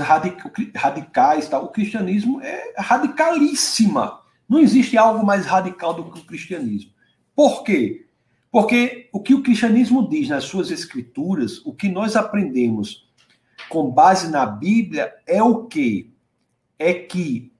radicais, 0.75 1.51
o 1.53 1.67
cristianismo 1.69 2.41
é 2.41 2.73
radicalíssima 2.77 4.23
não 4.53 4.59
existe 4.59 4.97
algo 4.97 5.25
mais 5.25 5.45
radical 5.45 5.93
do 5.93 6.11
que 6.11 6.19
o 6.19 6.25
cristianismo. 6.25 6.91
Por 7.35 7.63
quê? 7.63 8.05
Porque 8.51 9.09
o 9.11 9.19
que 9.19 9.33
o 9.33 9.41
cristianismo 9.41 10.07
diz 10.07 10.29
nas 10.29 10.43
suas 10.43 10.69
escrituras, 10.69 11.57
o 11.65 11.73
que 11.73 11.89
nós 11.89 12.15
aprendemos 12.15 13.09
com 13.69 13.89
base 13.89 14.29
na 14.29 14.45
Bíblia 14.45 15.11
é 15.25 15.41
o 15.41 15.65
quê? 15.65 16.11
É 16.83 16.93
que 16.93 17.53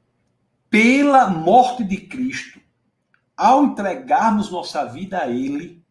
pela 0.70 1.28
morte 1.28 1.84
de 1.84 1.98
Cristo, 1.98 2.60
ao 3.38 3.64
entregarmos 3.64 4.52
nossa 4.52 4.86
vida 4.86 5.20
a 5.20 5.28
Ele, 5.28 5.84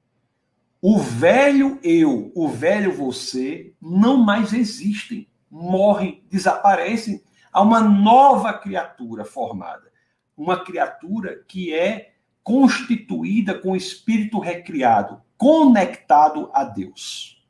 o 0.80 0.98
velho 0.98 1.78
eu, 1.82 2.32
o 2.34 2.48
velho 2.48 2.92
você, 2.92 3.72
não 3.80 4.16
mais 4.16 4.52
existem, 4.52 5.28
morrem, 5.50 6.24
desaparecem. 6.28 7.22
Há 7.52 7.62
uma 7.62 7.80
nova 7.80 8.52
criatura 8.52 9.24
formada 9.24 9.92
uma 10.36 10.62
criatura 10.62 11.44
que 11.46 11.72
é 11.72 12.14
constituída 12.42 13.58
com 13.58 13.72
o 13.72 13.76
espírito 13.76 14.38
recriado, 14.38 15.22
conectado 15.36 16.50
a 16.52 16.64
Deus. 16.64 17.44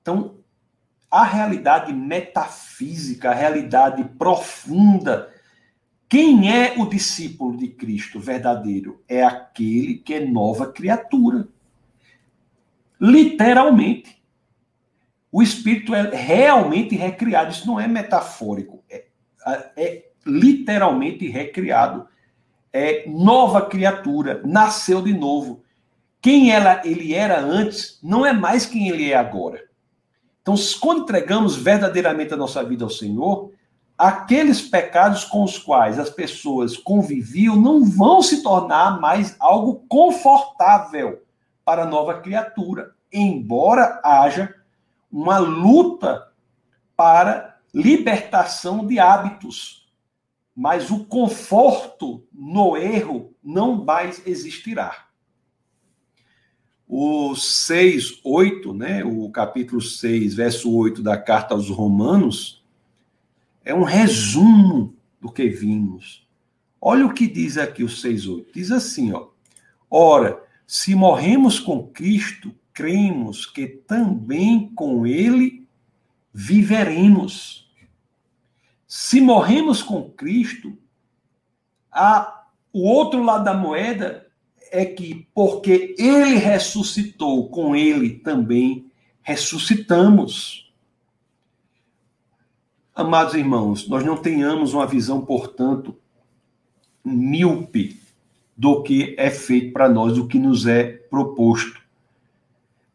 Então, 0.00 0.39
a 1.10 1.24
realidade 1.24 1.92
metafísica, 1.92 3.30
a 3.30 3.34
realidade 3.34 4.04
profunda. 4.16 5.28
Quem 6.08 6.52
é 6.52 6.74
o 6.78 6.86
discípulo 6.86 7.56
de 7.56 7.68
Cristo 7.68 8.20
verdadeiro? 8.20 9.02
É 9.08 9.24
aquele 9.24 9.94
que 9.94 10.14
é 10.14 10.24
nova 10.24 10.70
criatura. 10.72 11.48
Literalmente. 13.00 14.20
O 15.32 15.42
espírito 15.42 15.94
é 15.94 16.10
realmente 16.14 16.96
recriado. 16.96 17.52
Isso 17.52 17.66
não 17.66 17.78
é 17.78 17.86
metafórico. 17.86 18.82
É, 18.88 19.04
é 19.76 20.04
literalmente 20.26 21.28
recriado. 21.28 22.06
É 22.72 23.08
nova 23.08 23.66
criatura, 23.66 24.40
nasceu 24.44 25.02
de 25.02 25.12
novo. 25.12 25.62
Quem 26.20 26.52
ela, 26.52 26.82
ele 26.84 27.14
era 27.14 27.40
antes 27.40 27.98
não 28.02 28.24
é 28.24 28.32
mais 28.32 28.66
quem 28.66 28.88
ele 28.88 29.10
é 29.10 29.16
agora. 29.16 29.69
Então, 30.42 30.54
quando 30.80 31.02
entregamos 31.02 31.56
verdadeiramente 31.56 32.32
a 32.32 32.36
nossa 32.36 32.64
vida 32.64 32.84
ao 32.84 32.90
Senhor, 32.90 33.52
aqueles 33.96 34.62
pecados 34.62 35.24
com 35.24 35.44
os 35.44 35.58
quais 35.58 35.98
as 35.98 36.08
pessoas 36.08 36.76
conviviam 36.76 37.54
não 37.54 37.84
vão 37.84 38.22
se 38.22 38.42
tornar 38.42 38.98
mais 38.98 39.36
algo 39.38 39.84
confortável 39.88 41.22
para 41.64 41.82
a 41.82 41.86
nova 41.86 42.20
criatura, 42.20 42.94
embora 43.12 44.00
haja 44.02 44.54
uma 45.12 45.38
luta 45.38 46.28
para 46.96 47.58
libertação 47.74 48.86
de 48.86 48.98
hábitos, 48.98 49.88
mas 50.56 50.90
o 50.90 51.04
conforto 51.04 52.26
no 52.32 52.76
erro 52.76 53.34
não 53.42 53.84
mais 53.84 54.26
existirá. 54.26 55.09
O 56.92 57.36
6, 57.36 58.20
8, 58.24 58.74
né, 58.74 59.04
o 59.04 59.30
capítulo 59.30 59.80
6, 59.80 60.34
verso 60.34 60.74
8 60.74 61.00
da 61.02 61.16
carta 61.16 61.54
aos 61.54 61.68
Romanos, 61.68 62.64
é 63.64 63.72
um 63.72 63.84
resumo 63.84 64.96
do 65.20 65.30
que 65.30 65.48
vimos. 65.48 66.26
Olha 66.80 67.06
o 67.06 67.14
que 67.14 67.28
diz 67.28 67.56
aqui 67.56 67.84
o 67.84 67.88
6, 67.88 68.26
8. 68.26 68.52
Diz 68.52 68.72
assim, 68.72 69.12
ó. 69.12 69.28
Ora, 69.88 70.42
se 70.66 70.94
morremos 70.94 71.60
com 71.60 71.86
Cristo, 71.86 72.52
cremos 72.72 73.46
que 73.46 73.68
também 73.68 74.68
com 74.74 75.06
Ele 75.06 75.68
viveremos 76.32 77.70
se 78.90 79.20
morremos 79.20 79.84
com 79.84 80.10
Cristo, 80.10 80.76
a, 81.92 82.44
o 82.72 82.82
outro 82.88 83.22
lado 83.22 83.44
da 83.44 83.54
moeda 83.54 84.26
é 84.70 84.84
que, 84.84 85.26
porque 85.34 85.94
ele 85.98 86.36
ressuscitou, 86.36 87.48
com 87.48 87.74
ele 87.74 88.10
também 88.10 88.86
ressuscitamos. 89.22 90.72
Amados 92.94 93.34
irmãos, 93.34 93.88
nós 93.88 94.04
não 94.04 94.16
tenhamos 94.16 94.74
uma 94.74 94.86
visão, 94.86 95.20
portanto, 95.24 95.96
míope 97.04 97.98
do 98.56 98.82
que 98.82 99.14
é 99.18 99.30
feito 99.30 99.72
para 99.72 99.88
nós, 99.88 100.14
do 100.14 100.26
que 100.26 100.38
nos 100.38 100.66
é 100.66 100.84
proposto. 100.84 101.80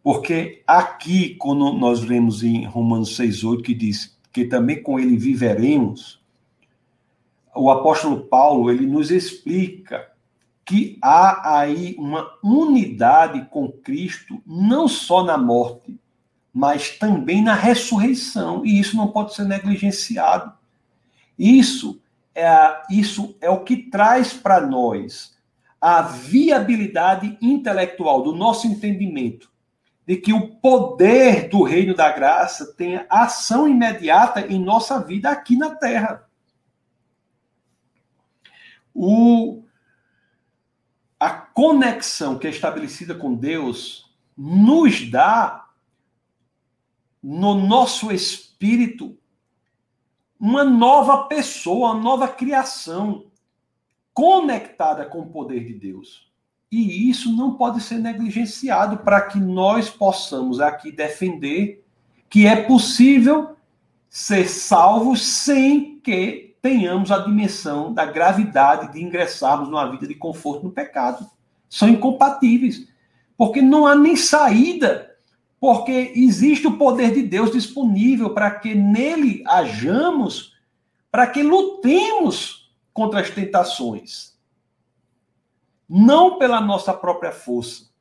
Porque 0.04 0.62
aqui, 0.68 1.36
quando 1.36 1.74
nós 1.74 2.02
vemos 2.02 2.44
em 2.44 2.66
Romanos 2.66 3.18
6,8, 3.18 3.62
que 3.64 3.74
diz 3.74 4.16
que 4.32 4.46
também 4.46 4.84
com 4.84 5.00
ele 5.00 5.18
viveremos, 5.18 6.22
o 7.56 7.72
apóstolo 7.72 8.26
Paulo 8.26 8.70
ele 8.70 8.86
nos 8.86 9.10
explica 9.10 10.15
que 10.66 10.98
há 11.02 11.60
aí 11.60 11.96
uma 11.98 12.28
unidade 12.44 13.46
com 13.52 13.72
Cristo, 13.72 14.42
não 14.46 14.88
só 14.88 15.24
na 15.24 15.38
morte, 15.38 16.00
mas 16.52 16.98
também 16.98 17.44
na 17.44 17.54
ressurreição, 17.54 18.66
e 18.66 18.80
isso 18.80 18.98
não 18.98 19.10
pode 19.10 19.36
ser 19.36 19.46
negligenciado. 19.46 20.54
Isso 21.38 22.02
é, 22.34 22.82
isso 22.90 23.36
é 23.40 23.50
o 23.50 23.64
que 23.64 23.78
traz 23.78 24.34
para 24.34 24.60
nós 24.60 25.36
a 25.80 26.02
viabilidade 26.02 27.38
intelectual 27.42 28.24
do 28.24 28.34
nosso 28.34 28.66
entendimento 28.66 29.54
de 30.06 30.18
que 30.18 30.34
o 30.34 30.56
poder 30.56 31.50
do 31.50 31.64
reino 31.64 31.96
da 31.96 32.12
graça 32.12 32.74
tenha 32.74 33.08
ação 33.10 33.68
imediata 33.68 34.42
em 34.42 34.60
nossa 34.60 35.00
vida 35.00 35.30
aqui 35.30 35.58
na 35.58 35.76
terra. 35.76 36.28
O, 38.94 39.64
a 41.20 41.30
conexão 41.30 42.38
que 42.38 42.48
é 42.48 42.50
estabelecida 42.50 43.16
com 43.16 43.34
Deus 43.34 44.14
nos 44.38 45.10
dá 45.10 45.70
no 47.24 47.56
nosso 47.56 48.12
espírito 48.12 49.18
uma 50.40 50.64
nova 50.64 51.24
pessoa, 51.24 51.94
uma 51.94 52.02
nova 52.02 52.28
criação 52.28 53.26
conectada 54.14 55.06
com 55.06 55.22
o 55.22 55.30
poder 55.30 55.66
de 55.66 55.74
Deus. 55.74 56.32
E 56.72 57.10
isso 57.10 57.36
não 57.36 57.56
pode 57.56 57.82
ser 57.82 58.00
negligenciado 58.00 58.98
para 58.98 59.22
que 59.22 59.40
nós 59.40 59.90
possamos 59.90 60.60
aqui 60.60 60.92
defender 60.92 61.86
que 62.30 62.46
é 62.46 62.64
possível 62.64 63.56
ser 64.10 64.48
salvos 64.48 65.22
sem 65.22 66.00
que 66.00 66.45
tenhamos 66.66 67.12
a 67.12 67.20
dimensão 67.20 67.94
da 67.94 68.08
gravidade 68.08 68.92
de 68.92 69.04
ingressarmos 69.04 69.70
numa 69.70 69.86
vida 69.86 70.08
de 70.08 70.16
conforto 70.16 70.64
no 70.64 70.72
pecado. 70.72 71.24
São 71.70 71.88
incompatíveis. 71.88 72.88
Porque 73.38 73.62
não 73.62 73.86
há 73.86 73.94
nem 73.94 74.16
saída, 74.16 75.16
porque 75.60 76.12
existe 76.16 76.66
o 76.66 76.76
poder 76.76 77.14
de 77.14 77.22
Deus 77.22 77.52
disponível 77.52 78.34
para 78.34 78.50
que 78.50 78.74
nele 78.74 79.44
hajamos, 79.46 80.56
para 81.12 81.28
que 81.28 81.44
lutemos 81.44 82.74
contra 82.92 83.20
as 83.20 83.30
tentações. 83.30 84.36
Não 85.88 86.40
pela 86.40 86.60
nossa 86.60 86.96
própria 86.96 87.32
força, 87.32 87.92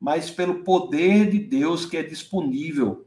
mas 0.00 0.28
pelo 0.28 0.64
poder 0.64 1.30
de 1.30 1.38
Deus 1.38 1.86
que 1.86 1.96
é 1.96 2.02
disponível 2.02 3.06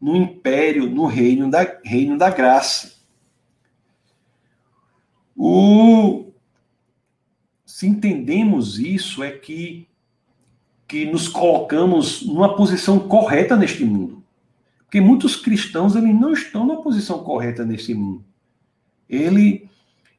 no 0.00 0.16
império, 0.16 0.88
no 0.88 1.04
reino 1.04 1.50
da, 1.50 1.78
reino 1.84 2.16
da 2.16 2.30
graça. 2.30 2.93
O, 5.36 6.32
se 7.64 7.86
entendemos 7.86 8.78
isso, 8.78 9.22
é 9.22 9.32
que, 9.32 9.88
que 10.86 11.04
nos 11.06 11.26
colocamos 11.26 12.22
numa 12.22 12.54
posição 12.54 13.00
correta 13.00 13.56
neste 13.56 13.84
mundo. 13.84 14.22
Porque 14.78 15.00
muitos 15.00 15.34
cristãos 15.34 15.96
eles 15.96 16.14
não 16.14 16.32
estão 16.32 16.64
numa 16.64 16.80
posição 16.82 17.24
correta 17.24 17.64
nesse 17.64 17.94
mundo. 17.94 18.24
Ele, 19.08 19.68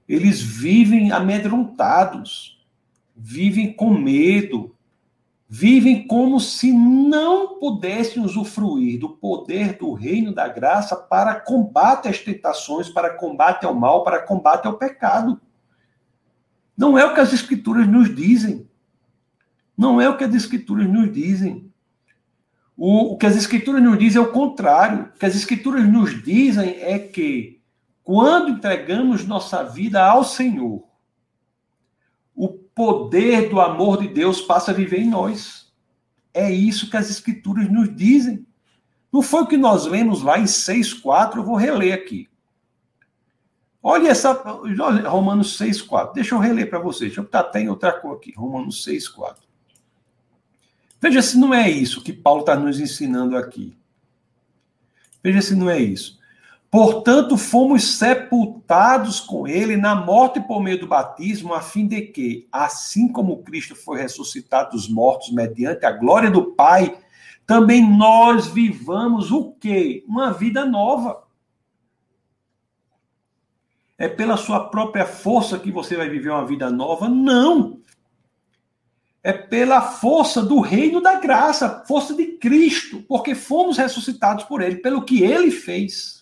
eles 0.08 0.42
vivem 0.42 1.12
amedrontados, 1.12 2.62
vivem 3.16 3.72
com 3.72 3.94
medo, 3.98 4.75
vivem 5.48 6.08
como 6.08 6.40
se 6.40 6.72
não 6.72 7.60
pudessem 7.60 8.24
usufruir 8.24 9.00
do 9.00 9.10
poder 9.10 9.78
do 9.78 9.94
reino 9.94 10.34
da 10.34 10.48
graça 10.48 10.96
para 10.96 11.40
combate 11.40 12.08
às 12.08 12.20
tentações, 12.20 12.90
para 12.90 13.16
combate 13.16 13.66
ao 13.66 13.74
mal, 13.74 14.04
para 14.04 14.24
combate 14.24 14.66
ao 14.66 14.78
pecado. 14.78 15.40
Não 16.76 16.98
é 16.98 17.06
o 17.06 17.14
que 17.14 17.20
as 17.20 17.32
escrituras 17.32 17.88
nos 17.88 18.14
dizem. 18.14 18.68
Não 19.78 20.02
é 20.02 20.10
o 20.10 20.18
que 20.18 20.24
as 20.24 20.34
escrituras 20.34 20.90
nos 20.90 21.12
dizem. 21.12 21.72
O, 22.76 23.14
o 23.14 23.18
que 23.18 23.26
as 23.26 23.36
escrituras 23.36 23.82
nos 23.82 23.98
dizem 23.98 24.22
é 24.22 24.26
o 24.26 24.32
contrário. 24.32 25.12
O 25.16 25.20
que 25.20 25.26
as 25.26 25.36
escrituras 25.36 25.88
nos 25.88 26.24
dizem 26.24 26.78
é 26.82 26.98
que 27.00 27.62
quando 28.04 28.50
entregamos 28.50 29.26
nossa 29.26 29.64
vida 29.64 30.04
ao 30.04 30.24
Senhor, 30.24 30.84
poder 32.76 33.50
do 33.50 33.60
amor 33.62 33.98
de 34.00 34.08
Deus 34.10 34.42
passa 34.42 34.72
a 34.72 34.74
viver 34.74 35.00
em 35.00 35.10
nós. 35.10 35.74
É 36.34 36.52
isso 36.52 36.90
que 36.90 36.98
as 36.98 37.10
escrituras 37.10 37.72
nos 37.72 37.96
dizem. 37.96 38.46
Não 39.12 39.22
foi 39.22 39.44
o 39.44 39.48
que 39.48 39.56
nós 39.56 39.86
lemos 39.86 40.22
lá 40.22 40.38
em 40.38 40.44
6,4, 40.44 41.38
eu 41.38 41.44
vou 41.44 41.56
reler 41.56 41.94
aqui. 41.94 42.30
Olha 43.88 44.10
essa. 44.10 44.32
Romanos 44.32 45.60
6,4. 45.60 46.14
Deixa 46.16 46.34
eu 46.34 46.40
reler 46.40 46.68
para 46.68 46.80
vocês. 46.80 47.12
Deixa 47.12 47.20
eu 47.20 47.24
botar 47.24 47.42
até 47.42 47.62
em 47.62 47.70
outra 47.70 47.94
cor 47.94 48.18
aqui. 48.18 48.34
Romanos 48.36 48.84
6,4. 48.84 49.38
Veja 51.00 51.22
se 51.22 51.38
não 51.38 51.54
é 51.54 51.70
isso 51.70 52.04
que 52.04 52.12
Paulo 52.12 52.40
está 52.40 52.56
nos 52.56 52.80
ensinando 52.80 53.38
aqui. 53.38 53.78
Veja 55.24 55.40
se 55.40 55.54
não 55.54 55.70
é 55.70 55.80
isso. 55.80 56.20
Portanto, 56.76 57.38
fomos 57.38 57.98
sepultados 57.98 59.22
com 59.22 59.48
ele 59.48 59.78
na 59.78 59.96
morte 59.96 60.42
por 60.42 60.62
meio 60.62 60.78
do 60.78 60.86
batismo, 60.86 61.54
a 61.54 61.62
fim 61.62 61.88
de 61.88 62.02
que, 62.02 62.50
assim 62.52 63.08
como 63.08 63.42
Cristo 63.44 63.74
foi 63.74 64.02
ressuscitado 64.02 64.72
dos 64.72 64.90
mortos 64.90 65.32
mediante 65.32 65.86
a 65.86 65.92
glória 65.94 66.30
do 66.30 66.48
Pai, 66.52 66.94
também 67.48 67.82
nós 67.98 68.48
vivamos 68.48 69.32
o 69.32 69.54
quê? 69.54 70.04
Uma 70.06 70.34
vida 70.34 70.66
nova. 70.66 71.24
É 73.98 74.10
pela 74.10 74.36
sua 74.36 74.68
própria 74.68 75.06
força 75.06 75.58
que 75.58 75.72
você 75.72 75.96
vai 75.96 76.10
viver 76.10 76.32
uma 76.32 76.46
vida 76.46 76.70
nova? 76.70 77.08
Não. 77.08 77.80
É 79.24 79.32
pela 79.32 79.82
força 79.82 80.44
do 80.44 80.60
reino 80.60 81.00
da 81.00 81.22
graça, 81.22 81.86
força 81.88 82.14
de 82.14 82.34
Cristo, 82.34 83.02
porque 83.08 83.34
fomos 83.34 83.78
ressuscitados 83.78 84.44
por 84.44 84.62
ele, 84.62 84.76
pelo 84.76 85.06
que 85.06 85.24
ele 85.24 85.52
fez 85.52 86.15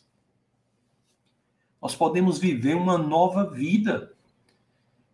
nós 1.84 1.98
podemos 1.98 2.40
viver 2.40 2.78
uma 2.78 2.98
nova 2.98 3.44
vida. 3.44 4.14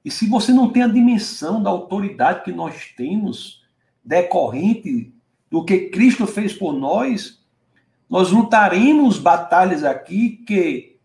E 0.05 0.11
se 0.11 0.28
você 0.28 0.53
não 0.53 0.70
tem 0.70 0.84
a 0.84 0.88
dimensão 0.88 1.63
da 1.63 1.72
autoridade 1.72 2.43
que 2.43 2.51
nós 2.51 2.93
temos, 2.95 3.63
decorrente 4.05 5.11
do 5.49 5.65
que 5.65 5.89
Cristo 5.89 6.28
fez 6.28 6.53
por 6.53 6.74
nós, 6.74 7.43
nós 8.07 8.30
lutaremos 8.30 9.17
batalhas 9.17 9.84
aqui 9.84 10.43
que 10.45 10.99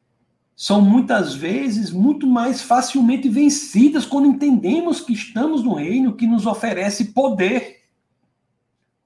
são 0.55 0.83
muitas 0.83 1.35
vezes 1.35 1.91
muito 1.91 2.27
mais 2.27 2.61
facilmente 2.61 3.27
vencidas 3.31 4.05
quando 4.05 4.27
entendemos 4.27 5.01
que 5.01 5.15
estamos 5.15 5.65
no 5.65 5.73
reino 5.73 6.15
que 6.15 6.27
nos 6.27 6.45
oferece 6.45 7.07
poder. 7.07 7.85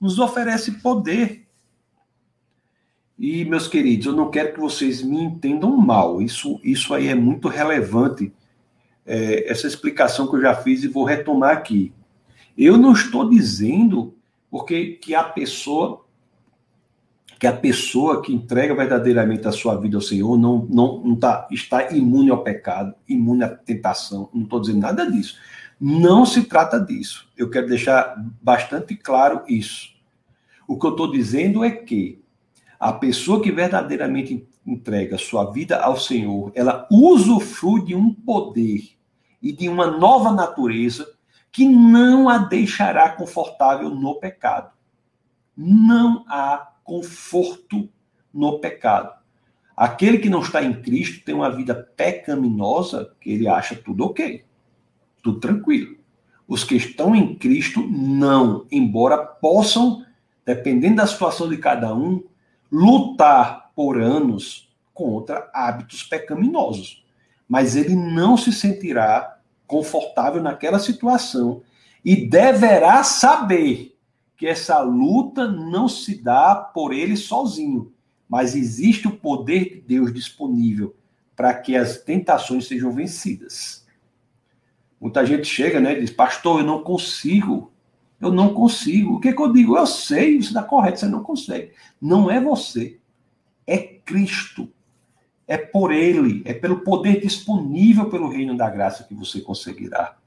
Nos 0.00 0.18
oferece 0.18 0.72
poder. 0.80 1.47
E, 3.18 3.44
meus 3.44 3.66
queridos, 3.66 4.06
eu 4.06 4.12
não 4.12 4.30
quero 4.30 4.54
que 4.54 4.60
vocês 4.60 5.02
me 5.02 5.20
entendam 5.20 5.76
mal. 5.76 6.22
Isso, 6.22 6.60
isso 6.62 6.94
aí 6.94 7.08
é 7.08 7.14
muito 7.14 7.48
relevante, 7.48 8.32
é, 9.04 9.50
essa 9.50 9.66
explicação 9.66 10.28
que 10.28 10.36
eu 10.36 10.40
já 10.40 10.54
fiz 10.54 10.84
e 10.84 10.88
vou 10.88 11.04
retomar 11.04 11.50
aqui. 11.50 11.92
Eu 12.56 12.76
não 12.76 12.92
estou 12.92 13.28
dizendo 13.28 14.14
porque 14.50 14.92
que 14.92 15.14
a 15.14 15.24
pessoa 15.24 16.04
que 17.38 17.46
a 17.46 17.52
pessoa 17.52 18.20
que 18.20 18.34
entrega 18.34 18.74
verdadeiramente 18.74 19.46
a 19.46 19.52
sua 19.52 19.76
vida 19.76 19.96
ao 19.96 20.00
Senhor 20.00 20.36
não, 20.36 20.66
não, 20.68 21.00
não 21.04 21.14
tá, 21.14 21.46
está 21.52 21.92
imune 21.92 22.30
ao 22.30 22.42
pecado, 22.42 22.92
imune 23.08 23.44
à 23.44 23.48
tentação. 23.48 24.28
Não 24.34 24.42
estou 24.42 24.60
dizendo 24.60 24.80
nada 24.80 25.08
disso. 25.08 25.36
Não 25.80 26.26
se 26.26 26.42
trata 26.42 26.80
disso. 26.80 27.28
Eu 27.36 27.48
quero 27.48 27.68
deixar 27.68 28.16
bastante 28.42 28.96
claro 28.96 29.42
isso. 29.46 29.90
O 30.66 30.76
que 30.76 30.84
eu 30.84 30.90
estou 30.90 31.12
dizendo 31.12 31.62
é 31.62 31.70
que 31.70 32.20
a 32.78 32.92
pessoa 32.92 33.42
que 33.42 33.50
verdadeiramente 33.50 34.46
entrega 34.66 35.18
sua 35.18 35.50
vida 35.50 35.80
ao 35.80 35.96
Senhor, 35.96 36.52
ela 36.54 36.86
usufrui 36.90 37.84
de 37.84 37.94
um 37.94 38.12
poder 38.12 38.82
e 39.42 39.52
de 39.52 39.68
uma 39.68 39.86
nova 39.86 40.32
natureza 40.32 41.08
que 41.50 41.66
não 41.66 42.28
a 42.28 42.38
deixará 42.38 43.08
confortável 43.10 43.90
no 43.90 44.14
pecado. 44.16 44.72
Não 45.56 46.24
há 46.28 46.72
conforto 46.84 47.88
no 48.32 48.60
pecado. 48.60 49.18
Aquele 49.76 50.18
que 50.18 50.28
não 50.28 50.40
está 50.40 50.62
em 50.62 50.82
Cristo 50.82 51.24
tem 51.24 51.34
uma 51.34 51.50
vida 51.50 51.74
pecaminosa 51.96 53.12
que 53.20 53.30
ele 53.30 53.48
acha 53.48 53.74
tudo 53.74 54.04
ok, 54.04 54.44
tudo 55.22 55.40
tranquilo. 55.40 55.96
Os 56.46 56.64
que 56.64 56.76
estão 56.76 57.14
em 57.14 57.34
Cristo 57.34 57.86
não, 57.88 58.66
embora 58.70 59.18
possam, 59.18 60.04
dependendo 60.44 60.96
da 60.96 61.06
situação 61.06 61.48
de 61.48 61.58
cada 61.58 61.94
um, 61.94 62.22
lutar 62.70 63.70
por 63.74 64.00
anos 64.00 64.68
contra 64.92 65.50
hábitos 65.54 66.02
pecaminosos. 66.02 67.04
Mas 67.48 67.76
ele 67.76 67.94
não 67.94 68.36
se 68.36 68.52
sentirá 68.52 69.38
confortável 69.66 70.42
naquela 70.42 70.78
situação 70.78 71.62
e 72.04 72.28
deverá 72.28 73.02
saber 73.02 73.96
que 74.36 74.46
essa 74.46 74.80
luta 74.80 75.48
não 75.48 75.88
se 75.88 76.22
dá 76.22 76.54
por 76.54 76.92
ele 76.92 77.16
sozinho, 77.16 77.92
mas 78.28 78.54
existe 78.54 79.08
o 79.08 79.16
poder 79.16 79.64
de 79.64 79.80
Deus 79.80 80.12
disponível 80.12 80.94
para 81.36 81.54
que 81.54 81.76
as 81.76 81.98
tentações 81.98 82.66
sejam 82.66 82.92
vencidas. 82.92 83.86
Muita 85.00 85.24
gente 85.24 85.46
chega, 85.46 85.80
né, 85.80 85.96
e 85.96 86.00
diz: 86.00 86.10
"Pastor, 86.10 86.60
eu 86.60 86.66
não 86.66 86.82
consigo. 86.82 87.72
Eu 88.20 88.32
não 88.32 88.52
consigo". 88.52 89.14
O 89.14 89.20
que, 89.20 89.32
que 89.32 89.42
eu 89.42 89.52
digo? 89.52 89.76
Eu 89.76 89.86
sei, 89.86 90.36
isso 90.36 90.48
está 90.48 90.62
correto, 90.62 91.00
você 91.00 91.06
não 91.06 91.22
consegue. 91.22 91.72
Não 92.00 92.30
é 92.30 92.40
você. 92.40 92.98
É 93.66 93.78
Cristo. 93.78 94.72
É 95.46 95.56
por 95.56 95.92
ele, 95.92 96.42
é 96.44 96.52
pelo 96.52 96.80
poder 96.80 97.20
disponível 97.20 98.10
pelo 98.10 98.28
reino 98.28 98.54
da 98.54 98.68
graça 98.68 99.04
que 99.04 99.14
você 99.14 99.40
conseguirá. 99.40 100.18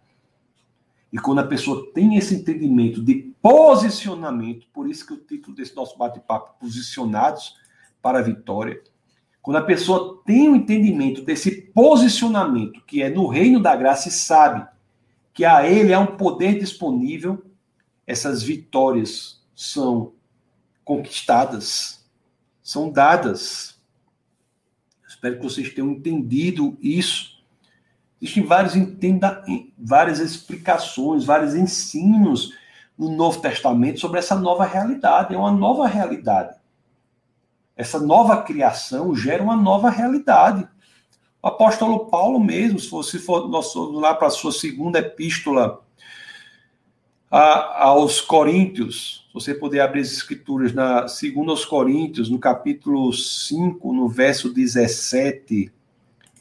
E 1.14 1.20
quando 1.20 1.40
a 1.40 1.48
pessoa 1.48 1.92
tem 1.94 2.16
esse 2.16 2.34
entendimento 2.34 3.04
de 3.04 3.34
posicionamento, 3.42 4.66
por 4.74 4.90
isso 4.90 5.06
que 5.06 5.14
o 5.14 5.18
título 5.18 5.56
desse 5.56 5.76
nosso 5.76 5.98
bate-papo, 5.98 6.60
Posicionados 6.60 7.56
para 8.02 8.20
a 8.20 8.22
Vitória, 8.22 8.82
quando 9.42 9.58
a 9.58 9.64
pessoa 9.64 10.22
tem 10.26 10.48
o 10.48 10.54
um 10.54 10.56
entendimento 10.56 11.22
desse 11.22 11.62
posicionamento, 11.74 12.82
que 12.86 13.02
é 13.02 13.10
no 13.10 13.28
reino 13.28 13.60
da 13.60 13.76
graça, 13.76 14.08
e 14.08 14.12
sabe 14.12 14.66
que 15.34 15.44
a 15.44 15.68
ele 15.68 15.92
é 15.92 15.98
um 15.98 16.16
poder 16.16 16.60
disponível, 16.60 17.44
essas 18.12 18.44
vitórias 18.44 19.42
são 19.56 20.12
conquistadas, 20.84 22.06
são 22.62 22.92
dadas. 22.92 23.80
Espero 25.08 25.38
que 25.38 25.44
vocês 25.44 25.74
tenham 25.74 25.92
entendido 25.92 26.78
isso. 26.82 27.42
Existem 28.22 28.44
vários 28.46 28.76
entenda, 28.76 29.42
várias 29.78 30.20
explicações, 30.20 31.24
vários 31.24 31.56
ensinos 31.56 32.54
no 32.98 33.16
Novo 33.16 33.40
Testamento 33.40 34.02
sobre 34.02 34.20
essa 34.20 34.36
nova 34.36 34.66
realidade. 34.66 35.34
É 35.34 35.38
uma 35.38 35.52
nova 35.52 35.88
realidade. 35.88 36.60
Essa 37.78 37.98
nova 37.98 38.44
criação 38.44 39.16
gera 39.16 39.42
uma 39.42 39.56
nova 39.56 39.90
realidade. 39.90 40.68
O 41.42 41.48
apóstolo 41.48 42.08
Paulo 42.08 42.42
mesmo, 42.42 42.78
se 42.78 42.92
você 42.92 43.18
for 43.18 43.50
lá 43.94 44.14
para 44.14 44.28
a 44.28 44.32
sua 44.32 44.52
segunda 44.52 45.00
epístola 45.00 45.82
a, 47.32 47.86
aos 47.86 48.20
Coríntios, 48.20 49.26
se 49.28 49.34
você 49.34 49.54
puder 49.56 49.80
abrir 49.80 50.02
as 50.02 50.12
escrituras 50.12 50.74
na 50.74 51.08
segunda 51.08 51.52
aos 51.52 51.64
Coríntios, 51.64 52.30
no 52.30 52.38
capítulo 52.38 53.14
5, 53.14 53.94
no 53.94 54.10
verso 54.10 54.54
17, 54.54 55.72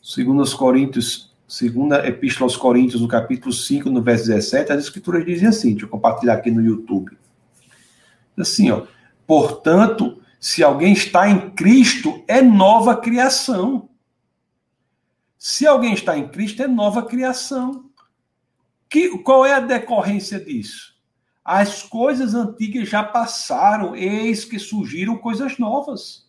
segundo 0.03 0.41
aos 0.41 0.53
Coríntios 0.53 1.31
segunda 1.47 2.07
epístola 2.07 2.47
aos 2.47 2.57
Coríntios, 2.57 3.03
no 3.03 3.09
capítulo 3.09 3.53
5, 3.53 3.91
no 3.91 4.01
verso 4.01 4.27
17, 4.27 4.73
as 4.73 4.85
escrituras 4.85 5.25
dizem 5.27 5.49
assim, 5.49 5.71
deixa 5.71 5.87
eu 5.87 5.91
compartilhar 5.91 6.35
aqui 6.35 6.51
no 6.51 6.63
YouTube. 6.63 7.19
Assim, 8.39 8.71
ó, 8.71 8.85
portanto, 9.27 10.23
se 10.39 10.63
alguém 10.63 10.93
está 10.93 11.29
em 11.29 11.51
Cristo, 11.51 12.23
é 12.29 12.41
nova 12.41 12.97
criação. 12.97 13.89
Se 15.37 15.67
alguém 15.67 15.93
está 15.93 16.17
em 16.17 16.29
Cristo, 16.29 16.63
é 16.63 16.69
nova 16.69 17.03
criação. 17.03 17.90
Que, 18.91 19.17
qual 19.19 19.47
é 19.47 19.55
a 19.55 19.61
decorrência 19.61 20.41
disso? 20.41 20.91
As 21.45 21.83
coisas 21.83 22.35
antigas 22.35 22.89
já 22.89 23.05
passaram, 23.05 23.95
eis 23.95 24.45
que 24.45 24.59
surgiram 24.59 25.17
coisas 25.17 25.57
novas. 25.59 26.29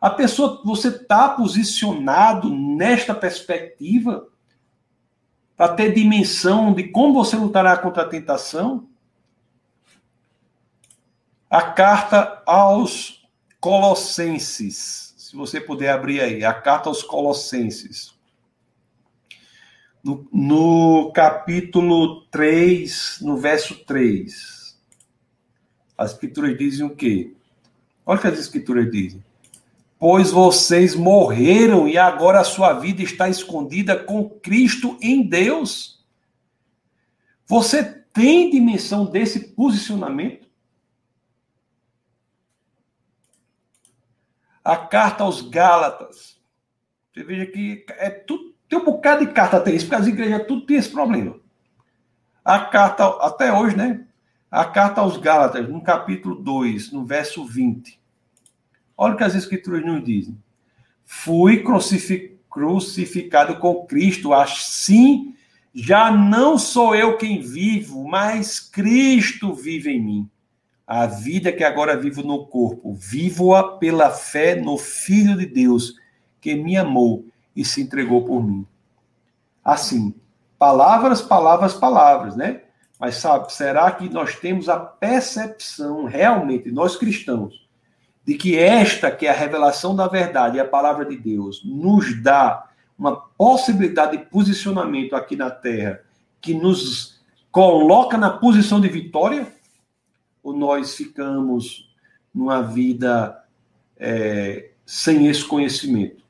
A 0.00 0.10
pessoa, 0.10 0.60
você 0.64 0.88
está 0.88 1.28
posicionado 1.28 2.48
nesta 2.50 3.14
perspectiva 3.14 4.26
para 5.56 5.74
ter 5.74 5.94
dimensão 5.94 6.74
de 6.74 6.88
como 6.88 7.14
você 7.14 7.36
lutará 7.36 7.76
contra 7.76 8.02
a 8.02 8.08
tentação? 8.08 8.88
A 11.48 11.62
carta 11.62 12.42
aos 12.46 13.28
Colossenses, 13.60 15.14
se 15.16 15.36
você 15.36 15.60
puder 15.60 15.90
abrir 15.90 16.20
aí, 16.20 16.44
a 16.44 16.54
carta 16.54 16.88
aos 16.88 17.02
Colossenses. 17.02 18.12
No, 20.02 20.26
no 20.32 21.12
capítulo 21.12 22.22
3, 22.26 23.18
no 23.20 23.36
verso 23.36 23.84
3. 23.84 24.76
As 25.96 26.12
escrituras 26.12 26.58
dizem 26.58 26.86
o 26.86 26.96
quê? 26.96 27.34
Olha 28.04 28.18
o 28.18 28.20
que 28.20 28.26
as 28.26 28.38
escrituras 28.38 28.90
dizem 28.90 29.22
pois 30.02 30.32
vocês 30.32 30.96
morreram 30.96 31.86
e 31.86 31.96
agora 31.96 32.40
a 32.40 32.44
sua 32.44 32.72
vida 32.72 33.04
está 33.04 33.28
escondida 33.28 33.96
com 33.96 34.28
Cristo 34.28 34.98
em 35.00 35.22
Deus. 35.22 36.04
Você 37.46 37.84
tem 38.12 38.50
dimensão 38.50 39.04
desse 39.04 39.50
posicionamento? 39.50 40.48
A 44.64 44.76
carta 44.76 45.22
aos 45.22 45.40
Gálatas. 45.40 46.36
Você 47.14 47.22
veja 47.22 47.46
que 47.46 47.86
é 47.90 48.10
tudo, 48.10 48.51
tem 48.72 48.78
um 48.78 48.84
bocado 48.86 49.26
de 49.26 49.30
carta 49.34 49.60
tem 49.60 49.76
isso, 49.76 49.84
porque 49.84 50.00
as 50.00 50.06
igrejas 50.06 50.46
tudo 50.46 50.64
tem 50.64 50.78
esse 50.78 50.88
problema. 50.88 51.36
A 52.42 52.58
carta, 52.58 53.06
até 53.20 53.52
hoje, 53.52 53.76
né? 53.76 54.06
A 54.50 54.64
carta 54.64 55.02
aos 55.02 55.18
Gálatas, 55.18 55.68
no 55.68 55.82
capítulo 55.82 56.36
2, 56.36 56.90
no 56.90 57.04
verso 57.04 57.44
20. 57.44 58.00
Olha 58.96 59.12
o 59.12 59.16
que 59.18 59.24
as 59.24 59.34
escrituras 59.34 59.84
nos 59.84 60.02
dizem. 60.02 60.42
Fui 61.04 61.62
crucificado 62.48 63.58
com 63.58 63.84
Cristo, 63.84 64.32
assim 64.32 65.34
já 65.74 66.10
não 66.10 66.58
sou 66.58 66.94
eu 66.94 67.18
quem 67.18 67.42
vivo, 67.42 68.08
mas 68.08 68.58
Cristo 68.58 69.54
vive 69.54 69.90
em 69.90 70.02
mim. 70.02 70.30
A 70.86 71.06
vida 71.06 71.52
que 71.52 71.62
agora 71.62 71.94
vivo 71.94 72.22
no 72.22 72.46
corpo, 72.46 72.94
vivo-a 72.94 73.76
pela 73.76 74.10
fé 74.10 74.54
no 74.54 74.78
Filho 74.78 75.36
de 75.36 75.44
Deus, 75.44 75.94
que 76.40 76.54
me 76.54 76.74
amou 76.74 77.26
e 77.54 77.64
se 77.64 77.82
entregou 77.82 78.24
por 78.24 78.42
mim. 78.42 78.66
Assim, 79.64 80.14
palavras, 80.58 81.20
palavras, 81.20 81.74
palavras, 81.74 82.36
né? 82.36 82.62
Mas 82.98 83.16
sabe, 83.16 83.52
será 83.52 83.90
que 83.90 84.08
nós 84.08 84.36
temos 84.36 84.68
a 84.68 84.78
percepção 84.78 86.04
realmente, 86.04 86.70
nós 86.70 86.96
cristãos, 86.96 87.66
de 88.24 88.34
que 88.34 88.56
esta, 88.56 89.10
que 89.10 89.26
é 89.26 89.30
a 89.30 89.34
revelação 89.34 89.94
da 89.96 90.06
verdade 90.06 90.56
e 90.56 90.60
a 90.60 90.68
palavra 90.68 91.04
de 91.04 91.16
Deus, 91.16 91.62
nos 91.64 92.22
dá 92.22 92.68
uma 92.96 93.16
possibilidade 93.16 94.16
de 94.16 94.24
posicionamento 94.26 95.16
aqui 95.16 95.34
na 95.34 95.50
Terra 95.50 96.00
que 96.40 96.54
nos 96.54 97.20
coloca 97.50 98.16
na 98.16 98.30
posição 98.30 98.80
de 98.80 98.88
vitória? 98.88 99.52
Ou 100.42 100.56
nós 100.56 100.94
ficamos 100.94 101.92
numa 102.32 102.62
vida 102.62 103.44
é, 103.96 104.70
sem 104.86 105.26
esse 105.26 105.44
conhecimento, 105.44 106.21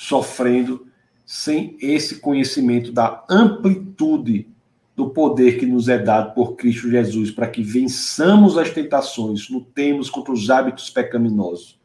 sofrendo 0.00 0.86
sem 1.26 1.76
esse 1.78 2.20
conhecimento 2.20 2.90
da 2.90 3.22
amplitude 3.28 4.48
do 4.96 5.10
poder 5.10 5.58
que 5.58 5.66
nos 5.66 5.90
é 5.90 5.98
dado 5.98 6.32
por 6.32 6.56
Cristo 6.56 6.90
Jesus 6.90 7.30
para 7.30 7.46
que 7.46 7.62
vençamos 7.62 8.56
as 8.56 8.70
tentações, 8.70 9.50
lutemos 9.50 10.08
contra 10.08 10.32
os 10.32 10.48
hábitos 10.48 10.88
pecaminosos. 10.88 11.78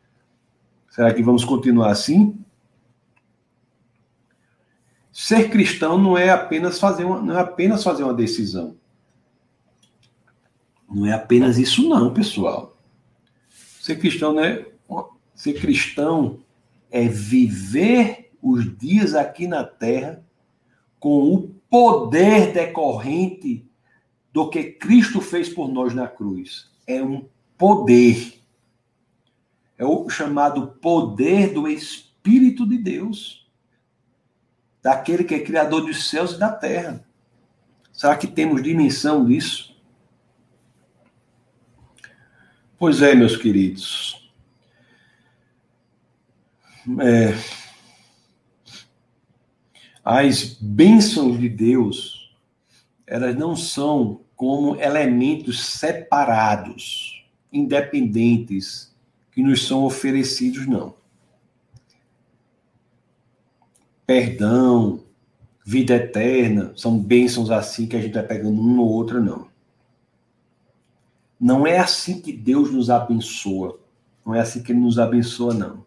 Será 0.90 1.14
que 1.14 1.22
vamos 1.22 1.44
continuar 1.44 1.92
assim? 1.92 2.40
Ser 5.12 5.50
cristão 5.50 5.98
não 5.98 6.18
é 6.18 6.30
apenas 6.30 6.80
fazer 6.80 7.04
uma, 7.04 7.22
não 7.22 7.38
é 7.38 7.42
apenas 7.42 7.84
fazer 7.84 8.04
uma 8.04 8.14
decisão. 8.14 8.78
Não 10.90 11.06
é 11.06 11.12
apenas 11.12 11.58
isso 11.58 11.90
não, 11.90 12.14
pessoal. 12.14 12.78
Ser 13.82 14.00
cristão 14.00 14.32
não 14.32 14.44
é 14.44 14.66
ser 15.36 15.60
cristão 15.60 16.45
é 16.96 17.10
viver 17.10 18.32
os 18.42 18.78
dias 18.78 19.16
aqui 19.16 19.50
na 19.50 19.66
terra 19.66 20.24
com 20.98 21.34
o 21.34 21.50
poder 21.70 22.54
decorrente 22.54 23.70
do 24.32 24.50
que 24.50 24.64
Cristo 24.64 25.20
fez 25.20 25.50
por 25.50 25.68
nós 25.68 25.94
na 25.94 26.08
cruz. 26.08 26.72
É 26.88 27.04
um 27.04 27.28
poder. 27.58 28.42
É 29.78 29.84
o 29.84 30.08
chamado 30.08 30.68
poder 30.68 31.54
do 31.54 31.68
Espírito 31.68 32.66
de 32.66 32.78
Deus, 32.78 33.46
daquele 34.82 35.26
que 35.26 35.36
é 35.36 35.44
criador 35.44 35.82
dos 35.82 36.10
céus 36.10 36.32
e 36.32 36.40
da 36.40 36.50
terra. 36.50 37.06
Será 37.92 38.16
que 38.16 38.26
temos 38.26 38.64
dimensão 38.64 39.26
disso? 39.26 39.76
Pois 42.80 43.02
é, 43.02 43.14
meus 43.14 43.36
queridos. 43.36 44.25
É, 47.00 47.34
as 50.04 50.56
bênçãos 50.62 51.40
de 51.40 51.50
Deus, 51.50 52.36
elas 53.08 53.36
não 53.36 53.56
são 53.56 54.22
como 54.36 54.76
elementos 54.76 55.66
separados, 55.66 57.26
independentes, 57.52 58.94
que 59.32 59.42
nos 59.42 59.66
são 59.68 59.84
oferecidos, 59.84 60.68
não. 60.68 60.94
Perdão, 64.06 65.04
vida 65.66 65.96
eterna, 65.96 66.72
são 66.76 67.00
bênçãos 67.00 67.50
assim 67.50 67.88
que 67.88 67.96
a 67.96 68.02
gente 68.02 68.14
vai 68.14 68.24
pegando 68.24 68.62
uma 68.62 68.84
ou 68.84 68.90
outra, 68.90 69.20
não. 69.20 69.48
Não 71.40 71.66
é 71.66 71.80
assim 71.80 72.22
que 72.22 72.32
Deus 72.32 72.72
nos 72.72 72.92
abençoa. 72.92 73.80
Não 74.26 74.36
é 74.36 74.40
assim 74.40 74.62
que 74.62 74.72
Ele 74.72 74.80
nos 74.80 75.00
abençoa, 75.00 75.54
não. 75.54 75.84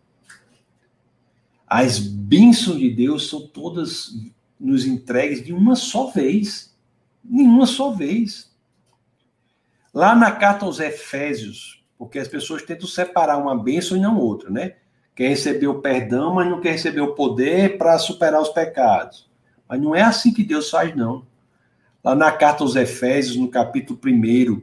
As 1.69 1.99
bênçãos 1.99 2.79
de 2.79 2.91
Deus 2.91 3.29
são 3.29 3.47
todas 3.47 4.15
nos 4.59 4.87
entregues 4.87 5.45
de 5.45 5.53
uma 5.53 5.77
só 5.77 6.11
vez. 6.11 6.75
Nenhuma 7.23 7.67
só 7.67 7.91
vez. 7.91 8.51
Lá 9.93 10.15
na 10.15 10.33
carta 10.33 10.65
aos 10.65 10.81
Efésios, 10.81 11.85
porque 11.99 12.19
as 12.19 12.29
pessoas 12.29 12.63
tentam 12.63 12.87
separar 12.87 13.37
uma 13.37 13.57
bênção 13.57 13.97
e 13.97 14.01
não 14.01 14.19
outra, 14.19 14.51
né? 14.51 14.77
Quer 15.15 15.29
receber 15.29 15.67
o 15.67 15.81
perdão, 15.81 16.35
mas 16.35 16.49
não 16.49 16.61
quer 16.61 16.73
receber 16.73 17.01
o 17.01 17.15
poder 17.15 17.77
para 17.77 17.99
superar 17.99 18.41
os 18.41 18.51
pecados. 18.51 19.29
Mas 19.69 19.81
não 19.81 19.95
é 19.95 20.03
assim 20.03 20.33
que 20.33 20.45
Deus 20.45 20.71
faz, 20.71 20.95
não. 20.95 21.27
Lá 22.03 22.15
na 22.15 22.31
carta 22.31 22.63
aos 22.63 22.77
Efésios, 22.77 23.37
no 23.37 23.49
capítulo 23.49 23.99
1, 24.03 24.63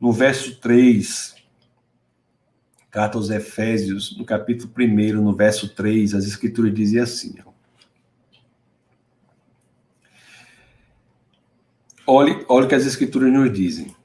no 0.00 0.12
verso 0.12 0.56
3, 0.60 1.34
carta 2.92 3.16
aos 3.16 3.30
Efésios, 3.30 4.16
no 4.18 4.24
capítulo 4.24 4.70
1, 4.78 5.14
no 5.22 5.34
verso 5.34 5.74
3, 5.74 6.14
as 6.14 6.26
escrituras 6.26 6.74
diziam 6.74 7.02
assim, 7.02 7.34
Olhe, 12.06 12.44
olhe 12.48 12.66
o 12.66 12.68
que 12.68 12.74
as 12.74 12.84
escrituras 12.84 13.32
nos 13.32 13.50
dizem. 13.50 13.96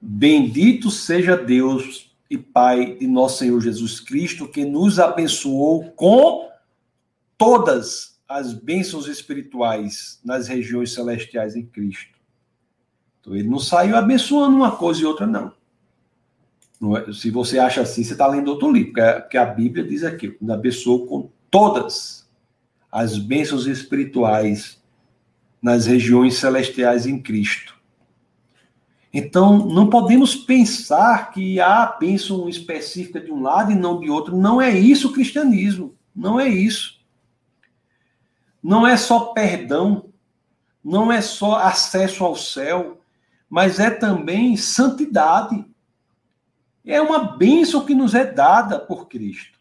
Bendito 0.00 0.90
seja 0.90 1.34
Deus 1.34 2.14
e 2.28 2.36
Pai 2.36 2.96
de 2.96 3.06
nosso 3.06 3.38
Senhor 3.38 3.58
Jesus 3.60 4.00
Cristo, 4.00 4.46
que 4.48 4.66
nos 4.66 4.98
abençoou 4.98 5.90
com 5.92 6.50
todas 7.38 8.20
as 8.28 8.52
bênçãos 8.52 9.08
espirituais 9.08 10.20
nas 10.22 10.46
regiões 10.46 10.92
celestiais 10.92 11.56
em 11.56 11.64
Cristo. 11.64 12.18
Então, 13.20 13.34
ele 13.34 13.48
não 13.48 13.58
saiu 13.58 13.96
abençoando 13.96 14.54
uma 14.54 14.76
coisa 14.76 15.00
e 15.00 15.06
outra, 15.06 15.26
não. 15.26 15.54
É, 16.96 17.12
se 17.12 17.30
você 17.30 17.58
acha 17.58 17.82
assim, 17.82 18.02
você 18.02 18.12
está 18.12 18.26
lendo 18.26 18.48
outro 18.48 18.70
livro, 18.70 18.92
porque 18.92 19.36
a 19.36 19.46
Bíblia 19.46 19.86
diz 19.86 20.04
aqui: 20.04 20.36
nos 20.40 20.50
abençoou 20.50 21.06
com 21.06 21.30
todas 21.50 22.28
as 22.90 23.18
bênçãos 23.18 23.66
espirituais 23.66 24.82
nas 25.62 25.86
regiões 25.86 26.36
celestiais 26.36 27.06
em 27.06 27.20
Cristo. 27.20 27.74
Então, 29.12 29.66
não 29.66 29.88
podemos 29.88 30.34
pensar 30.34 31.30
que 31.30 31.60
há 31.60 31.86
bênção 31.86 32.48
específica 32.48 33.20
de 33.20 33.30
um 33.30 33.40
lado 33.40 33.70
e 33.70 33.76
não 33.76 34.00
de 34.00 34.10
outro. 34.10 34.36
Não 34.36 34.60
é 34.60 34.76
isso 34.76 35.08
o 35.08 35.12
cristianismo. 35.12 35.94
Não 36.14 36.38
é 36.38 36.48
isso. 36.48 37.00
Não 38.62 38.86
é 38.86 38.96
só 38.96 39.26
perdão, 39.26 40.06
não 40.82 41.12
é 41.12 41.20
só 41.20 41.56
acesso 41.56 42.24
ao 42.24 42.34
céu, 42.34 43.00
mas 43.48 43.78
é 43.78 43.90
também 43.90 44.56
santidade. 44.56 45.64
É 46.84 47.00
uma 47.00 47.36
bênção 47.36 47.84
que 47.84 47.94
nos 47.94 48.14
é 48.14 48.24
dada 48.24 48.78
por 48.78 49.08
Cristo. 49.08 49.58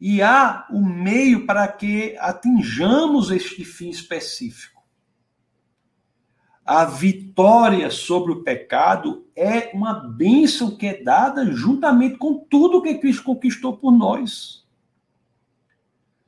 E 0.00 0.22
há 0.22 0.66
o 0.70 0.78
um 0.78 0.84
meio 0.84 1.46
para 1.46 1.66
que 1.68 2.16
atinjamos 2.18 3.30
este 3.30 3.64
fim 3.64 3.90
específico 3.90 4.74
a 6.64 6.86
vitória 6.86 7.90
sobre 7.90 8.32
o 8.32 8.42
pecado 8.42 9.26
é 9.36 9.70
uma 9.74 9.92
bênção 9.92 10.74
que 10.74 10.86
é 10.86 11.02
dada 11.02 11.52
juntamente 11.52 12.16
com 12.16 12.38
tudo 12.38 12.80
que 12.80 12.94
Cristo 12.94 13.22
conquistou 13.22 13.76
por 13.76 13.92
nós. 13.92 14.64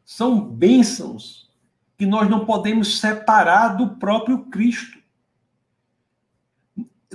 São 0.05 0.39
bênçãos 0.41 1.51
que 1.97 2.05
nós 2.05 2.29
não 2.29 2.45
podemos 2.45 3.01
separar 3.01 3.77
do 3.77 3.97
próprio 3.97 4.45
Cristo. 4.47 4.99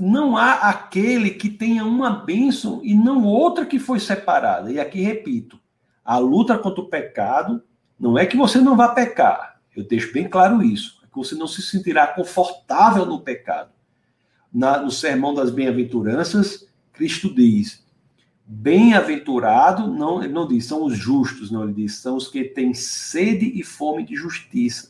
Não 0.02 0.36
há 0.36 0.54
aquele 0.70 1.30
que 1.30 1.48
tenha 1.48 1.86
uma 1.86 2.10
bênção 2.10 2.82
e 2.84 2.96
não 2.96 3.24
outra 3.24 3.68
que 3.68 3.78
foi 3.78 4.00
separada. 4.00 4.72
E 4.72 4.80
aqui 4.80 5.00
repito: 5.00 5.60
a 6.04 6.18
luta 6.18 6.58
contra 6.58 6.82
o 6.82 6.90
pecado 6.90 7.62
não 8.00 8.18
é 8.18 8.26
que 8.26 8.36
você 8.36 8.60
não 8.60 8.76
vá 8.76 8.90
pecar. 8.90 9.62
Eu 9.76 9.84
deixo 9.84 10.12
bem 10.12 10.28
claro 10.28 10.64
isso 10.64 11.00
que 11.12 11.18
você 11.18 11.36
não 11.36 11.46
se 11.46 11.62
sentirá 11.62 12.08
confortável 12.08 13.06
no 13.06 13.20
pecado. 13.20 13.70
Na, 14.52 14.82
no 14.82 14.90
Sermão 14.90 15.34
das 15.34 15.52
Bem-aventuranças, 15.52 16.68
Cristo 16.94 17.34
diz: 17.34 17.86
Bem-aventurado, 18.44 19.88
não, 19.88 20.24
ele 20.24 20.34
não 20.34 20.48
diz, 20.48 20.66
são 20.66 20.84
os 20.84 20.98
justos, 20.98 21.52
não, 21.52 21.64
ele 21.64 21.74
diz, 21.74 21.98
são 21.98 22.16
os 22.16 22.28
que 22.28 22.44
têm 22.44 22.74
sede 22.74 23.52
e 23.54 23.64
fome 23.64 24.04
de 24.04 24.16
justiça. 24.16 24.90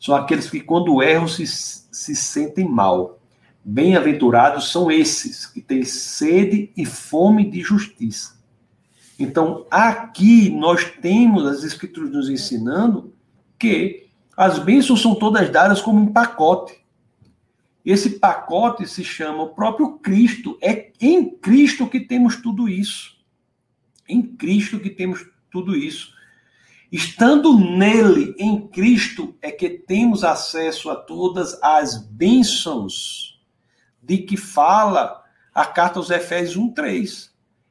São 0.00 0.16
aqueles 0.16 0.50
que, 0.50 0.60
quando 0.60 1.02
erram, 1.02 1.28
se, 1.28 1.46
se 1.46 2.16
sentem 2.16 2.68
mal. 2.68 3.17
Bem-aventurados 3.64 4.70
são 4.70 4.90
esses 4.90 5.46
que 5.46 5.60
têm 5.60 5.84
sede 5.84 6.70
e 6.76 6.86
fome 6.86 7.50
de 7.50 7.60
justiça. 7.60 8.38
Então, 9.18 9.66
aqui 9.70 10.48
nós 10.48 10.84
temos 11.02 11.44
as 11.44 11.64
Escrituras 11.64 12.10
nos 12.10 12.30
ensinando 12.30 13.12
que 13.58 14.06
as 14.36 14.58
bênçãos 14.60 15.02
são 15.02 15.14
todas 15.16 15.50
dadas 15.50 15.80
como 15.80 16.00
um 16.00 16.12
pacote. 16.12 16.78
Esse 17.84 18.18
pacote 18.20 18.86
se 18.86 19.02
chama 19.02 19.42
o 19.42 19.54
próprio 19.54 19.98
Cristo. 19.98 20.56
É 20.62 20.92
em 21.00 21.28
Cristo 21.28 21.88
que 21.88 22.00
temos 22.00 22.36
tudo 22.36 22.68
isso. 22.68 23.16
Em 24.08 24.22
Cristo 24.22 24.78
que 24.78 24.90
temos 24.90 25.26
tudo 25.50 25.74
isso. 25.74 26.12
Estando 26.90 27.58
nele, 27.58 28.34
em 28.38 28.66
Cristo, 28.68 29.34
é 29.42 29.50
que 29.50 29.68
temos 29.68 30.24
acesso 30.24 30.88
a 30.88 30.96
todas 30.96 31.60
as 31.62 32.02
bênçãos 32.02 33.37
de 34.02 34.18
que 34.18 34.36
fala 34.36 35.22
a 35.54 35.66
carta 35.66 35.98
aos 35.98 36.10
Efésios 36.10 36.56
1:3. 36.56 37.30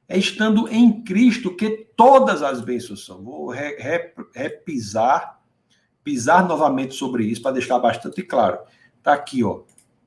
É 0.09 0.17
estando 0.17 0.67
em 0.69 1.03
Cristo 1.03 1.55
que 1.55 1.87
todas 1.95 2.41
as 2.41 2.61
bênçãos 2.61 3.05
são. 3.05 3.23
Vou 3.23 3.53
repisar 4.33 5.37
pisar 6.07 6.47
novamente 6.47 6.95
sobre 6.95 7.25
isso 7.25 7.41
para 7.41 7.51
deixar 7.51 7.77
bastante 7.79 8.23
claro. 8.23 8.59
Está 8.97 9.11
aqui, 9.11 9.43
ó. 9.43 9.63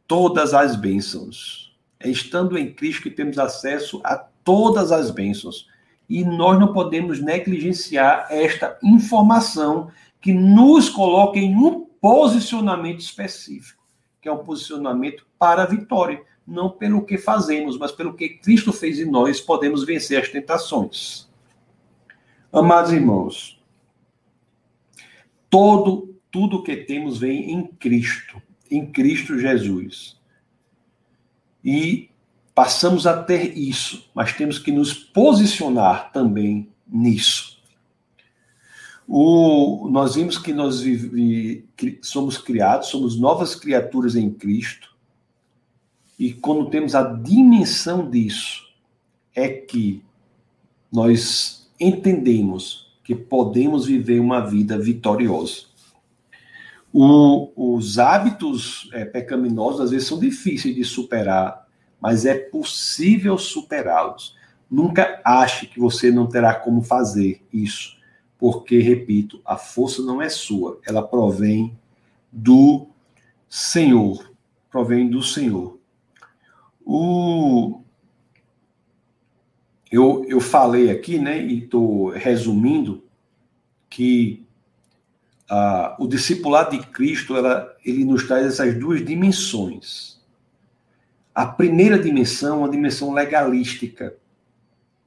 Todas 0.07 0.55
as 0.55 0.75
bênçãos. 0.75 1.77
É 2.03 2.09
estando 2.09 2.57
em 2.57 2.73
Cristo 2.73 3.03
que 3.03 3.11
temos 3.11 3.39
acesso 3.39 4.01
a 4.03 4.17
todas 4.17 4.93
as 4.93 5.11
bênçãos. 5.11 5.69
E 6.09 6.25
nós 6.25 6.59
não 6.59 6.73
podemos 6.73 7.21
negligenciar 7.21 8.29
esta 8.31 8.79
informação 8.83 9.91
que 10.23 10.33
nos 10.33 10.89
coloca 10.89 11.39
em 11.39 11.55
um 11.55 11.85
posicionamento 12.01 13.01
específico, 13.01 13.80
que 14.21 14.29
é 14.29 14.33
um 14.33 14.45
posicionamento 14.45 15.27
para 15.39 15.63
a 15.63 15.67
vitória. 15.67 16.23
Não 16.47 16.71
pelo 16.71 17.05
que 17.05 17.17
fazemos, 17.17 17.79
mas 17.79 17.93
pelo 17.93 18.15
que 18.15 18.29
Cristo 18.29 18.73
fez 18.73 18.99
em 18.99 19.05
nós, 19.05 19.41
podemos 19.41 19.85
vencer 19.85 20.21
as 20.21 20.29
tentações. 20.29 21.29
Amados 22.53 22.93
irmãos, 22.93 23.61
Todo, 25.51 26.15
tudo 26.31 26.63
que 26.63 26.77
temos 26.77 27.19
vem 27.19 27.51
em 27.51 27.67
Cristo, 27.67 28.41
em 28.71 28.87
Cristo 28.87 29.37
Jesus. 29.37 30.17
E 31.65 32.09
passamos 32.55 33.05
a 33.05 33.21
ter 33.21 33.59
isso, 33.59 34.09
mas 34.15 34.33
temos 34.33 34.57
que 34.61 34.71
nos 34.71 34.95
posicionar 34.95 36.13
também 36.13 36.69
nisso. 36.87 37.50
O, 39.13 39.89
nós 39.91 40.15
vimos 40.15 40.39
que 40.39 40.53
nós 40.53 40.83
vive, 40.83 41.67
somos 42.01 42.39
criados, 42.39 42.91
somos 42.91 43.19
novas 43.19 43.57
criaturas 43.57 44.15
em 44.15 44.31
Cristo, 44.31 44.95
e 46.17 46.33
quando 46.33 46.71
temos 46.71 46.95
a 46.95 47.03
dimensão 47.03 48.09
disso, 48.09 48.69
é 49.35 49.49
que 49.49 50.05
nós 50.93 51.69
entendemos 51.81 52.87
que 53.03 53.17
podemos 53.17 53.87
viver 53.87 54.21
uma 54.21 54.47
vida 54.47 54.79
vitoriosa. 54.79 55.65
O, 56.93 57.51
os 57.57 57.99
hábitos 57.99 58.89
é, 58.93 59.05
pecaminosos 59.05 59.81
às 59.81 59.91
vezes 59.91 60.07
são 60.07 60.21
difíceis 60.21 60.73
de 60.73 60.85
superar, 60.85 61.67
mas 62.01 62.25
é 62.25 62.39
possível 62.39 63.37
superá-los. 63.37 64.37
Nunca 64.71 65.21
ache 65.25 65.67
que 65.67 65.81
você 65.81 66.13
não 66.13 66.29
terá 66.29 66.55
como 66.55 66.81
fazer 66.81 67.45
isso, 67.53 67.99
porque, 68.41 68.81
repito, 68.81 69.43
a 69.45 69.59
força 69.59 70.01
não 70.01 70.23
é 70.23 70.31
sua, 70.31 70.81
ela 70.87 71.07
provém 71.07 71.79
do 72.33 72.87
Senhor. 73.51 74.33
Provém 74.71 75.11
do 75.11 75.23
Senhor. 75.23 75.79
O, 76.83 77.83
eu, 79.93 80.25
eu 80.27 80.41
falei 80.41 80.91
aqui, 80.91 81.19
né, 81.19 81.39
e 81.39 81.65
estou 81.65 82.09
resumindo, 82.09 83.05
que 83.91 84.47
ah, 85.47 85.97
o 85.99 86.07
discipulado 86.07 86.79
de 86.79 86.87
Cristo 86.87 87.37
ela, 87.37 87.77
ele 87.85 88.05
nos 88.07 88.27
traz 88.27 88.47
essas 88.47 88.79
duas 88.79 89.05
dimensões. 89.05 90.19
A 91.35 91.45
primeira 91.45 91.99
dimensão 91.99 92.57
é 92.57 92.59
uma 92.61 92.71
dimensão 92.71 93.13
legalística, 93.13 94.17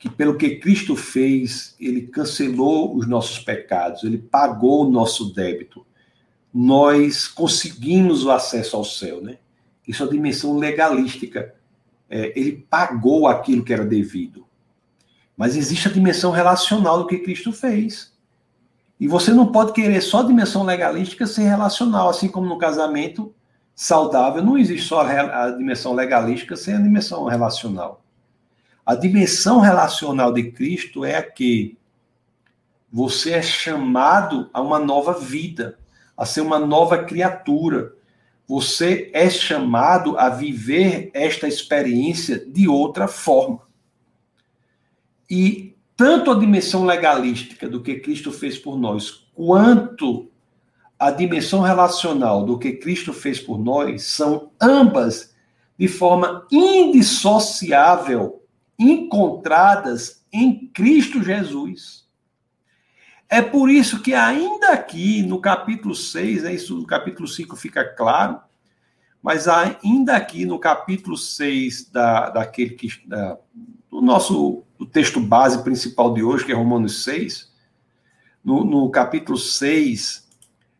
que 0.04 0.10
pelo 0.10 0.36
que 0.36 0.58
Cristo 0.58 0.97
fez, 0.97 1.78
ele 1.80 2.01
cancelou 2.01 2.93
os 2.93 3.08
nossos 3.08 3.39
pecados, 3.39 4.04
ele 4.04 4.18
pagou 4.18 4.86
o 4.86 4.91
nosso 4.91 5.34
débito. 5.34 5.86
nós 6.54 7.26
conseguimos 7.26 8.26
o 8.26 8.30
acesso 8.30 8.76
ao 8.76 8.84
céu, 8.84 9.22
né? 9.22 9.38
Isso 9.88 10.04
é 10.04 10.06
a 10.06 10.10
dimensão 10.10 10.58
legalística. 10.58 11.56
É, 12.10 12.38
ele 12.38 12.68
pagou 12.70 13.28
aquilo 13.28 13.64
que 13.64 13.72
era 13.72 13.86
devido. 13.86 14.45
Mas 15.38 15.56
existe 15.56 15.88
a 15.88 15.91
dimensão 15.91 16.32
relacional 16.32 16.99
do 16.99 17.08
que 17.08 17.20
Cristo 17.20 17.54
fez. 17.54 18.12
E 18.99 19.08
você 19.08 19.32
não 19.32 19.54
pode 19.54 19.72
querer 19.72 20.01
só 20.01 20.20
a 20.20 20.28
dimensão 20.28 20.64
legalística 20.64 21.26
sem 21.26 21.45
relacional, 21.45 22.10
assim 22.10 22.28
como 22.28 22.45
no 22.45 22.58
casamento 22.58 23.34
saudável 23.74 24.43
não 24.43 24.58
existe 24.58 24.86
só 24.86 24.99
a 24.99 25.51
dimensão 25.51 25.93
legalística 25.93 26.58
sem 26.58 26.76
a 26.76 26.82
dimensão 26.82 27.24
relacional. 27.24 28.03
A 28.86 28.96
dimensão 28.96 29.62
relacional 29.62 30.34
de 30.34 30.52
Cristo 30.52 31.06
é 31.06 31.16
a 31.16 31.24
que 31.24 31.78
você 32.92 33.32
é 33.32 33.42
chamado 33.42 34.50
a 34.54 34.62
uma 34.62 34.78
nova 34.78 35.14
vida, 35.14 35.80
a 36.18 36.26
ser 36.26 36.42
uma 36.42 36.60
nova 36.60 37.04
criatura. 37.04 37.94
Você 38.46 39.10
é 39.14 39.30
chamado 39.30 40.18
a 40.20 40.30
viver 40.30 41.10
esta 41.14 41.48
experiência 41.48 42.46
de 42.46 42.68
outra 42.68 43.08
forma. 43.08 43.62
E 45.30 45.76
tanto 45.96 46.30
a 46.30 46.38
dimensão 46.38 46.86
legalística 46.86 47.70
do 47.70 47.82
que 47.82 47.96
Cristo 47.96 48.34
fez 48.34 48.58
por 48.58 48.78
nós, 48.78 49.26
quanto 49.34 50.30
a 51.00 51.10
dimensão 51.10 51.62
relacional 51.62 52.46
do 52.46 52.60
que 52.60 52.74
Cristo 52.74 53.14
fez 53.14 53.40
por 53.40 53.58
nós, 53.58 54.04
são 54.04 54.52
ambas 54.62 55.34
de 55.80 55.88
forma 55.88 56.46
indissociável 56.52 58.43
encontradas 58.78 60.24
em 60.32 60.68
Cristo 60.68 61.24
Jesus. 61.24 62.04
É 63.30 63.42
por 63.42 63.70
isso 63.70 64.02
que, 64.02 64.14
ainda 64.14 64.70
aqui 64.70 65.24
no 65.24 65.40
capítulo 65.40 65.96
6, 65.96 66.44
né, 66.44 66.54
isso 66.54 66.78
no 66.78 66.86
capítulo 66.86 67.28
5 67.28 67.56
fica 67.56 67.84
claro, 67.84 68.40
mas 69.22 69.48
ainda 69.48 70.16
aqui 70.16 70.46
no 70.46 70.60
capítulo 70.60 71.18
6 71.18 71.90
da, 71.90 72.30
daquele 72.30 72.72
que, 72.72 72.90
da, 73.08 73.38
do 73.90 74.02
nosso 74.02 74.64
do 74.78 74.86
texto 74.86 75.20
base 75.20 75.64
principal 75.64 76.14
de 76.14 76.22
hoje, 76.22 76.46
que 76.46 76.52
é 76.52 76.56
Romanos 76.56 77.04
6, 77.04 77.52
no, 78.44 78.66
no 78.66 78.90
capítulo 78.92 79.38
6 79.38 80.28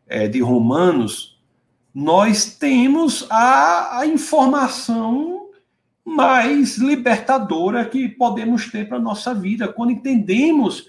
é, 0.06 0.28
de 0.28 0.40
Romanos, 0.40 1.40
nós 1.94 2.44
temos 2.56 3.26
a, 3.30 4.00
a 4.00 4.06
informação 4.06 5.33
mais 6.04 6.76
libertadora 6.76 7.84
que 7.84 8.08
podemos 8.08 8.70
ter 8.70 8.86
para 8.86 8.98
a 8.98 9.00
nossa 9.00 9.34
vida, 9.34 9.66
quando 9.66 9.92
entendemos 9.92 10.88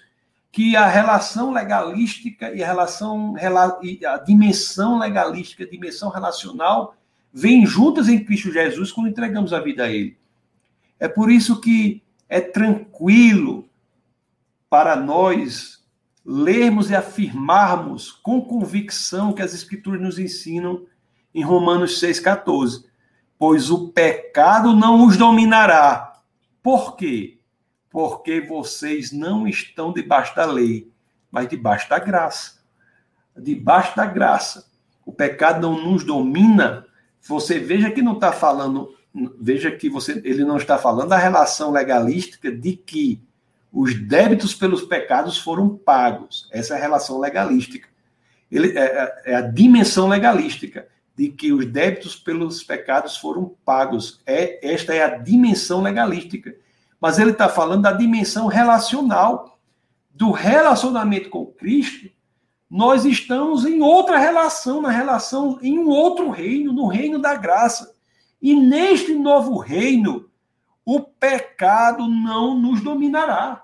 que 0.51 0.75
a 0.75 0.87
relação 0.87 1.51
legalística 1.51 2.53
e 2.53 2.63
a 2.63 2.67
relação 2.67 3.35
a 3.37 4.17
dimensão 4.17 4.97
legalística, 4.99 5.63
a 5.63 5.69
dimensão 5.69 6.09
relacional 6.09 6.95
vêm 7.33 7.65
juntas 7.65 8.07
em 8.07 8.23
Cristo 8.23 8.51
Jesus 8.51 8.91
quando 8.91 9.09
entregamos 9.09 9.51
a 9.51 9.59
vida 9.59 9.83
a 9.83 9.89
ele. 9.89 10.17
É 10.99 11.07
por 11.07 11.29
isso 11.29 11.59
que 11.59 12.01
é 12.29 12.39
tranquilo 12.39 13.67
para 14.69 14.95
nós 14.95 15.83
lermos 16.25 16.89
e 16.89 16.95
afirmarmos 16.95 18.11
com 18.11 18.41
convicção 18.41 19.33
que 19.33 19.41
as 19.41 19.53
escrituras 19.53 20.01
nos 20.01 20.17
ensinam 20.17 20.85
em 21.33 21.43
Romanos 21.43 21.99
6:14 21.99 22.85
pois 23.47 23.69
o 23.69 23.89
pecado 23.89 24.75
não 24.75 25.05
os 25.05 25.17
dominará. 25.17 26.19
Por 26.63 26.95
quê? 26.95 27.37
Porque 27.91 28.41
vocês 28.41 29.11
não 29.11 29.47
estão 29.47 29.93
debaixo 29.93 30.35
da 30.35 30.47
lei, 30.47 30.91
mas 31.29 31.47
debaixo 31.47 31.87
da 31.87 31.99
graça. 31.99 32.53
Debaixo 33.37 33.95
da 33.95 34.07
graça. 34.07 34.65
O 35.05 35.11
pecado 35.11 35.61
não 35.61 35.91
nos 35.91 36.03
domina. 36.03 36.87
Você 37.21 37.59
veja 37.59 37.91
que 37.91 38.01
não 38.01 38.13
está 38.13 38.31
falando, 38.31 38.95
veja 39.39 39.69
que 39.69 39.91
você, 39.91 40.19
ele 40.25 40.43
não 40.43 40.57
está 40.57 40.79
falando 40.79 41.09
da 41.09 41.17
relação 41.17 41.69
legalística 41.69 42.51
de 42.51 42.75
que 42.75 43.21
os 43.71 43.93
débitos 43.93 44.55
pelos 44.55 44.81
pecados 44.81 45.37
foram 45.37 45.69
pagos. 45.77 46.49
Essa 46.51 46.73
é 46.73 46.77
a 46.77 46.81
relação 46.81 47.19
legalística. 47.19 47.87
Ele, 48.51 48.75
é, 48.75 48.81
é, 48.81 49.21
é 49.33 49.35
a 49.35 49.41
dimensão 49.41 50.07
legalística 50.07 50.87
de 51.15 51.29
que 51.29 51.53
os 51.53 51.65
débitos 51.65 52.15
pelos 52.15 52.61
pecados 52.63 53.17
foram 53.17 53.55
pagos. 53.63 54.19
É, 54.25 54.73
esta 54.73 54.93
é 54.93 55.03
a 55.03 55.17
dimensão 55.17 55.81
legalística. 55.81 56.55
Mas 56.99 57.17
ele 57.17 57.31
está 57.31 57.47
falando 57.47 57.83
da 57.83 57.93
dimensão 57.93 58.47
relacional. 58.47 59.57
Do 60.11 60.31
relacionamento 60.31 61.29
com 61.29 61.45
Cristo, 61.45 62.09
nós 62.69 63.03
estamos 63.03 63.65
em 63.65 63.81
outra 63.81 64.17
relação, 64.17 64.81
na 64.81 64.89
relação 64.89 65.59
em 65.61 65.77
um 65.77 65.89
outro 65.89 66.29
reino, 66.29 66.71
no 66.71 66.87
reino 66.87 67.19
da 67.19 67.35
graça. 67.35 67.93
E 68.41 68.55
neste 68.55 69.13
novo 69.13 69.57
reino, 69.57 70.29
o 70.85 71.01
pecado 71.01 72.07
não 72.07 72.57
nos 72.57 72.81
dominará. 72.81 73.63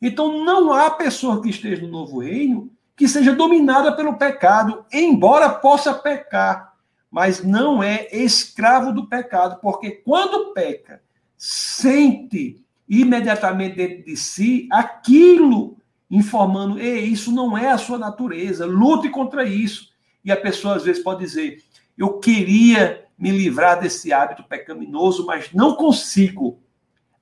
Então 0.00 0.44
não 0.44 0.72
há 0.72 0.88
pessoa 0.90 1.42
que 1.42 1.50
esteja 1.50 1.82
no 1.82 1.88
novo 1.88 2.20
reino 2.20 2.70
que 2.96 3.08
seja 3.08 3.32
dominada 3.32 3.92
pelo 3.92 4.14
pecado, 4.14 4.84
embora 4.92 5.48
possa 5.48 5.94
pecar 5.94 6.74
mas 7.10 7.42
não 7.42 7.82
é 7.82 8.08
escravo 8.12 8.92
do 8.92 9.06
pecado, 9.06 9.60
porque 9.60 9.90
quando 9.90 10.52
peca, 10.52 11.02
sente 11.36 12.64
imediatamente 12.88 13.76
dentro 13.76 14.04
de 14.04 14.16
si 14.16 14.68
aquilo 14.70 15.76
informando, 16.10 16.78
Ei, 16.78 17.04
isso 17.04 17.30
não 17.30 17.56
é 17.56 17.70
a 17.70 17.78
sua 17.78 17.98
natureza, 17.98 18.64
lute 18.64 19.10
contra 19.10 19.44
isso. 19.44 19.88
E 20.24 20.32
a 20.32 20.36
pessoa 20.36 20.76
às 20.76 20.84
vezes 20.84 21.02
pode 21.02 21.20
dizer, 21.20 21.62
eu 21.96 22.18
queria 22.18 23.04
me 23.18 23.30
livrar 23.30 23.80
desse 23.80 24.12
hábito 24.12 24.44
pecaminoso, 24.44 25.26
mas 25.26 25.52
não 25.52 25.74
consigo. 25.74 26.60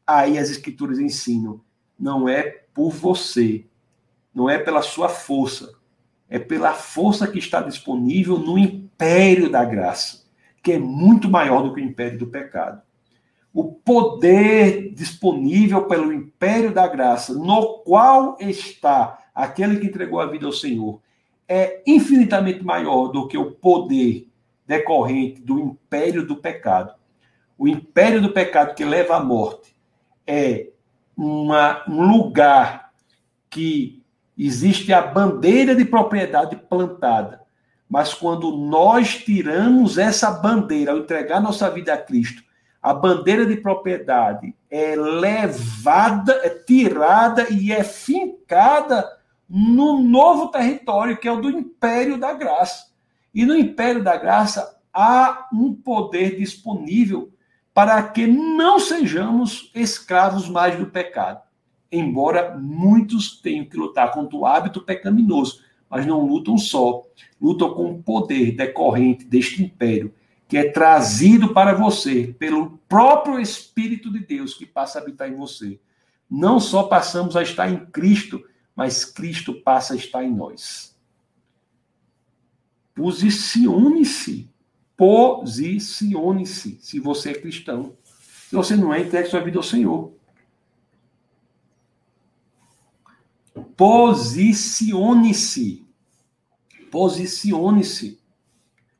Aí 0.06 0.38
as 0.38 0.50
escrituras 0.50 0.98
ensinam, 0.98 1.60
não 1.98 2.28
é 2.28 2.42
por 2.74 2.90
você, 2.90 3.64
não 4.34 4.48
é 4.48 4.58
pela 4.58 4.82
sua 4.82 5.08
força, 5.08 5.72
é 6.28 6.38
pela 6.38 6.74
força 6.74 7.26
que 7.26 7.38
está 7.38 7.60
disponível 7.60 8.38
no 8.38 8.58
império 8.96 9.50
da 9.50 9.62
graça, 9.64 10.24
que 10.62 10.72
é 10.72 10.78
muito 10.78 11.28
maior 11.28 11.62
do 11.62 11.74
que 11.74 11.80
o 11.80 11.84
império 11.84 12.18
do 12.18 12.26
pecado. 12.26 12.80
O 13.52 13.72
poder 13.72 14.92
disponível 14.94 15.84
pelo 15.84 16.12
império 16.12 16.72
da 16.72 16.86
graça, 16.88 17.34
no 17.34 17.78
qual 17.78 18.36
está 18.40 19.18
aquele 19.34 19.78
que 19.78 19.86
entregou 19.86 20.18
a 20.18 20.26
vida 20.26 20.46
ao 20.46 20.52
Senhor, 20.52 21.00
é 21.48 21.82
infinitamente 21.86 22.64
maior 22.64 23.08
do 23.08 23.28
que 23.28 23.38
o 23.38 23.52
poder 23.52 24.28
decorrente 24.66 25.40
do 25.40 25.58
império 25.58 26.26
do 26.26 26.36
pecado. 26.36 26.94
O 27.56 27.68
império 27.68 28.20
do 28.20 28.32
pecado 28.32 28.74
que 28.74 28.84
leva 28.84 29.16
à 29.16 29.20
morte 29.20 29.76
é 30.26 30.70
uma, 31.16 31.84
um 31.88 32.10
lugar 32.10 32.92
que 33.48 34.02
existe 34.36 34.92
a 34.92 35.00
bandeira 35.00 35.74
de 35.74 35.84
propriedade 35.84 36.56
plantada. 36.56 37.45
Mas 37.88 38.12
quando 38.12 38.56
nós 38.56 39.18
tiramos 39.18 39.96
essa 39.98 40.30
bandeira, 40.30 40.92
ao 40.92 40.98
entregar 40.98 41.40
nossa 41.40 41.70
vida 41.70 41.94
a 41.94 41.98
Cristo, 41.98 42.42
a 42.82 42.92
bandeira 42.92 43.46
de 43.46 43.56
propriedade 43.56 44.54
é 44.70 44.94
levada, 44.96 46.32
é 46.44 46.50
tirada 46.50 47.46
e 47.50 47.72
é 47.72 47.82
fincada 47.82 49.08
no 49.48 50.00
novo 50.02 50.48
território, 50.48 51.16
que 51.16 51.28
é 51.28 51.32
o 51.32 51.40
do 51.40 51.50
Império 51.50 52.18
da 52.18 52.32
Graça. 52.32 52.86
E 53.34 53.44
no 53.44 53.56
Império 53.56 54.02
da 54.02 54.16
Graça 54.16 54.78
há 54.92 55.48
um 55.52 55.72
poder 55.72 56.36
disponível 56.36 57.32
para 57.72 58.02
que 58.02 58.26
não 58.26 58.78
sejamos 58.78 59.70
escravos 59.74 60.48
mais 60.48 60.76
do 60.76 60.86
pecado 60.86 61.46
embora 61.90 62.56
muitos 62.58 63.40
tenham 63.40 63.64
que 63.64 63.76
lutar 63.76 64.12
contra 64.12 64.36
o 64.36 64.46
hábito 64.46 64.80
pecaminoso, 64.80 65.62
mas 65.96 66.04
não 66.04 66.26
lutam 66.26 66.58
só, 66.58 67.06
lutam 67.40 67.72
com 67.72 67.90
o 67.90 68.02
poder 68.02 68.54
decorrente 68.54 69.24
deste 69.24 69.62
império, 69.62 70.12
que 70.46 70.58
é 70.58 70.70
trazido 70.70 71.54
para 71.54 71.72
você 71.72 72.36
pelo 72.38 72.78
próprio 72.86 73.40
Espírito 73.40 74.12
de 74.12 74.18
Deus 74.18 74.52
que 74.52 74.66
passa 74.66 74.98
a 74.98 75.02
habitar 75.02 75.26
em 75.26 75.34
você. 75.34 75.80
Não 76.30 76.60
só 76.60 76.82
passamos 76.82 77.34
a 77.34 77.42
estar 77.42 77.70
em 77.70 77.86
Cristo, 77.86 78.44
mas 78.74 79.06
Cristo 79.06 79.54
passa 79.54 79.94
a 79.94 79.96
estar 79.96 80.22
em 80.22 80.30
nós. 80.30 80.94
Posicione-se. 82.94 84.50
Posicione-se, 84.98 86.76
se 86.78 87.00
você 87.00 87.30
é 87.30 87.40
cristão. 87.40 87.96
Se 88.50 88.54
você 88.54 88.76
não 88.76 88.92
é, 88.92 89.00
entregue 89.00 89.30
sua 89.30 89.40
vida 89.40 89.58
ao 89.58 89.62
Senhor. 89.62 90.12
Posicione-se. 93.74 95.85
Posicione-se. 96.96 98.18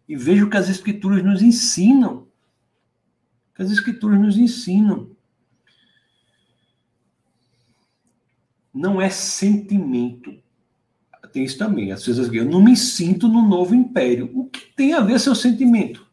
E 0.07 0.15
veja 0.15 0.45
o 0.45 0.51
que 0.51 0.57
as 0.59 0.69
Escrituras 0.69 1.25
nos 1.25 1.41
ensinam. 1.41 2.29
O 3.51 3.55
que 3.55 3.63
as 3.63 3.71
Escrituras 3.71 4.21
nos 4.21 4.37
ensinam. 4.37 5.17
Não 8.73 9.01
é 9.01 9.09
sentimento. 9.09 10.39
tem 11.33 11.45
isso 11.45 11.57
também. 11.57 11.89
Pessoas 11.89 12.19
dizem, 12.19 12.37
eu 12.37 12.45
não 12.45 12.63
me 12.63 12.77
sinto 12.77 13.29
no 13.29 13.41
novo 13.41 13.75
império. 13.75 14.31
O 14.35 14.45
que 14.45 14.67
tem 14.77 14.93
a 14.93 15.01
ver 15.01 15.19
seu 15.19 15.35
sentimento? 15.35 16.07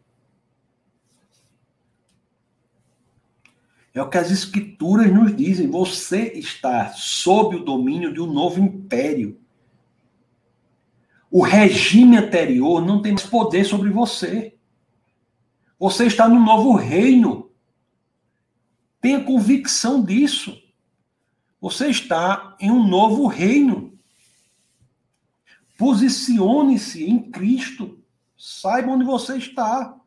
É 3.94 4.02
o 4.02 4.10
que 4.10 4.18
as 4.18 4.32
escrituras 4.32 5.14
nos 5.14 5.36
dizem. 5.36 5.70
Você 5.70 6.32
está 6.32 6.94
sob 6.94 7.58
o 7.58 7.66
domínio 7.66 8.14
de 8.14 8.22
um 8.22 8.32
novo 8.32 8.62
império. 8.62 9.43
O 11.36 11.42
regime 11.42 12.16
anterior 12.16 12.80
não 12.80 13.02
tem 13.02 13.14
mais 13.14 13.26
poder 13.26 13.66
sobre 13.66 13.90
você. 13.90 14.56
Você 15.80 16.06
está 16.06 16.30
no 16.30 16.40
novo 16.40 16.76
reino. 16.76 17.50
Tenha 19.02 19.24
convicção 19.24 20.04
disso. 20.04 20.56
Você 21.60 21.88
está 21.88 22.56
em 22.60 22.70
um 22.70 22.88
novo 22.88 23.26
reino. 23.26 23.98
Posicione-se 25.76 27.04
em 27.04 27.32
Cristo. 27.32 27.98
Saiba 28.38 28.92
onde 28.92 29.04
você 29.04 29.36
está. 29.36 30.00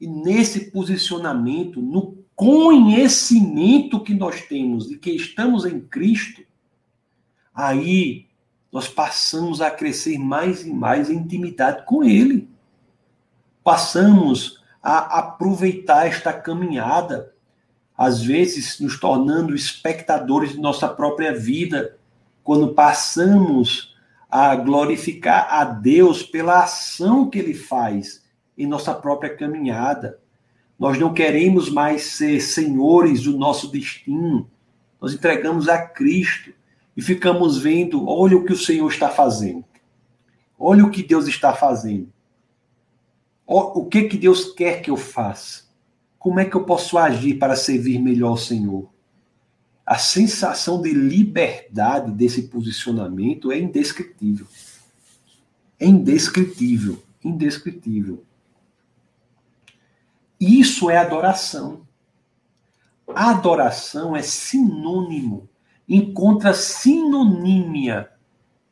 E 0.00 0.06
nesse 0.06 0.70
posicionamento, 0.70 1.82
no 1.82 2.16
conhecimento 2.36 4.04
que 4.04 4.14
nós 4.14 4.42
temos 4.42 4.88
de 4.88 4.98
que 4.98 5.10
estamos 5.10 5.64
em 5.64 5.80
Cristo, 5.80 6.44
aí 7.52 8.29
nós 8.72 8.88
passamos 8.88 9.60
a 9.60 9.70
crescer 9.70 10.18
mais 10.18 10.64
e 10.64 10.72
mais 10.72 11.10
em 11.10 11.16
intimidade 11.16 11.84
com 11.84 12.04
Ele. 12.04 12.48
Passamos 13.64 14.62
a 14.82 15.18
aproveitar 15.18 16.06
esta 16.06 16.32
caminhada, 16.32 17.34
às 17.96 18.22
vezes 18.22 18.78
nos 18.80 18.98
tornando 18.98 19.54
espectadores 19.54 20.52
de 20.52 20.60
nossa 20.60 20.88
própria 20.88 21.36
vida, 21.36 21.98
quando 22.42 22.74
passamos 22.74 23.94
a 24.30 24.54
glorificar 24.54 25.48
a 25.52 25.64
Deus 25.64 26.22
pela 26.22 26.62
ação 26.62 27.28
que 27.28 27.38
Ele 27.38 27.54
faz 27.54 28.24
em 28.56 28.66
nossa 28.66 28.94
própria 28.94 29.36
caminhada. 29.36 30.18
Nós 30.78 30.98
não 30.98 31.12
queremos 31.12 31.68
mais 31.68 32.04
ser 32.04 32.40
senhores 32.40 33.24
do 33.24 33.36
nosso 33.36 33.68
destino. 33.70 34.48
Nós 35.00 35.12
entregamos 35.12 35.68
a 35.68 35.78
Cristo 35.78 36.52
e 37.00 37.02
ficamos 37.02 37.56
vendo, 37.56 38.06
olha 38.06 38.36
o 38.36 38.44
que 38.44 38.52
o 38.52 38.58
Senhor 38.58 38.86
está 38.86 39.08
fazendo. 39.08 39.64
Olha 40.58 40.84
o 40.84 40.90
que 40.90 41.02
Deus 41.02 41.26
está 41.26 41.54
fazendo. 41.54 42.12
O 43.46 43.86
que 43.86 44.02
que 44.02 44.18
Deus 44.18 44.52
quer 44.52 44.82
que 44.82 44.90
eu 44.90 44.98
faça? 44.98 45.62
Como 46.18 46.38
é 46.38 46.44
que 46.44 46.54
eu 46.54 46.62
posso 46.62 46.98
agir 46.98 47.38
para 47.38 47.56
servir 47.56 47.98
melhor 47.98 48.32
ao 48.32 48.36
Senhor? 48.36 48.92
A 49.86 49.96
sensação 49.96 50.82
de 50.82 50.92
liberdade 50.92 52.12
desse 52.12 52.42
posicionamento 52.48 53.50
é 53.50 53.58
indescritível. 53.58 54.46
É 55.78 55.86
indescritível, 55.86 57.02
indescritível. 57.24 58.22
Isso 60.38 60.90
é 60.90 60.98
adoração. 60.98 61.80
adoração 63.14 64.14
é 64.14 64.20
sinônimo 64.20 65.48
encontra 65.90 66.54
sinonímia 66.54 68.12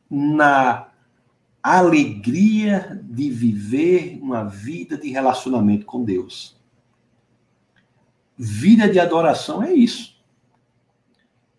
na 0.08 0.88
alegria 1.60 2.98
de 3.02 3.28
viver 3.28 4.20
uma 4.22 4.44
vida 4.44 4.96
de 4.96 5.10
relacionamento 5.10 5.84
com 5.84 6.04
Deus. 6.04 6.56
Vida 8.38 8.88
de 8.88 9.00
adoração 9.00 9.60
é 9.64 9.74
isso. 9.74 10.16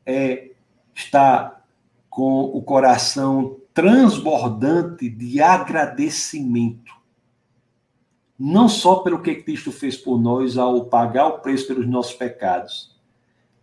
É 0.05 0.51
estar 0.95 1.65
com 2.09 2.43
o 2.45 2.61
coração 2.63 3.57
transbordante 3.73 5.09
de 5.09 5.41
agradecimento. 5.41 6.93
Não 8.37 8.69
só 8.69 8.95
pelo 8.95 9.21
que 9.21 9.35
Cristo 9.35 9.73
fez 9.73 9.97
por 9.97 10.17
nós 10.17 10.57
ao 10.57 10.85
pagar 10.85 11.27
o 11.27 11.39
preço 11.39 11.67
pelos 11.67 11.85
nossos 11.85 12.13
pecados, 12.13 12.97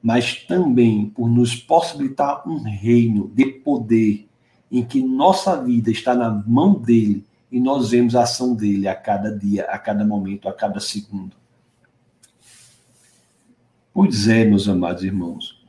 mas 0.03 0.35
também 0.45 1.07
por 1.07 1.29
nos 1.29 1.55
possibilitar 1.55 2.47
um 2.49 2.63
reino 2.63 3.31
de 3.35 3.47
poder 3.47 4.29
em 4.71 4.85
que 4.85 5.03
nossa 5.03 5.63
vida 5.63 5.91
está 5.91 6.15
na 6.15 6.31
mão 6.47 6.75
dele 6.75 7.25
e 7.51 7.61
nós 7.61 7.91
vemos 7.91 8.15
a 8.15 8.23
ação 8.23 8.55
dele 8.55 8.89
a 8.89 8.95
cada 8.95 9.31
dia, 9.31 9.65
a 9.65 9.79
cada 9.79 10.05
momento, 10.05 10.49
a 10.49 10.53
cada 10.53 10.81
segundo. 10.81 11.37
Pois 13.93 14.29
é, 14.29 14.45
meus 14.45 14.69
amados 14.69 15.05
irmãos. 15.05 15.65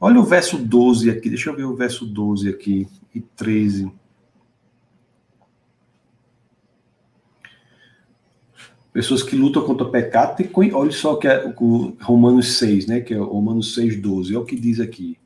Olha 0.00 0.18
o 0.18 0.24
verso 0.24 0.58
12 0.58 1.08
aqui, 1.10 1.28
deixa 1.28 1.50
eu 1.50 1.56
ver 1.56 1.64
o 1.64 1.76
verso 1.76 2.04
12 2.04 2.48
aqui 2.48 2.88
e 3.14 3.20
13. 3.20 3.92
Pessoas 8.94 9.24
que 9.24 9.34
lutam 9.34 9.66
contra 9.66 9.84
o 9.84 9.90
pecado, 9.90 10.36
tem, 10.36 10.72
olha 10.72 10.92
só 10.92 11.16
que 11.16 11.26
é 11.26 11.52
o 11.58 11.96
Romanos 12.00 12.58
6, 12.58 12.86
né, 12.86 13.00
que 13.00 13.12
é 13.12 13.18
Romanos 13.18 13.74
6, 13.74 14.00
12, 14.00 14.32
é 14.32 14.38
o 14.38 14.44
que 14.44 14.54
diz 14.54 14.78
aqui. 14.78 15.18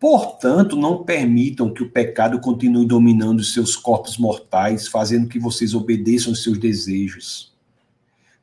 Portanto, 0.00 0.74
não 0.74 1.04
permitam 1.04 1.72
que 1.72 1.84
o 1.84 1.90
pecado 1.90 2.40
continue 2.40 2.84
dominando 2.84 3.38
os 3.38 3.54
seus 3.54 3.76
corpos 3.76 4.18
mortais, 4.18 4.88
fazendo 4.88 5.28
que 5.28 5.38
vocês 5.38 5.74
obedeçam 5.74 6.32
aos 6.32 6.42
seus 6.42 6.58
desejos. 6.58 7.54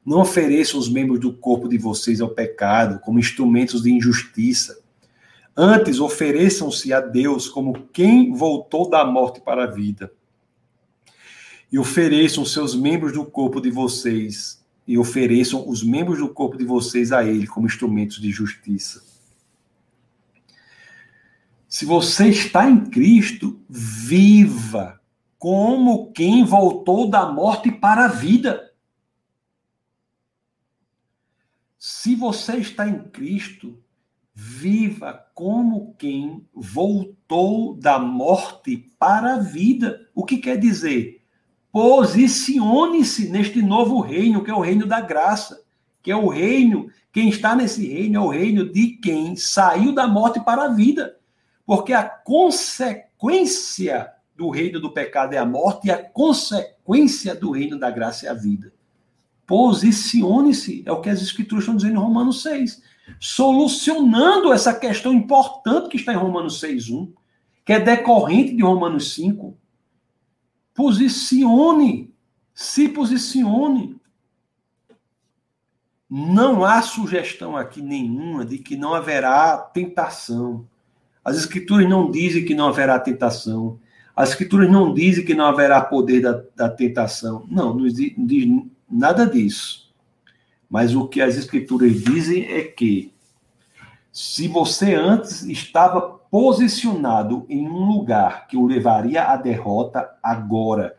Não 0.05 0.21
ofereçam 0.21 0.80
os 0.80 0.89
membros 0.89 1.19
do 1.19 1.34
corpo 1.34 1.67
de 1.67 1.78
vocês 1.78 2.21
ao 2.21 2.30
pecado 2.30 2.99
como 3.01 3.19
instrumentos 3.19 3.84
de 3.84 3.91
injustiça. 3.91 4.80
Antes, 5.55 5.99
ofereçam-se 5.99 6.93
a 6.93 7.01
Deus 7.01 7.49
como 7.49 7.74
quem 7.91 8.34
voltou 8.34 8.89
da 8.89 9.03
morte 9.03 9.41
para 9.41 9.65
a 9.65 9.67
vida 9.67 10.09
e 11.74 11.80
ofereçam 11.80 12.45
seus 12.45 12.76
membros 12.76 13.13
do 13.13 13.26
corpo 13.26 13.59
de 13.59 13.71
vocês 13.71 14.63
e 14.88 14.95
ofereçam 14.95 15.67
os 15.67 15.84
membros 15.84 16.19
do 16.19 16.30
corpo 16.30 16.55
de 16.55 16.63
vocês 16.63 17.11
a 17.11 17.24
ele 17.24 17.47
como 17.47 17.65
instrumentos 17.65 18.21
de 18.21 18.30
justiça. 18.30 19.03
Se 21.67 21.84
você 21.84 22.28
está 22.28 22.69
em 22.69 22.86
Cristo, 22.91 23.59
viva 23.67 25.01
como 25.39 26.11
quem 26.11 26.45
voltou 26.45 27.09
da 27.09 27.32
morte 27.32 27.71
para 27.71 28.05
a 28.05 28.09
vida. 28.09 28.71
Se 31.80 32.13
você 32.13 32.57
está 32.57 32.88
em 32.88 33.05
Cristo, 33.05 33.82
viva 34.32 35.26
como 35.34 35.95
quem 35.95 36.47
voltou 36.53 37.76
da 37.76 37.97
morte 37.97 38.78
para 38.99 39.34
a 39.34 39.39
vida. 39.39 40.07
O 40.13 40.24
que 40.24 40.38
quer 40.38 40.59
dizer? 40.59 41.22
Posicione-se 41.74 43.30
neste 43.30 43.59
novo 43.59 43.99
reino, 43.99 44.43
que 44.43 44.51
é 44.51 44.53
o 44.53 44.61
reino 44.61 44.86
da 44.86 45.01
graça, 45.01 45.63
que 46.03 46.11
é 46.11 46.15
o 46.15 46.28
reino, 46.28 46.88
quem 47.11 47.30
está 47.30 47.55
nesse 47.55 47.88
reino 47.88 48.17
é 48.17 48.19
o 48.19 48.30
reino 48.30 48.71
de 48.71 48.89
quem 48.89 49.36
saiu 49.36 49.91
da 49.91 50.07
morte 50.07 50.39
para 50.39 50.65
a 50.65 50.67
vida. 50.67 51.17
Porque 51.65 51.91
a 51.91 52.03
consequência 52.03 52.93
do 54.36 54.51
reino 54.51 54.80
do 54.80 54.93
pecado 54.93 55.34
é 55.34 55.39
a 55.39 55.45
morte 55.47 55.88
e 55.88 55.91
a 55.91 55.97
consequência 55.97 57.34
do 57.34 57.49
reino 57.49 57.80
da 57.80 57.89
graça 57.89 58.28
é 58.28 58.30
a 58.30 58.36
vida. 58.36 58.71
Posicione-se, 59.47 60.84
é 60.86 60.91
o 60.91 61.01
que 61.01 61.09
as 61.09 61.24
escrituras 61.24 61.63
estão 61.63 61.76
dizendo 61.76 61.95
em 61.95 62.03
Romanos 62.03 62.43
6, 62.43 62.84
solucionando 63.19 64.53
essa 64.53 64.76
questão 64.76 65.11
importante 65.11 65.89
que 65.89 65.97
está 65.97 66.13
em 66.13 66.17
Romanos 66.17 66.59
6:1, 66.59 67.11
que 67.65 67.74
é 67.74 67.80
decorrente 67.80 68.55
de 68.55 68.61
Romanos 68.61 69.15
5, 69.15 69.57
Posicione. 70.74 72.13
Se 72.53 72.89
posicione. 72.89 73.95
Não 76.09 76.63
há 76.63 76.82
sugestão 76.82 77.57
aqui 77.57 77.82
nenhuma 77.82 78.45
de 78.45 78.59
que 78.59 78.76
não 78.78 78.93
haverá 78.93 79.57
tentação. 79.57 80.67
As 81.26 81.38
escrituras 81.38 81.89
não 81.89 82.11
dizem 82.11 82.45
que 82.45 82.53
não 82.53 82.67
haverá 82.67 82.99
tentação. 82.99 83.80
As 84.15 84.30
escrituras 84.30 84.69
não 84.69 84.93
dizem 84.93 85.26
que 85.26 85.34
não 85.34 85.45
haverá 85.45 85.82
poder 85.82 86.21
da, 86.21 86.43
da 86.55 86.69
tentação. 86.69 87.45
Não, 87.49 87.74
não 87.74 87.88
diz, 87.88 88.15
não 88.15 88.26
diz 88.26 88.47
nada 88.89 89.26
disso. 89.26 89.91
Mas 90.69 90.95
o 90.95 91.07
que 91.07 91.21
as 91.21 91.36
escrituras 91.36 91.91
dizem 92.03 92.45
é 92.45 92.63
que 92.63 93.13
se 94.11 94.47
você 94.47 94.93
antes 94.93 95.43
estava 95.43 96.21
posicionado 96.34 97.45
em 97.47 97.69
um 97.69 97.86
lugar 97.86 98.47
que 98.47 98.57
o 98.57 98.65
levaria 98.65 99.25
à 99.25 99.38
derrota 99.38 100.17
agora. 100.23 100.97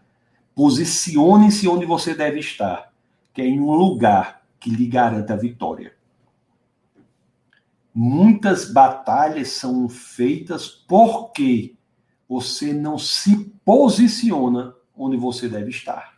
Posicione-se 0.55 1.67
onde 1.67 1.85
você 1.85 2.15
deve 2.15 2.39
estar, 2.39 2.93
que 3.33 3.43
é 3.43 3.45
em 3.45 3.59
um 3.59 3.73
lugar 3.73 4.43
que 4.61 4.71
lhe 4.71 4.87
garanta 4.87 5.35
a 5.35 5.37
vitória. 5.37 5.93
Muitas 7.93 8.73
batalhas 8.73 9.49
são 9.49 9.89
feitas 9.89 10.69
porque 10.69 11.75
você 12.29 12.73
não 12.73 12.97
se 12.97 13.53
posiciona 13.65 14.73
onde 14.97 15.17
você 15.17 15.49
deve 15.49 15.71
estar. 15.71 16.17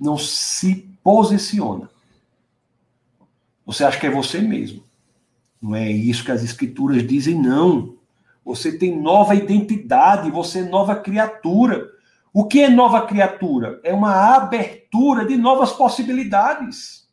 Não 0.00 0.16
se 0.16 0.96
posiciona. 1.04 1.90
Você 3.66 3.84
acha 3.84 4.00
que 4.00 4.06
é 4.06 4.10
você 4.10 4.40
mesmo. 4.40 4.82
Não 5.62 5.76
é 5.76 5.88
isso 5.88 6.24
que 6.24 6.32
as 6.32 6.42
escrituras 6.42 7.06
dizem, 7.06 7.40
não. 7.40 7.96
Você 8.44 8.76
tem 8.76 9.00
nova 9.00 9.36
identidade, 9.36 10.28
você 10.28 10.58
é 10.58 10.64
nova 10.64 10.96
criatura. 10.96 11.88
O 12.32 12.46
que 12.46 12.60
é 12.60 12.68
nova 12.68 13.06
criatura? 13.06 13.80
É 13.84 13.94
uma 13.94 14.34
abertura 14.34 15.24
de 15.24 15.36
novas 15.36 15.72
possibilidades. 15.72 17.08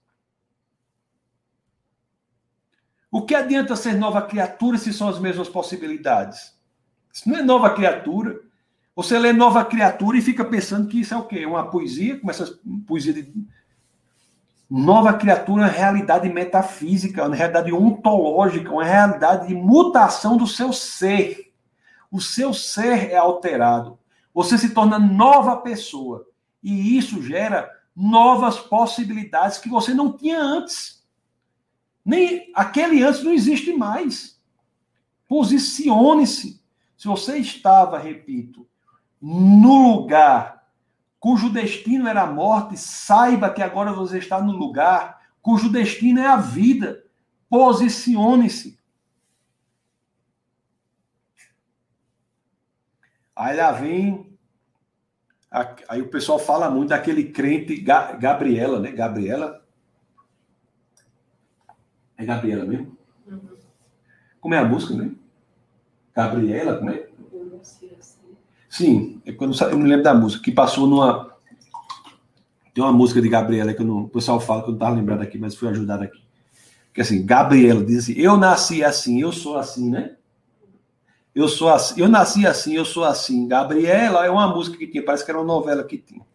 O 3.12 3.22
que 3.22 3.36
adianta 3.36 3.76
ser 3.76 3.94
nova 3.94 4.24
criatura 4.24 4.80
se 4.80 4.92
são 4.92 5.08
as 5.08 5.20
mesmas 5.20 5.50
possibilidades? 5.50 6.58
Isso 7.14 7.30
não 7.30 7.38
é 7.38 7.44
nova 7.44 7.70
criatura. 7.72 8.40
Você 8.96 9.18
lê 9.18 9.32
nova 9.32 9.64
criatura 9.64 10.18
e 10.18 10.22
fica 10.22 10.44
pensando 10.44 10.88
que 10.88 11.02
isso 11.02 11.14
é 11.14 11.18
o 11.18 11.26
quê? 11.26 11.46
Uma 11.46 11.70
poesia? 11.70 12.20
Começa 12.20 12.60
poesia 12.88 13.14
de. 13.14 13.32
Nova 14.70 15.14
criatura 15.14 15.64
uma 15.64 15.68
realidade 15.68 16.30
metafísica, 16.30 17.26
uma 17.26 17.36
realidade 17.36 17.74
ontológica, 17.74 18.72
uma 18.72 18.84
realidade 18.84 19.48
de 19.48 19.56
mutação 19.56 20.38
do 20.38 20.46
seu 20.46 20.72
ser. 20.72 21.52
O 22.12 22.22
seu 22.22 22.54
ser 22.54 23.10
é 23.12 23.18
alterado. 23.18 23.98
Você 24.34 24.58
se 24.58 24.70
torna 24.70 25.00
nova 25.00 25.58
pessoa. 25.58 26.28
E 26.62 26.98
isso 26.98 27.22
gera 27.24 27.70
novas 27.96 28.60
possibilidades 28.60 29.58
que 29.58 29.70
você 29.70 29.94
não 29.94 30.16
tinha 30.16 30.40
antes. 30.40 31.04
Nem 32.06 32.52
aquele 32.54 33.04
antes 33.04 33.24
não 33.24 33.34
existe 33.34 33.74
mais. 33.74 34.40
Posicione-se. 35.28 36.62
Se 36.96 37.08
você 37.08 37.38
estava, 37.38 37.98
repito, 37.98 38.68
no 39.22 39.94
lugar 39.94 40.59
cujo 41.20 41.50
destino 41.50 42.08
era 42.08 42.24
a 42.24 42.32
morte, 42.32 42.78
saiba 42.78 43.50
que 43.50 43.62
agora 43.62 43.92
você 43.92 44.18
está 44.20 44.42
no 44.42 44.54
lugar 44.54 45.20
cujo 45.42 45.72
destino 45.72 46.20
é 46.20 46.28
a 46.28 46.38
vida. 46.38 47.04
Posicione-se. 47.50 48.80
Aí 53.36 53.56
lá 53.56 53.72
vem. 53.72 54.38
Aí 55.88 56.02
o 56.02 56.10
pessoal 56.10 56.38
fala 56.38 56.70
muito 56.70 56.90
daquele 56.90 57.32
crente 57.32 57.76
Gabriela, 57.78 58.80
né? 58.80 58.92
Gabriela. 58.92 59.66
É 62.18 62.26
Gabriela 62.26 62.66
mesmo? 62.66 62.96
Uhum. 63.26 63.58
Como 64.40 64.54
é 64.54 64.58
a 64.58 64.66
música, 64.66 64.94
né? 64.94 65.12
Gabriela, 66.14 66.78
como 66.78 66.92
é? 66.92 67.09
Sim, 68.80 69.22
é 69.26 69.34
quando 69.34 69.62
eu 69.62 69.78
me 69.78 69.90
lembro 69.90 70.06
da 70.06 70.14
música, 70.14 70.42
que 70.42 70.54
passou 70.54 70.88
numa. 70.88 71.36
Tem 72.74 72.82
uma 72.82 72.94
música 72.94 73.22
de 73.22 73.28
Gabriela 73.28 73.74
que 73.74 73.84
não... 73.84 74.04
o 74.04 74.08
pessoal 74.08 74.40
fala 74.40 74.62
que 74.62 74.70
eu 74.70 74.72
não 74.72 74.78
estava 74.78 74.96
lembrado 74.96 75.22
aqui, 75.22 75.38
mas 75.38 75.54
fui 75.54 75.68
ajudado 75.68 76.06
aqui. 76.06 76.24
Que 76.94 77.02
assim, 77.02 77.26
Gabriela 77.26 77.84
diz 77.84 78.04
assim: 78.04 78.14
Eu 78.14 78.38
nasci 78.38 78.82
assim, 78.82 79.20
eu 79.20 79.34
sou 79.34 79.58
assim, 79.58 79.90
né? 79.90 80.16
Eu 81.36 81.50
sou 81.50 81.68
assim, 81.68 82.00
eu 82.00 82.08
nasci 82.08 82.48
assim, 82.48 82.74
eu 82.74 82.86
sou 82.86 83.04
assim. 83.04 83.50
Gabriela 83.50 84.26
é 84.26 84.30
uma 84.30 84.48
música 84.48 84.78
que 84.78 84.88
tinha, 84.88 85.04
parece 85.04 85.26
que 85.26 85.32
era 85.32 85.38
uma 85.38 85.46
novela 85.46 85.84
que 85.84 85.98
tinha. 85.98 86.26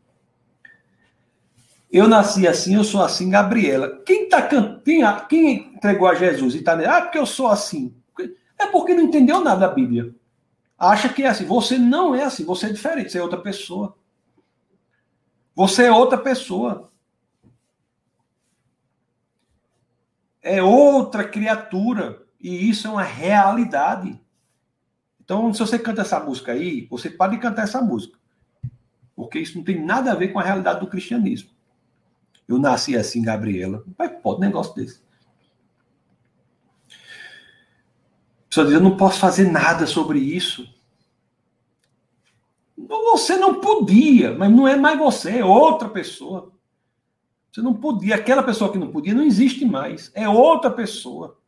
Eu 1.91 2.07
nasci 2.07 2.47
assim, 2.47 2.75
eu 2.75 2.85
sou 2.85 3.01
assim, 3.01 3.31
Gabriela. 3.31 4.03
Quem 4.05 4.29
tá 4.29 4.43
cantando, 4.43 4.83
quem 5.31 5.73
entregou 5.75 6.07
a 6.07 6.15
Jesus 6.15 6.55
e 6.55 6.61
tá 6.61 6.75
ah, 6.75 7.01
porque 7.01 7.17
eu 7.17 7.25
sou 7.25 7.49
assim. 7.49 7.95
É 8.59 8.67
porque 8.67 8.93
não 8.93 9.05
entendeu 9.05 9.41
nada 9.41 9.67
da 9.67 9.75
Bíblia. 9.75 10.15
Acha 10.79 11.09
que 11.09 11.23
é 11.23 11.29
assim. 11.29 11.45
Você 11.45 11.79
não 11.79 12.15
é 12.15 12.25
assim, 12.25 12.45
você 12.45 12.67
é 12.67 12.73
diferente, 12.73 13.13
você 13.13 13.19
é 13.19 13.23
outra 13.23 13.41
pessoa. 13.41 13.97
Você 15.55 15.85
é 15.85 15.93
outra 15.93 16.19
pessoa. 16.19 16.91
É 20.43 20.63
outra 20.63 21.27
criatura. 21.27 22.23
E 22.41 22.69
isso 22.69 22.87
é 22.87 22.91
uma 22.91 23.03
realidade. 23.03 24.21
Então, 25.25 25.53
se 25.55 25.61
você 25.61 25.79
canta 25.79 26.03
essa 26.03 26.21
música 26.21 26.53
aí, 26.53 26.87
você 26.91 27.09
pode 27.09 27.39
cantar 27.39 27.63
essa 27.63 27.81
música. 27.81 28.19
Porque 29.17 29.39
isso 29.39 29.57
não 29.57 29.65
tem 29.65 29.83
nada 29.83 30.13
a 30.13 30.15
ver 30.15 30.29
com 30.29 30.39
a 30.39 30.43
realidade 30.43 30.81
do 30.81 30.89
cristianismo. 30.89 31.51
Eu 32.47 32.59
nasci 32.59 32.97
assim, 32.97 33.23
Gabriela. 33.23 33.85
Mas 33.97 34.11
pode 34.21 34.41
negócio 34.41 34.75
desse. 34.75 35.04
Pessoa 38.55 38.67
diz, 38.67 38.75
eu 38.75 38.81
não 38.81 38.97
posso 38.97 39.19
fazer 39.19 39.51
nada 39.51 39.85
sobre 39.87 40.21
isso. 40.21 40.73
Você 42.77 43.37
não 43.37 43.61
podia, 43.61 44.35
mas 44.37 44.51
não 44.51 44.69
é 44.69 44.77
mais 44.77 44.99
você, 44.99 45.39
é 45.39 45.45
outra 45.45 45.89
pessoa. 45.89 46.53
Você 47.51 47.61
não 47.61 47.75
podia. 47.75 48.15
Aquela 48.15 48.43
pessoa 48.43 48.71
que 48.71 48.79
não 48.79 48.91
podia 48.91 49.15
não 49.15 49.23
existe 49.23 49.65
mais. 49.65 50.11
É 50.15 50.29
outra 50.29 50.71
pessoa. 50.71 51.39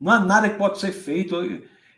Não 0.00 0.12
há 0.12 0.20
nada 0.20 0.50
que 0.50 0.58
pode 0.58 0.78
ser 0.78 0.92
feito. 0.92 1.34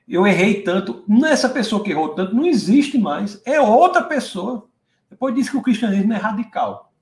Eu, 0.06 0.26
errei 0.26 0.62
tanto. 0.62 1.04
É 1.24 1.30
essa 1.30 1.48
pessoa 1.48 1.82
que 1.82 1.90
errou 1.90 2.10
tanto, 2.14 2.34
não 2.34 2.46
existe 2.46 2.98
mais. 2.98 3.40
É 3.44 3.60
outra 3.60 4.02
pessoa. 4.02 4.68
Depois 5.10 5.34
disse 5.34 5.50
que 5.50 5.56
o 5.56 5.62
cristianismo 5.62 6.12
é 6.12 6.16
radical. 6.16 6.92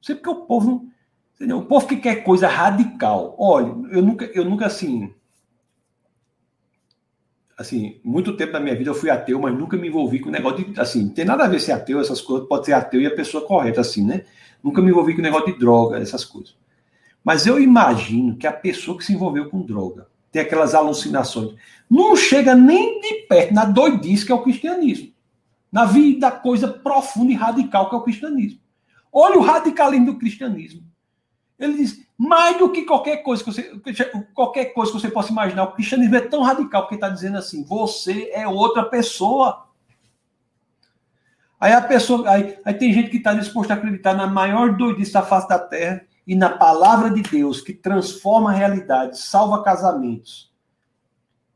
Sei 0.00 0.14
porque 0.14 0.30
o 0.30 0.46
povo 0.46 0.70
não. 0.70 0.97
Entendeu? 1.38 1.58
O 1.58 1.66
povo 1.66 1.86
que 1.86 1.96
quer 1.96 2.24
coisa 2.24 2.48
radical. 2.48 3.36
Olha, 3.38 3.72
eu 3.92 4.02
nunca, 4.02 4.24
eu 4.34 4.44
nunca 4.44 4.66
assim. 4.66 5.14
Assim, 7.56 8.00
muito 8.04 8.36
tempo 8.36 8.52
da 8.52 8.60
minha 8.60 8.74
vida 8.74 8.90
eu 8.90 8.94
fui 8.94 9.08
ateu, 9.08 9.40
mas 9.40 9.56
nunca 9.56 9.76
me 9.76 9.86
envolvi 9.86 10.18
com 10.18 10.28
o 10.28 10.32
negócio 10.32 10.64
de. 10.64 10.80
Assim, 10.80 11.08
tem 11.08 11.24
nada 11.24 11.44
a 11.44 11.48
ver 11.48 11.60
ser 11.60 11.72
ateu, 11.72 12.00
essas 12.00 12.20
coisas. 12.20 12.48
Pode 12.48 12.66
ser 12.66 12.72
ateu 12.72 13.00
e 13.00 13.06
a 13.06 13.14
pessoa 13.14 13.46
correta, 13.46 13.80
assim, 13.80 14.04
né? 14.04 14.24
Nunca 14.62 14.82
me 14.82 14.90
envolvi 14.90 15.14
com 15.14 15.20
o 15.20 15.22
negócio 15.22 15.52
de 15.52 15.58
droga, 15.58 15.98
essas 15.98 16.24
coisas. 16.24 16.56
Mas 17.22 17.46
eu 17.46 17.60
imagino 17.60 18.36
que 18.36 18.46
a 18.46 18.52
pessoa 18.52 18.98
que 18.98 19.04
se 19.04 19.12
envolveu 19.12 19.48
com 19.48 19.62
droga, 19.62 20.08
tem 20.32 20.42
aquelas 20.42 20.74
alucinações, 20.74 21.54
não 21.88 22.16
chega 22.16 22.54
nem 22.54 23.00
de 23.00 23.14
perto 23.28 23.54
na 23.54 23.64
doidice 23.64 24.26
que 24.26 24.32
é 24.32 24.34
o 24.34 24.42
cristianismo. 24.42 25.12
Na 25.70 25.84
vida, 25.84 26.30
coisa 26.30 26.66
profunda 26.66 27.30
e 27.30 27.34
radical 27.34 27.88
que 27.88 27.94
é 27.94 27.98
o 27.98 28.02
cristianismo. 28.02 28.60
Olha 29.12 29.38
o 29.38 29.42
radicalismo 29.42 30.06
do 30.06 30.18
cristianismo. 30.18 30.87
Ele 31.58 31.74
diz, 31.74 32.06
mais 32.16 32.58
do 32.58 32.70
que 32.70 32.84
qualquer 32.84 33.18
coisa 33.18 33.42
que 33.42 33.52
você, 33.52 33.62
qualquer 34.34 34.66
coisa 34.66 34.92
que 34.92 35.00
você 35.00 35.10
possa 35.10 35.32
imaginar, 35.32 35.64
o 35.64 35.72
cristianismo 35.72 36.16
é 36.16 36.20
tão 36.20 36.42
radical 36.42 36.82
porque 36.82 36.96
está 36.96 37.08
dizendo 37.08 37.38
assim: 37.38 37.64
você 37.64 38.30
é 38.32 38.46
outra 38.46 38.84
pessoa. 38.84 39.66
Aí 41.60 41.72
a 41.72 41.80
pessoa, 41.80 42.28
aí, 42.30 42.56
aí 42.64 42.74
tem 42.74 42.92
gente 42.92 43.10
que 43.10 43.16
está 43.16 43.34
disposta 43.34 43.74
a 43.74 43.76
acreditar 43.76 44.14
na 44.14 44.26
maior 44.26 44.76
doidice 44.76 45.12
da 45.12 45.22
face 45.22 45.48
da 45.48 45.58
terra 45.58 46.04
e 46.26 46.34
na 46.36 46.50
palavra 46.50 47.10
de 47.10 47.22
Deus 47.22 47.60
que 47.60 47.72
transforma 47.72 48.50
a 48.50 48.54
realidade, 48.54 49.18
salva 49.18 49.62
casamentos, 49.64 50.52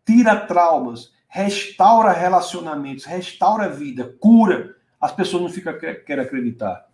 tira 0.05 0.35
traumas, 0.35 1.13
restaura 1.29 2.11
relacionamentos, 2.13 3.05
restaura 3.05 3.69
vida, 3.69 4.17
cura. 4.21 4.77
As 5.01 5.13
pessoas 5.13 5.43
não 5.43 5.51
ficam 5.51 5.77
querem 5.79 6.25
acreditar. 6.25 6.92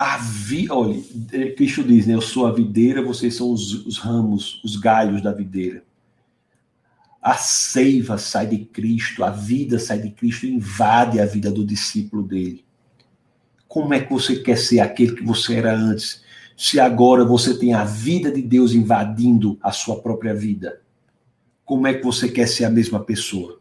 A 0.00 0.16
vi, 0.16 0.66
olha, 0.70 0.98
é, 1.30 1.50
Cristo 1.50 1.84
diz, 1.84 2.06
né? 2.06 2.14
Eu 2.14 2.22
sou 2.22 2.46
a 2.46 2.52
videira, 2.52 3.02
vocês 3.02 3.36
são 3.36 3.52
os, 3.52 3.84
os 3.84 3.98
ramos, 3.98 4.58
os 4.64 4.76
galhos 4.76 5.20
da 5.20 5.30
videira. 5.30 5.84
A 7.20 7.34
seiva 7.34 8.16
sai 8.16 8.46
de 8.46 8.64
Cristo, 8.64 9.22
a 9.22 9.28
vida 9.28 9.78
sai 9.78 9.98
de 9.98 10.10
Cristo 10.10 10.46
invade 10.46 11.20
a 11.20 11.26
vida 11.26 11.50
do 11.50 11.62
discípulo 11.62 12.22
dele. 12.22 12.64
Como 13.68 13.92
é 13.92 14.00
que 14.00 14.10
você 14.10 14.36
quer 14.36 14.56
ser 14.56 14.80
aquele 14.80 15.16
que 15.16 15.22
você 15.22 15.56
era 15.56 15.76
antes, 15.76 16.24
se 16.56 16.80
agora 16.80 17.22
você 17.22 17.58
tem 17.58 17.74
a 17.74 17.84
vida 17.84 18.32
de 18.32 18.40
Deus 18.40 18.72
invadindo 18.72 19.58
a 19.60 19.70
sua 19.70 20.00
própria 20.00 20.32
vida? 20.32 20.80
Como 21.62 21.86
é 21.86 21.92
que 21.92 22.02
você 22.02 22.26
quer 22.26 22.48
ser 22.48 22.64
a 22.64 22.70
mesma 22.70 23.00
pessoa? 23.00 23.60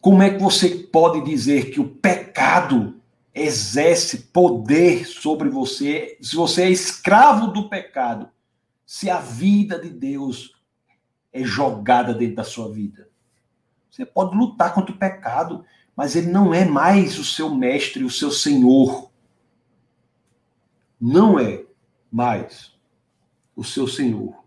Como 0.00 0.22
é 0.22 0.30
que 0.30 0.40
você 0.40 0.68
pode 0.68 1.24
dizer 1.24 1.72
que 1.72 1.80
o 1.80 1.88
pecado 1.88 2.95
exerce 3.36 4.18
poder 4.28 5.06
sobre 5.06 5.50
você, 5.50 6.16
se 6.22 6.34
você 6.34 6.62
é 6.62 6.70
escravo 6.70 7.48
do 7.48 7.68
pecado, 7.68 8.30
se 8.86 9.10
a 9.10 9.20
vida 9.20 9.78
de 9.78 9.90
Deus 9.90 10.54
é 11.30 11.44
jogada 11.44 12.14
dentro 12.14 12.36
da 12.36 12.44
sua 12.44 12.72
vida? 12.72 13.10
Você 13.90 14.06
pode 14.06 14.34
lutar 14.34 14.72
contra 14.72 14.94
o 14.94 14.98
pecado, 14.98 15.64
mas 15.94 16.16
ele 16.16 16.28
não 16.28 16.54
é 16.54 16.64
mais 16.64 17.18
o 17.18 17.24
seu 17.24 17.54
mestre, 17.54 18.04
o 18.04 18.10
seu 18.10 18.30
senhor. 18.30 19.10
Não 20.98 21.38
é 21.38 21.62
mais 22.10 22.72
o 23.54 23.62
seu 23.62 23.86
senhor. 23.86 24.44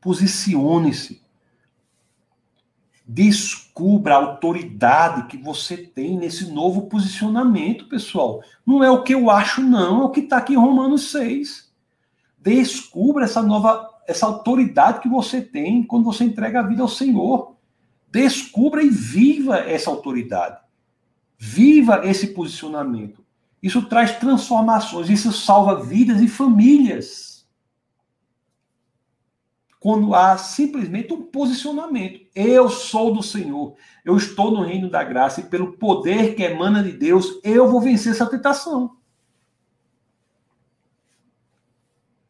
Posicione-se. 0.00 1.22
Descubra 3.12 4.14
a 4.14 4.18
autoridade 4.18 5.26
que 5.26 5.36
você 5.36 5.76
tem 5.76 6.16
nesse 6.16 6.52
novo 6.52 6.82
posicionamento, 6.82 7.88
pessoal. 7.88 8.40
Não 8.64 8.84
é 8.84 8.90
o 8.90 9.02
que 9.02 9.12
eu 9.12 9.28
acho, 9.28 9.60
não, 9.60 10.02
é 10.02 10.04
o 10.04 10.10
que 10.10 10.20
está 10.20 10.36
aqui 10.36 10.52
em 10.52 10.56
Romanos 10.56 11.10
6. 11.10 11.72
Descubra 12.38 13.24
essa 13.24 13.42
nova, 13.42 13.90
essa 14.06 14.26
autoridade 14.26 15.00
que 15.00 15.08
você 15.08 15.40
tem 15.40 15.82
quando 15.82 16.04
você 16.04 16.22
entrega 16.22 16.60
a 16.60 16.62
vida 16.62 16.82
ao 16.82 16.88
Senhor. 16.88 17.56
Descubra 18.12 18.80
e 18.80 18.88
viva 18.88 19.56
essa 19.56 19.90
autoridade. 19.90 20.60
Viva 21.36 22.02
esse 22.04 22.28
posicionamento. 22.28 23.24
Isso 23.60 23.82
traz 23.86 24.20
transformações, 24.20 25.10
isso 25.10 25.32
salva 25.32 25.82
vidas 25.82 26.22
e 26.22 26.28
famílias. 26.28 27.29
Quando 29.80 30.14
há 30.14 30.36
simplesmente 30.36 31.12
um 31.12 31.22
posicionamento. 31.22 32.20
Eu 32.34 32.68
sou 32.68 33.14
do 33.14 33.22
Senhor, 33.22 33.74
eu 34.04 34.14
estou 34.16 34.50
no 34.50 34.62
reino 34.62 34.90
da 34.90 35.02
graça 35.02 35.40
e 35.40 35.44
pelo 35.44 35.72
poder 35.72 36.34
que 36.34 36.42
emana 36.42 36.82
de 36.82 36.92
Deus, 36.92 37.40
eu 37.42 37.66
vou 37.66 37.80
vencer 37.80 38.12
essa 38.12 38.26
tentação. 38.26 38.98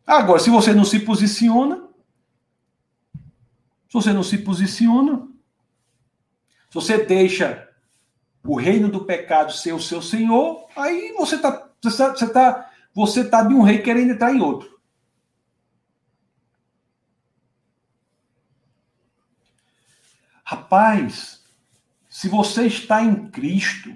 Agora, 0.06 0.38
se 0.38 0.48
você 0.48 0.72
não 0.72 0.84
se 0.84 1.00
posiciona, 1.00 1.88
se 3.12 3.92
você 3.92 4.12
não 4.12 4.22
se 4.22 4.38
posiciona, 4.38 5.28
se 6.68 6.74
você 6.74 7.04
deixa 7.04 7.68
o 8.44 8.56
reino 8.56 8.88
do 8.88 9.04
pecado 9.04 9.52
ser 9.52 9.72
o 9.72 9.80
seu 9.80 10.00
senhor, 10.00 10.66
aí 10.76 11.12
você 11.18 11.34
está 11.34 11.68
você 11.82 12.28
tá, 12.32 12.70
você 12.94 13.24
tá 13.24 13.42
de 13.42 13.54
um 13.54 13.62
rei 13.62 13.78
querendo 13.78 14.12
entrar 14.12 14.32
em 14.32 14.40
outro. 14.40 14.79
Rapaz, 20.50 21.44
se 22.08 22.28
você 22.28 22.66
está 22.66 23.00
em 23.00 23.30
Cristo, 23.30 23.94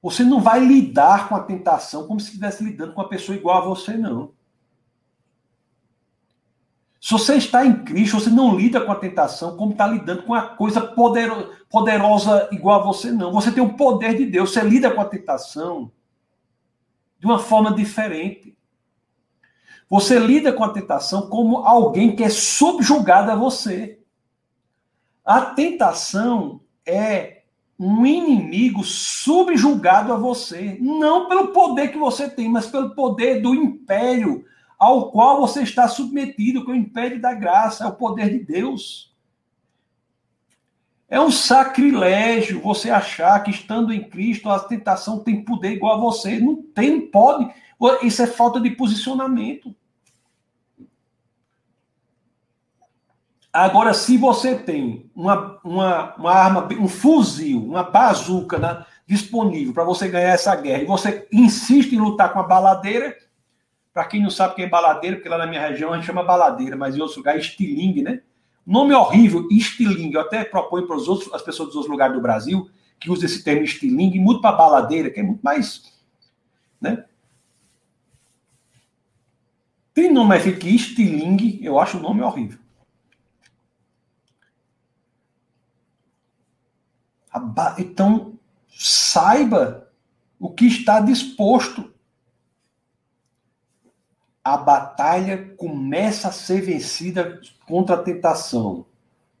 você 0.00 0.24
não 0.24 0.40
vai 0.40 0.60
lidar 0.60 1.28
com 1.28 1.36
a 1.36 1.42
tentação 1.42 2.06
como 2.06 2.18
se 2.18 2.28
estivesse 2.28 2.64
lidando 2.64 2.94
com 2.94 3.02
uma 3.02 3.08
pessoa 3.10 3.36
igual 3.36 3.58
a 3.58 3.66
você, 3.66 3.94
não. 3.94 4.32
Se 6.98 7.10
você 7.10 7.34
está 7.34 7.66
em 7.66 7.84
Cristo, 7.84 8.18
você 8.18 8.30
não 8.30 8.56
lida 8.56 8.80
com 8.80 8.90
a 8.90 8.94
tentação 8.94 9.58
como 9.58 9.72
está 9.72 9.86
lidando 9.86 10.22
com 10.22 10.32
a 10.32 10.40
coisa 10.40 10.80
poderosa, 10.80 11.50
poderosa 11.68 12.48
igual 12.50 12.80
a 12.80 12.84
você, 12.84 13.10
não. 13.12 13.30
Você 13.30 13.52
tem 13.52 13.62
o 13.62 13.76
poder 13.76 14.16
de 14.16 14.24
Deus, 14.24 14.54
você 14.54 14.62
lida 14.62 14.90
com 14.90 15.02
a 15.02 15.04
tentação 15.04 15.92
de 17.18 17.26
uma 17.26 17.38
forma 17.38 17.74
diferente. 17.74 18.56
Você 19.90 20.18
lida 20.18 20.50
com 20.50 20.64
a 20.64 20.72
tentação 20.72 21.28
como 21.28 21.58
alguém 21.58 22.16
que 22.16 22.24
é 22.24 22.30
subjugado 22.30 23.30
a 23.30 23.36
você. 23.36 23.97
A 25.28 25.42
tentação 25.42 26.62
é 26.86 27.42
um 27.78 28.06
inimigo 28.06 28.82
subjugado 28.82 30.10
a 30.10 30.16
você, 30.16 30.78
não 30.80 31.28
pelo 31.28 31.48
poder 31.48 31.88
que 31.88 31.98
você 31.98 32.30
tem, 32.30 32.48
mas 32.48 32.64
pelo 32.64 32.94
poder 32.94 33.42
do 33.42 33.54
império 33.54 34.42
ao 34.78 35.12
qual 35.12 35.38
você 35.38 35.62
está 35.62 35.86
submetido, 35.86 36.64
que 36.64 36.70
é 36.70 36.72
o 36.72 36.78
império 36.78 37.20
da 37.20 37.34
graça, 37.34 37.84
é 37.84 37.86
o 37.86 37.92
poder 37.92 38.30
de 38.30 38.42
Deus. 38.42 39.14
É 41.10 41.20
um 41.20 41.30
sacrilégio 41.30 42.62
você 42.62 42.88
achar 42.88 43.38
que 43.42 43.50
estando 43.50 43.92
em 43.92 44.08
Cristo 44.08 44.48
a 44.48 44.58
tentação 44.58 45.18
tem 45.18 45.44
poder 45.44 45.72
igual 45.72 45.98
a 45.98 46.00
você. 46.00 46.40
Não 46.40 46.56
tem, 46.56 47.02
pode. 47.02 47.52
Isso 48.02 48.22
é 48.22 48.26
falta 48.26 48.58
de 48.58 48.70
posicionamento. 48.70 49.76
Agora, 53.58 53.92
se 53.92 54.16
você 54.16 54.54
tem 54.54 55.10
uma, 55.16 55.58
uma, 55.64 56.14
uma 56.14 56.32
arma, 56.32 56.68
um 56.78 56.86
fuzil, 56.86 57.64
uma 57.64 57.82
bazuca 57.82 58.56
né, 58.56 58.86
disponível 59.04 59.74
para 59.74 59.82
você 59.82 60.06
ganhar 60.06 60.28
essa 60.28 60.54
guerra, 60.54 60.84
e 60.84 60.86
você 60.86 61.26
insiste 61.32 61.92
em 61.92 61.98
lutar 61.98 62.32
com 62.32 62.38
a 62.38 62.44
baladeira, 62.44 63.16
para 63.92 64.04
quem 64.04 64.22
não 64.22 64.30
sabe 64.30 64.52
o 64.52 64.54
que 64.54 64.62
é 64.62 64.68
baladeira, 64.68 65.16
porque 65.16 65.28
lá 65.28 65.38
na 65.38 65.46
minha 65.46 65.66
região 65.66 65.92
a 65.92 65.96
gente 65.96 66.06
chama 66.06 66.22
baladeira, 66.22 66.76
mas 66.76 66.94
em 66.94 67.00
outros 67.00 67.16
lugares 67.16 67.46
estilingue, 67.46 68.00
né? 68.00 68.20
Nome 68.64 68.94
horrível, 68.94 69.48
estilingue. 69.50 70.14
Eu 70.14 70.20
até 70.20 70.44
proponho 70.44 70.86
para 70.86 70.94
os 70.94 71.08
outros, 71.08 71.34
as 71.34 71.42
pessoas 71.42 71.70
dos 71.70 71.76
outros 71.78 71.90
lugares 71.90 72.14
do 72.14 72.22
Brasil 72.22 72.70
que 73.00 73.10
usem 73.10 73.26
esse 73.26 73.42
termo 73.42 73.64
estilingue, 73.64 74.20
muda 74.20 74.40
para 74.40 74.56
baladeira, 74.56 75.10
que 75.10 75.18
é 75.18 75.22
muito 75.24 75.40
mais. 75.42 75.82
Né? 76.80 77.04
Tem 79.92 80.12
nome 80.12 80.28
mais 80.28 80.44
feito 80.44 80.60
que 80.60 80.68
estilingue, 80.68 81.58
eu 81.60 81.80
acho 81.80 81.98
o 81.98 82.00
nome 82.00 82.22
horrível. 82.22 82.67
Então, 87.78 88.34
saiba 88.68 89.88
o 90.38 90.50
que 90.50 90.66
está 90.66 91.00
disposto. 91.00 91.92
A 94.42 94.56
batalha 94.56 95.54
começa 95.56 96.28
a 96.28 96.32
ser 96.32 96.62
vencida 96.62 97.40
contra 97.66 97.96
a 97.96 98.02
tentação 98.02 98.86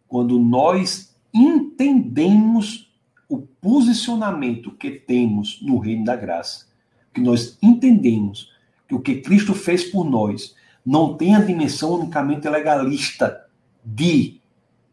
quando 0.06 0.38
nós 0.38 1.14
entendemos 1.32 2.90
o 3.28 3.38
posicionamento 3.38 4.72
que 4.72 4.90
temos 4.90 5.60
no 5.62 5.78
reino 5.78 6.04
da 6.04 6.16
graça, 6.16 6.66
que 7.12 7.20
nós 7.20 7.58
entendemos 7.62 8.50
que 8.88 8.94
o 8.94 9.00
que 9.00 9.20
Cristo 9.20 9.54
fez 9.54 9.84
por 9.84 10.04
nós 10.04 10.56
não 10.84 11.14
tem 11.14 11.36
a 11.36 11.40
dimensão 11.40 11.92
unicamente 11.92 12.48
legalista 12.48 13.46
de 13.84 14.40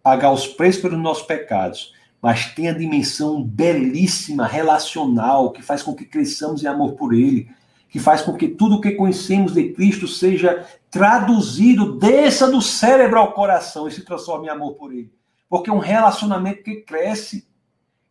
pagar 0.03 0.33
os 0.33 0.45
preços 0.45 0.81
pelos 0.81 0.99
nossos 0.99 1.23
pecados, 1.23 1.93
mas 2.25 2.47
tem 2.55 2.67
a 2.67 2.73
dimensão 2.73 3.43
belíssima 3.43 4.47
relacional 4.47 5.51
que 5.51 5.61
faz 5.61 5.83
com 5.83 5.93
que 5.93 6.03
cresçamos 6.03 6.63
em 6.63 6.65
amor 6.65 6.93
por 6.93 7.13
ele, 7.13 7.51
que 7.87 7.99
faz 7.99 8.23
com 8.23 8.33
que 8.33 8.47
tudo 8.47 8.77
o 8.77 8.81
que 8.81 8.93
conhecemos 8.93 9.53
de 9.53 9.71
Cristo 9.73 10.07
seja 10.07 10.65
traduzido, 10.89 11.99
desça 11.99 12.49
do 12.49 12.63
cérebro 12.63 13.19
ao 13.19 13.33
coração 13.33 13.87
e 13.87 13.91
se 13.91 14.03
transforme 14.03 14.47
em 14.47 14.49
amor 14.49 14.73
por 14.73 14.91
Ele. 14.91 15.13
Porque 15.47 15.69
é 15.69 15.73
um 15.73 15.77
relacionamento 15.77 16.63
que 16.63 16.77
cresce. 16.77 17.47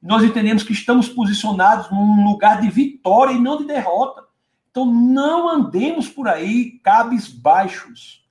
Nós 0.00 0.22
entendemos 0.22 0.62
que 0.62 0.72
estamos 0.72 1.08
posicionados 1.08 1.90
num 1.90 2.24
lugar 2.24 2.60
de 2.60 2.70
vitória 2.70 3.32
e 3.32 3.40
não 3.40 3.56
de 3.56 3.64
derrota. 3.64 4.22
Então 4.70 4.86
não 4.86 5.48
andemos 5.48 6.08
por 6.08 6.28
aí 6.28 6.78
cabisbaixos, 6.84 8.24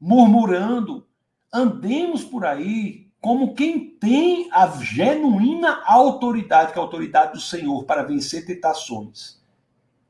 murmurando. 0.00 1.04
Andemos 1.52 2.22
por 2.22 2.46
aí 2.46 3.03
como 3.24 3.54
quem 3.54 3.88
tem 3.88 4.50
a 4.52 4.66
genuína 4.66 5.82
autoridade, 5.86 6.74
que 6.74 6.78
é 6.78 6.82
a 6.82 6.84
autoridade 6.84 7.32
do 7.32 7.40
Senhor, 7.40 7.84
para 7.84 8.02
vencer 8.02 8.44
tentações 8.44 9.42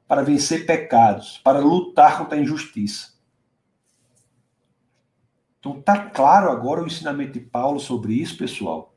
para 0.08 0.22
vencer 0.22 0.66
pecados, 0.66 1.40
para 1.42 1.60
lutar 1.60 2.18
contra 2.18 2.36
a 2.36 2.40
injustiça. 2.40 3.14
Então 5.60 5.80
tá 5.80 6.10
claro 6.10 6.50
agora 6.50 6.82
o 6.82 6.86
ensinamento 6.86 7.34
de 7.34 7.40
Paulo 7.40 7.80
sobre 7.80 8.14
isso, 8.14 8.36
pessoal. 8.36 8.94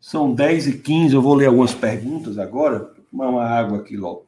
São 0.00 0.34
10 0.34 0.66
e 0.66 0.78
15, 0.78 1.14
eu 1.14 1.22
vou 1.22 1.34
ler 1.34 1.46
algumas 1.46 1.72
perguntas 1.72 2.36
agora. 2.36 2.80
Vou 2.80 3.04
tomar 3.10 3.28
uma 3.28 3.44
água 3.44 3.78
aqui 3.78 3.96
logo. 3.96 4.26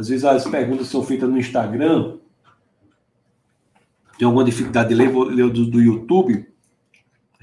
Às 0.00 0.08
vezes 0.08 0.24
as 0.24 0.48
perguntas 0.48 0.86
são 0.86 1.02
feitas 1.02 1.28
no 1.28 1.36
Instagram. 1.36 2.16
Tem 4.18 4.24
alguma 4.24 4.42
dificuldade 4.42 4.88
de 4.88 4.94
ler, 4.94 5.10
vou 5.10 5.24
ler 5.24 5.50
do, 5.50 5.66
do 5.66 5.78
YouTube. 5.78 6.48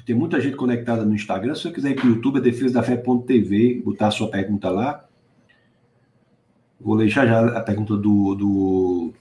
Tem 0.03 0.15
muita 0.15 0.41
gente 0.41 0.55
conectada 0.55 1.05
no 1.05 1.13
Instagram. 1.13 1.53
Se 1.53 1.61
você 1.61 1.71
quiser 1.71 1.91
ir 1.91 1.95
para 1.95 2.07
o 2.07 2.09
YouTube, 2.09 2.39
é 2.39 2.41
defesadafé.tv, 2.41 3.83
botar 3.85 4.07
a 4.07 4.11
sua 4.11 4.31
pergunta 4.31 4.71
lá. 4.71 5.05
Vou 6.81 6.95
ler 6.95 7.07
já, 7.09 7.27
já 7.27 7.45
a 7.45 7.61
pergunta 7.61 7.95
do, 7.95 8.33
do, 8.33 9.13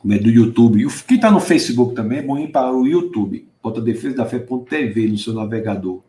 como 0.00 0.12
é, 0.12 0.18
do 0.18 0.28
YouTube. 0.28 0.88
Quem 1.06 1.16
está 1.16 1.30
no 1.30 1.38
Facebook 1.38 1.94
também 1.94 2.18
é 2.18 2.22
bom 2.22 2.36
ir 2.36 2.50
para 2.50 2.74
o 2.74 2.84
YouTube. 2.84 3.46
Bota 3.62 3.80
defesadafé.tv 3.80 5.06
no 5.06 5.18
seu 5.18 5.34
navegador. 5.34 6.02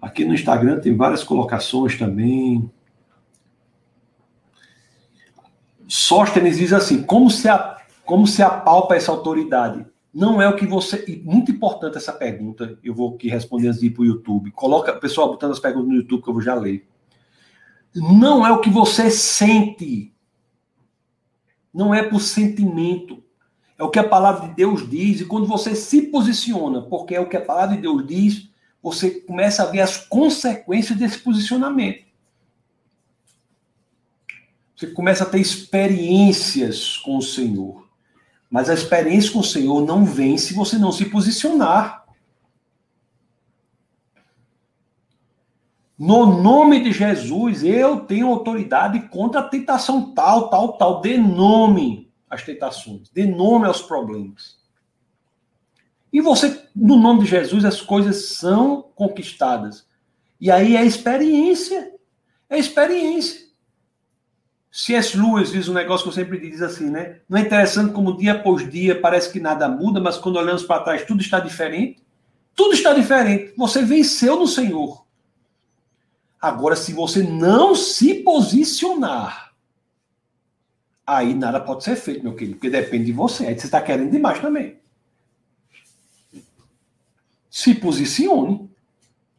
Aqui 0.00 0.24
no 0.24 0.34
Instagram 0.34 0.80
tem 0.80 0.96
várias 0.96 1.22
colocações 1.22 1.96
também. 1.96 2.68
Sóstenes 5.94 6.58
diz 6.58 6.72
assim: 6.72 7.02
como 7.02 7.30
se, 7.30 7.48
a, 7.48 7.76
como 8.04 8.26
se 8.26 8.42
apalpa 8.42 8.96
essa 8.96 9.12
autoridade? 9.12 9.86
não 10.12 10.42
é 10.42 10.48
o 10.48 10.56
que 10.56 10.66
você. 10.66 11.04
E 11.08 11.16
muito 11.24 11.50
importante 11.50 11.96
essa 11.96 12.12
pergunta, 12.12 12.78
eu 12.84 12.94
vou 12.94 13.14
aqui 13.14 13.28
responder 13.28 13.68
antes 13.68 13.80
de 13.80 13.86
ir 13.86 13.90
para 13.90 14.02
o 14.02 14.04
YouTube. 14.04 14.50
Coloca, 14.50 14.92
pessoal, 14.92 15.28
botando 15.28 15.52
as 15.52 15.60
perguntas 15.60 15.88
no 15.88 15.94
YouTube 15.94 16.22
que 16.22 16.28
eu 16.28 16.34
vou 16.34 16.42
já 16.42 16.54
ler. 16.54 16.86
Não 17.94 18.46
é 18.46 18.52
o 18.52 18.60
que 18.60 18.68
você 18.68 19.10
sente. 19.10 20.12
Não 21.72 21.94
é 21.94 22.02
por 22.02 22.20
sentimento. 22.20 23.22
É 23.78 23.82
o 23.82 23.90
que 23.90 23.98
a 23.98 24.06
palavra 24.06 24.48
de 24.48 24.54
Deus 24.54 24.88
diz. 24.88 25.20
E 25.20 25.24
quando 25.24 25.46
você 25.46 25.74
se 25.74 26.02
posiciona, 26.02 26.82
porque 26.82 27.14
é 27.14 27.20
o 27.20 27.28
que 27.28 27.36
a 27.36 27.44
palavra 27.44 27.74
de 27.74 27.82
Deus 27.82 28.06
diz, 28.06 28.50
você 28.82 29.10
começa 29.10 29.62
a 29.62 29.66
ver 29.66 29.80
as 29.80 29.96
consequências 29.96 30.98
desse 30.98 31.18
posicionamento. 31.18 32.04
Você 34.82 34.88
começa 34.88 35.22
a 35.22 35.26
ter 35.28 35.38
experiências 35.38 36.96
com 36.96 37.16
o 37.16 37.22
Senhor. 37.22 37.88
Mas 38.50 38.68
a 38.68 38.74
experiência 38.74 39.30
com 39.30 39.38
o 39.38 39.44
Senhor 39.44 39.86
não 39.86 40.04
vem 40.04 40.36
se 40.36 40.54
você 40.54 40.76
não 40.76 40.90
se 40.90 41.04
posicionar. 41.04 42.04
No 45.96 46.42
nome 46.42 46.82
de 46.82 46.90
Jesus, 46.90 47.62
eu 47.62 48.00
tenho 48.00 48.26
autoridade 48.26 49.08
contra 49.08 49.38
a 49.38 49.48
tentação 49.48 50.12
tal, 50.12 50.50
tal, 50.50 50.72
tal. 50.76 51.00
Dê 51.00 51.16
nome 51.16 52.12
às 52.28 52.42
tentações, 52.42 53.08
dê 53.10 53.24
nome 53.24 53.66
aos 53.66 53.82
problemas. 53.82 54.58
E 56.12 56.20
você, 56.20 56.68
no 56.74 56.96
nome 56.96 57.22
de 57.22 57.30
Jesus, 57.30 57.64
as 57.64 57.80
coisas 57.80 58.30
são 58.30 58.90
conquistadas. 58.96 59.86
E 60.40 60.50
aí 60.50 60.76
é 60.76 60.84
experiência. 60.84 61.94
É 62.50 62.58
experiência. 62.58 63.51
C.S. 64.74 65.18
Lewis 65.18 65.52
diz 65.52 65.68
um 65.68 65.74
negócio 65.74 66.04
que 66.04 66.08
eu 66.08 66.14
sempre 66.14 66.40
diz 66.40 66.62
assim, 66.62 66.88
né? 66.88 67.20
Não 67.28 67.36
é 67.36 67.42
interessante 67.42 67.92
como 67.92 68.16
dia 68.16 68.32
após 68.32 68.68
dia 68.70 68.98
parece 68.98 69.30
que 69.30 69.38
nada 69.38 69.68
muda, 69.68 70.00
mas 70.00 70.16
quando 70.16 70.36
olhamos 70.36 70.62
para 70.62 70.82
trás 70.82 71.04
tudo 71.04 71.20
está 71.20 71.38
diferente? 71.38 72.02
Tudo 72.54 72.72
está 72.72 72.94
diferente. 72.94 73.52
Você 73.54 73.82
venceu 73.82 74.34
no 74.36 74.48
Senhor. 74.48 75.06
Agora, 76.40 76.74
se 76.74 76.94
você 76.94 77.22
não 77.22 77.74
se 77.74 78.14
posicionar, 78.14 79.52
aí 81.06 81.34
nada 81.34 81.60
pode 81.60 81.84
ser 81.84 81.94
feito, 81.94 82.24
meu 82.24 82.34
querido, 82.34 82.56
porque 82.56 82.70
depende 82.70 83.04
de 83.04 83.12
você. 83.12 83.46
Aí 83.46 83.58
você 83.58 83.66
está 83.66 83.80
querendo 83.80 84.10
demais 84.10 84.40
também. 84.40 84.80
Se 87.50 87.74
posicione. 87.74 88.70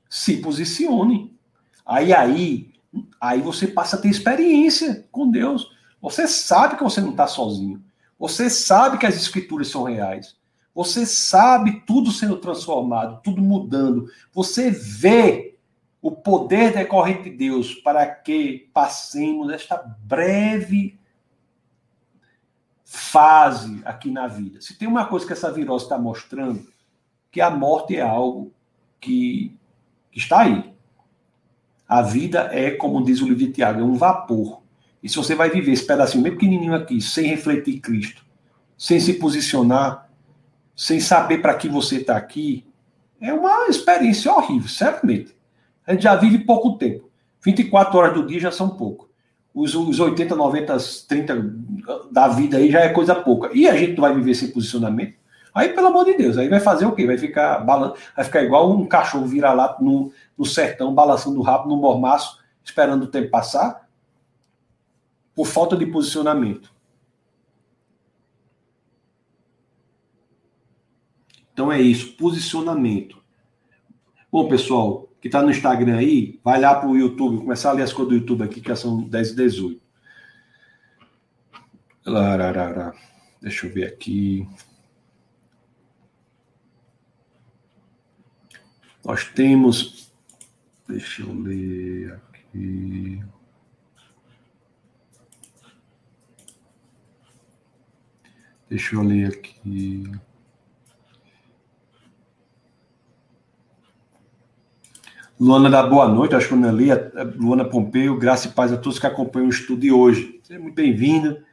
Se 0.07 0.37
posicione. 0.37 1.35
Aí, 1.83 2.13
aí, 2.13 2.72
aí 3.19 3.41
você 3.41 3.67
passa 3.67 3.95
a 3.95 3.99
ter 4.01 4.09
experiência 4.09 5.07
com 5.11 5.29
Deus. 5.29 5.71
Você 6.01 6.27
sabe 6.27 6.75
que 6.75 6.83
você 6.83 7.01
não 7.01 7.11
está 7.11 7.27
sozinho. 7.27 7.83
Você 8.19 8.49
sabe 8.49 8.97
que 8.97 9.05
as 9.05 9.15
escrituras 9.15 9.67
são 9.67 9.83
reais. 9.83 10.35
Você 10.73 11.05
sabe 11.05 11.81
tudo 11.85 12.11
sendo 12.11 12.37
transformado, 12.37 13.21
tudo 13.23 13.41
mudando. 13.41 14.07
Você 14.31 14.71
vê 14.71 15.57
o 16.01 16.11
poder 16.11 16.73
decorrente 16.73 17.29
de 17.29 17.37
Deus 17.37 17.75
para 17.75 18.05
que 18.05 18.69
passemos 18.73 19.51
esta 19.51 19.77
breve 19.77 20.99
fase 22.83 23.81
aqui 23.85 24.11
na 24.11 24.27
vida. 24.27 24.59
Se 24.61 24.77
tem 24.77 24.87
uma 24.87 25.05
coisa 25.05 25.25
que 25.25 25.33
essa 25.33 25.51
virose 25.51 25.85
está 25.85 25.97
mostrando, 25.97 26.67
que 27.31 27.39
a 27.39 27.49
morte 27.49 27.95
é 27.95 28.01
algo 28.01 28.53
que, 28.99 29.57
que 30.11 30.19
está 30.19 30.41
aí. 30.41 30.72
A 31.87 32.01
vida 32.01 32.49
é, 32.51 32.71
como 32.71 33.03
diz 33.03 33.21
o 33.21 33.25
livro 33.25 33.39
de 33.39 33.51
Tiago, 33.51 33.81
é 33.81 33.83
um 33.83 33.95
vapor. 33.95 34.61
E 35.01 35.09
se 35.09 35.17
você 35.17 35.35
vai 35.35 35.49
viver 35.49 35.73
esse 35.73 35.85
pedacinho 35.85 36.23
bem 36.23 36.31
pequenininho 36.31 36.73
aqui, 36.73 37.01
sem 37.01 37.27
refletir 37.27 37.79
Cristo, 37.79 38.23
sem 38.77 38.99
se 38.99 39.13
posicionar, 39.15 40.09
sem 40.75 40.99
saber 40.99 41.39
para 41.39 41.53
que 41.55 41.67
você 41.67 41.97
está 41.97 42.15
aqui, 42.15 42.65
é 43.19 43.33
uma 43.33 43.67
experiência 43.67 44.31
horrível, 44.31 44.67
certamente. 44.67 45.35
A 45.85 45.93
gente 45.93 46.03
já 46.03 46.15
vive 46.15 46.39
pouco 46.39 46.77
tempo. 46.77 47.09
24 47.43 47.97
horas 47.97 48.13
do 48.13 48.25
dia 48.25 48.39
já 48.39 48.51
são 48.51 48.69
pouco. 48.69 49.09
Os, 49.53 49.75
os 49.75 49.99
80, 49.99 50.35
90, 50.35 50.77
30 51.07 51.55
da 52.11 52.27
vida 52.27 52.57
aí 52.57 52.71
já 52.71 52.79
é 52.79 52.89
coisa 52.89 53.13
pouca. 53.13 53.51
E 53.53 53.67
a 53.67 53.75
gente 53.75 53.99
vai 53.99 54.15
viver 54.15 54.33
sem 54.33 54.49
posicionamento? 54.49 55.15
Aí, 55.53 55.69
pelo 55.69 55.87
amor 55.87 56.05
de 56.05 56.17
Deus, 56.17 56.37
aí 56.37 56.49
vai 56.49 56.59
fazer 56.59 56.85
o 56.85 56.93
quê? 56.93 57.05
Vai 57.05 57.17
ficar, 57.17 57.59
balan... 57.59 57.93
vai 58.15 58.25
ficar 58.25 58.41
igual 58.41 58.71
um 58.71 58.85
cachorro 58.85 59.27
vira-lá 59.27 59.77
no, 59.79 60.11
no 60.37 60.45
sertão, 60.45 60.93
balançando 60.93 61.39
o 61.39 61.43
rabo 61.43 61.69
no 61.69 61.77
mormaço, 61.77 62.39
esperando 62.63 63.03
o 63.03 63.07
tempo 63.07 63.29
passar? 63.29 63.87
Por 65.35 65.45
falta 65.45 65.75
de 65.77 65.85
posicionamento. 65.85 66.73
Então 71.53 71.71
é 71.71 71.79
isso, 71.79 72.13
posicionamento. 72.17 73.21
Bom, 74.31 74.47
pessoal, 74.47 75.07
que 75.21 75.27
está 75.27 75.43
no 75.43 75.51
Instagram 75.51 75.97
aí, 75.97 76.39
vai 76.43 76.59
lá 76.59 76.73
para 76.73 76.89
o 76.89 76.97
YouTube, 76.97 77.43
começar 77.43 77.69
a 77.69 77.73
ler 77.73 77.83
as 77.83 77.93
coisas 77.93 78.11
do 78.11 78.19
YouTube 78.19 78.43
aqui, 78.43 78.59
que 78.59 78.75
são 78.75 79.03
10 79.03 79.29
e 79.29 79.35
18. 79.35 79.81
Lararara. 82.05 82.93
Deixa 83.41 83.67
eu 83.67 83.73
ver 83.73 83.85
aqui. 83.85 84.47
Nós 89.05 89.25
temos. 89.25 90.11
Deixa 90.87 91.21
eu 91.23 91.33
ler 91.33 92.13
aqui. 92.13 93.23
Deixa 98.69 98.95
eu 98.95 99.03
ler 99.03 99.27
aqui. 99.27 100.03
Luana 105.39 105.69
da 105.69 105.85
boa 105.85 106.07
noite, 106.07 106.35
acho 106.35 106.47
que 106.47 106.53
eu 106.53 106.71
li, 106.71 106.87
Luana 107.35 107.65
Pompeu, 107.65 108.17
graça 108.17 108.47
e 108.47 108.51
paz 108.51 108.71
a 108.71 108.77
todos 108.77 108.97
que 108.97 109.05
acompanham 109.05 109.47
o 109.47 109.51
estudo 109.51 109.81
de 109.81 109.91
hoje. 109.91 110.39
Seja 110.43 110.59
muito 110.59 110.75
bem-vinda. 110.75 111.43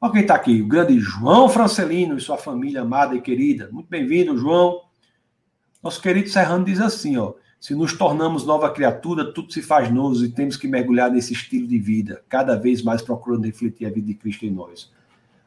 Olha 0.00 0.12
quem 0.12 0.22
está 0.22 0.34
aqui, 0.34 0.62
o 0.62 0.66
grande 0.66 0.98
João 0.98 1.48
Francelino 1.48 2.16
e 2.16 2.20
sua 2.20 2.38
família 2.38 2.80
amada 2.80 3.14
e 3.14 3.20
querida. 3.20 3.68
Muito 3.70 3.88
bem-vindo, 3.88 4.38
João. 4.38 4.89
Nosso 5.82 6.00
querido 6.00 6.28
Serrano 6.28 6.64
diz 6.64 6.80
assim, 6.80 7.16
ó, 7.16 7.34
se 7.58 7.74
nos 7.74 7.92
tornamos 7.92 8.44
nova 8.44 8.70
criatura, 8.70 9.32
tudo 9.32 9.52
se 9.52 9.62
faz 9.62 9.90
novo 9.90 10.24
e 10.24 10.28
temos 10.28 10.56
que 10.56 10.68
mergulhar 10.68 11.10
nesse 11.10 11.32
estilo 11.32 11.66
de 11.66 11.78
vida, 11.78 12.22
cada 12.28 12.56
vez 12.56 12.82
mais 12.82 13.02
procurando 13.02 13.44
refletir 13.44 13.86
a 13.86 13.90
vida 13.90 14.06
de 14.06 14.14
Cristo 14.14 14.46
em 14.46 14.50
nós. 14.50 14.90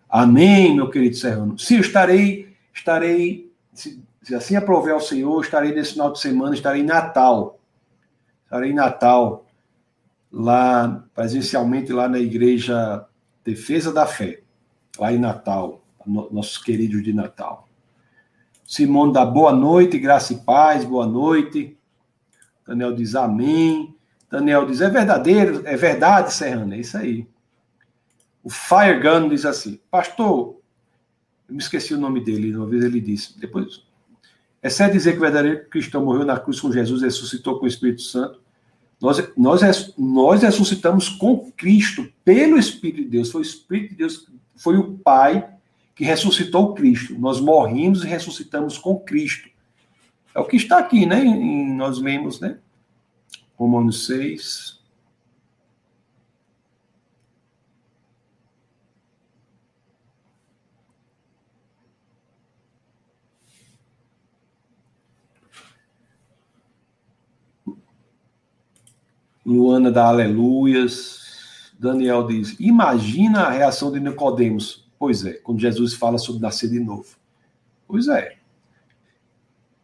Amém, 0.10 0.76
meu 0.76 0.90
querido 0.90 1.16
Serrano. 1.16 1.58
Sim, 1.58 1.80
estarei, 1.80 2.54
estarei, 2.74 3.52
se, 3.74 4.02
se 4.22 4.36
assim 4.36 4.56
aprover 4.56 4.94
ao 4.94 5.00
Senhor, 5.00 5.42
estarei 5.42 5.74
nesse 5.74 5.94
final 5.94 6.12
de 6.12 6.20
semana, 6.20 6.54
estarei 6.54 6.82
em 6.82 6.86
Natal 6.86 7.60
estarei 8.54 8.70
em 8.70 8.76
Natal, 8.76 9.48
lá, 10.32 11.04
presencialmente 11.16 11.92
lá 11.92 12.08
na 12.08 12.20
Igreja 12.20 13.06
Defesa 13.44 13.92
da 13.92 14.06
Fé, 14.06 14.42
lá 15.00 15.12
em 15.12 15.18
Natal, 15.18 15.82
no, 16.06 16.32
nossos 16.32 16.60
queridos 16.60 17.04
de 17.04 17.14
Natal. 17.14 17.68
Simone 18.74 19.14
dá 19.14 19.24
boa 19.24 19.54
noite, 19.54 20.00
graça 20.00 20.34
e 20.34 20.38
paz, 20.38 20.84
boa 20.84 21.06
noite. 21.06 21.78
Daniel 22.66 22.92
diz 22.96 23.14
amém. 23.14 23.96
Daniel 24.28 24.66
diz, 24.66 24.82
é 24.82 24.90
verdadeiro, 24.90 25.62
é 25.64 25.78
verdade, 25.78 26.34
Serrano, 26.34 26.74
é 26.74 26.80
isso 26.80 26.98
aí. 26.98 27.28
O 28.44 28.50
Fire 28.50 29.00
Gun 29.00 29.30
diz 29.30 29.46
assim, 29.46 29.80
pastor, 29.92 30.60
eu 31.48 31.54
me 31.54 31.60
esqueci 31.60 31.94
o 31.94 32.00
nome 32.00 32.20
dele, 32.20 32.56
uma 32.56 32.66
vez 32.66 32.84
ele 32.84 33.00
disse, 33.00 33.40
depois, 33.40 33.84
é 34.60 34.70
certo 34.72 34.94
dizer 34.94 35.12
que 35.12 35.20
o 35.20 35.22
verdadeiro 35.22 35.70
cristão 35.70 36.04
morreu 36.04 36.26
na 36.26 36.40
cruz 36.40 36.60
com 36.60 36.72
Jesus, 36.72 37.04
ressuscitou 37.04 37.60
com 37.60 37.66
o 37.66 37.70
Espírito 37.70 38.02
Santo, 38.02 38.42
nós, 39.00 39.24
nós, 39.38 39.94
nós 39.96 40.42
ressuscitamos 40.42 41.10
com 41.10 41.52
Cristo, 41.52 42.12
pelo 42.26 42.58
Espírito 42.58 43.04
de 43.04 43.10
Deus. 43.10 43.30
Foi 43.30 43.42
o 43.42 43.44
Espírito 43.44 43.92
de 43.92 43.98
Deus, 43.98 44.32
foi 44.56 44.78
o 44.78 44.98
Pai 44.98 45.53
que 45.96 46.04
ressuscitou 46.04 46.74
Cristo. 46.74 47.18
Nós 47.18 47.40
morrimos 47.40 48.04
e 48.04 48.08
ressuscitamos 48.08 48.78
com 48.78 49.00
Cristo. 49.00 49.50
É 50.34 50.40
o 50.40 50.46
que 50.46 50.58
está 50.58 50.80
aqui, 50.80 51.06
né? 51.06 51.24
Em, 51.24 51.74
nós 51.76 52.00
lemos, 52.00 52.40
né? 52.40 52.58
Romanos 53.56 54.08
6. 54.08 54.82
Luana 69.46 69.92
dá 69.92 70.08
aleluias. 70.08 71.72
Daniel 71.78 72.26
diz: 72.26 72.56
Imagina 72.60 73.42
a 73.42 73.52
reação 73.52 73.92
de 73.92 74.00
Nicodemos. 74.00 74.83
Pois 75.04 75.26
é, 75.26 75.34
quando 75.34 75.60
Jesus 75.60 75.96
fala 75.96 76.18
sobre 76.18 76.42
nascer 76.42 76.70
de 76.70 76.80
novo. 76.80 77.18
Pois 77.86 78.08
é. 78.08 78.38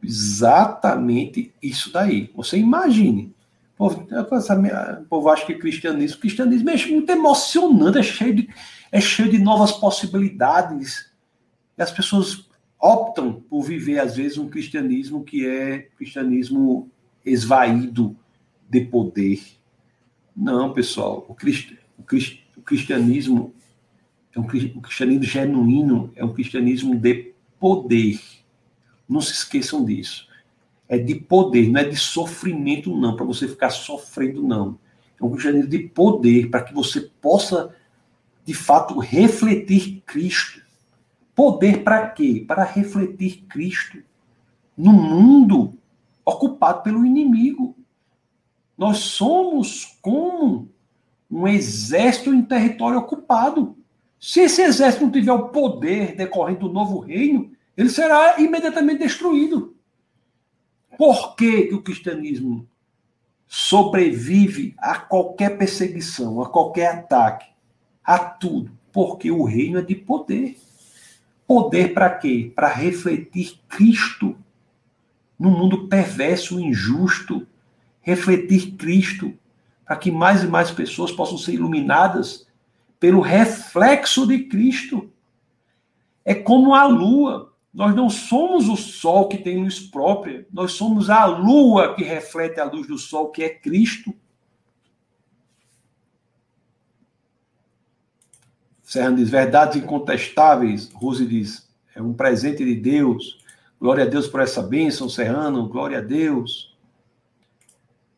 Exatamente 0.01 1.53
isso 1.61 1.91
daí. 1.91 2.31
Você 2.37 2.57
imagine. 2.57 3.35
O 3.77 3.89
povo, 3.89 4.07
o 4.09 5.05
povo 5.09 5.29
acha 5.29 5.45
que 5.45 5.55
cristianismo, 5.55 6.21
cristianismo 6.21 6.69
é 6.69 6.85
muito 6.85 7.11
emocionante, 7.11 7.97
é 7.97 8.01
cheio, 8.01 8.33
de, 8.33 8.49
é 8.93 9.01
cheio 9.01 9.29
de 9.29 9.39
novas 9.39 9.73
possibilidades. 9.73 11.11
E 11.77 11.81
as 11.81 11.91
pessoas 11.91 12.49
optam 12.79 13.41
por 13.41 13.63
viver, 13.63 13.99
às 13.99 14.15
vezes, 14.15 14.37
um 14.37 14.47
cristianismo 14.47 15.25
que 15.25 15.45
é 15.45 15.79
cristianismo 15.97 16.89
esvaído, 17.25 18.15
de 18.69 18.85
poder. 18.85 19.41
Não, 20.33 20.71
pessoal, 20.71 21.25
o, 21.27 21.35
crist, 21.35 21.73
o, 21.97 22.03
crist, 22.03 22.41
o 22.55 22.61
cristianismo 22.61 23.53
um 24.37 24.41
o 24.43 24.81
cristianismo 24.81 25.23
genuíno, 25.23 26.11
é 26.15 26.23
um 26.23 26.33
cristianismo 26.33 26.95
de 26.95 27.33
poder. 27.59 28.19
Não 29.07 29.21
se 29.21 29.33
esqueçam 29.33 29.83
disso. 29.83 30.27
É 30.87 30.97
de 30.97 31.15
poder, 31.15 31.69
não 31.69 31.81
é 31.81 31.83
de 31.83 31.95
sofrimento, 31.95 32.95
não, 32.95 33.15
para 33.15 33.25
você 33.25 33.47
ficar 33.47 33.69
sofrendo, 33.69 34.43
não. 34.43 34.77
É 35.19 35.23
um 35.23 35.31
cristianismo 35.31 35.69
de 35.69 35.79
poder, 35.79 36.49
para 36.49 36.61
que 36.61 36.73
você 36.73 37.01
possa, 37.21 37.75
de 38.45 38.53
fato, 38.53 38.99
refletir 38.99 40.03
Cristo. 40.05 40.61
Poder 41.35 41.83
para 41.83 42.07
quê? 42.09 42.43
Para 42.47 42.63
refletir 42.63 43.45
Cristo 43.47 43.99
no 44.77 44.93
mundo 44.93 45.73
ocupado 46.23 46.83
pelo 46.83 47.05
inimigo. 47.05 47.75
Nós 48.77 48.99
somos 48.99 49.97
como 50.01 50.69
um 51.29 51.47
exército 51.47 52.33
em 52.33 52.41
território 52.41 52.99
ocupado. 52.99 53.75
Se 54.19 54.41
esse 54.41 54.61
exército 54.61 55.05
não 55.05 55.11
tiver 55.11 55.31
o 55.31 55.49
poder 55.49 56.15
decorrente 56.15 56.59
do 56.59 56.69
novo 56.69 56.99
reino, 56.99 57.51
ele 57.77 57.89
será 57.89 58.39
imediatamente 58.39 58.99
destruído. 58.99 59.75
Por 60.97 61.35
que, 61.35 61.67
que 61.67 61.73
o 61.73 61.81
cristianismo 61.81 62.67
sobrevive 63.47 64.75
a 64.77 64.99
qualquer 64.99 65.57
perseguição, 65.57 66.41
a 66.41 66.49
qualquer 66.49 66.87
ataque, 66.87 67.47
a 68.03 68.19
tudo? 68.19 68.71
Porque 68.91 69.31
o 69.31 69.45
reino 69.45 69.79
é 69.79 69.81
de 69.81 69.95
poder. 69.95 70.57
Poder 71.47 71.93
para 71.93 72.09
quê? 72.09 72.51
Para 72.53 72.67
refletir 72.67 73.59
Cristo 73.69 74.35
no 75.39 75.49
mundo 75.49 75.87
perverso, 75.87 76.59
injusto, 76.59 77.47
refletir 78.01 78.73
Cristo, 78.73 79.33
para 79.85 79.95
que 79.95 80.11
mais 80.11 80.43
e 80.43 80.47
mais 80.47 80.69
pessoas 80.69 81.13
possam 81.13 81.37
ser 81.37 81.53
iluminadas 81.53 82.48
pelo 82.99 83.21
reflexo 83.21 84.27
de 84.27 84.43
Cristo. 84.43 85.11
É 86.25 86.35
como 86.35 86.75
a 86.75 86.85
lua. 86.85 87.53
Nós 87.73 87.95
não 87.95 88.09
somos 88.09 88.67
o 88.67 88.75
sol 88.75 89.27
que 89.27 89.37
tem 89.37 89.63
luz 89.63 89.79
própria, 89.79 90.45
nós 90.51 90.71
somos 90.71 91.09
a 91.09 91.25
lua 91.25 91.95
que 91.95 92.03
reflete 92.03 92.59
a 92.59 92.63
luz 92.65 92.87
do 92.87 92.97
sol, 92.97 93.29
que 93.29 93.43
é 93.43 93.49
Cristo. 93.49 94.13
Serrano 98.81 99.17
diz: 99.17 99.29
verdades 99.29 99.75
incontestáveis. 99.77 100.91
Rose 100.91 101.25
diz: 101.25 101.69
é 101.95 102.01
um 102.01 102.13
presente 102.13 102.65
de 102.65 102.73
Deus. 102.73 103.37
Glória 103.79 104.03
a 104.03 104.07
Deus 104.07 104.27
por 104.27 104.41
essa 104.41 104.63
bênção, 104.63 105.07
Serrano. 105.07 105.69
Glória 105.69 105.99
a 105.99 106.01
Deus. 106.01 106.75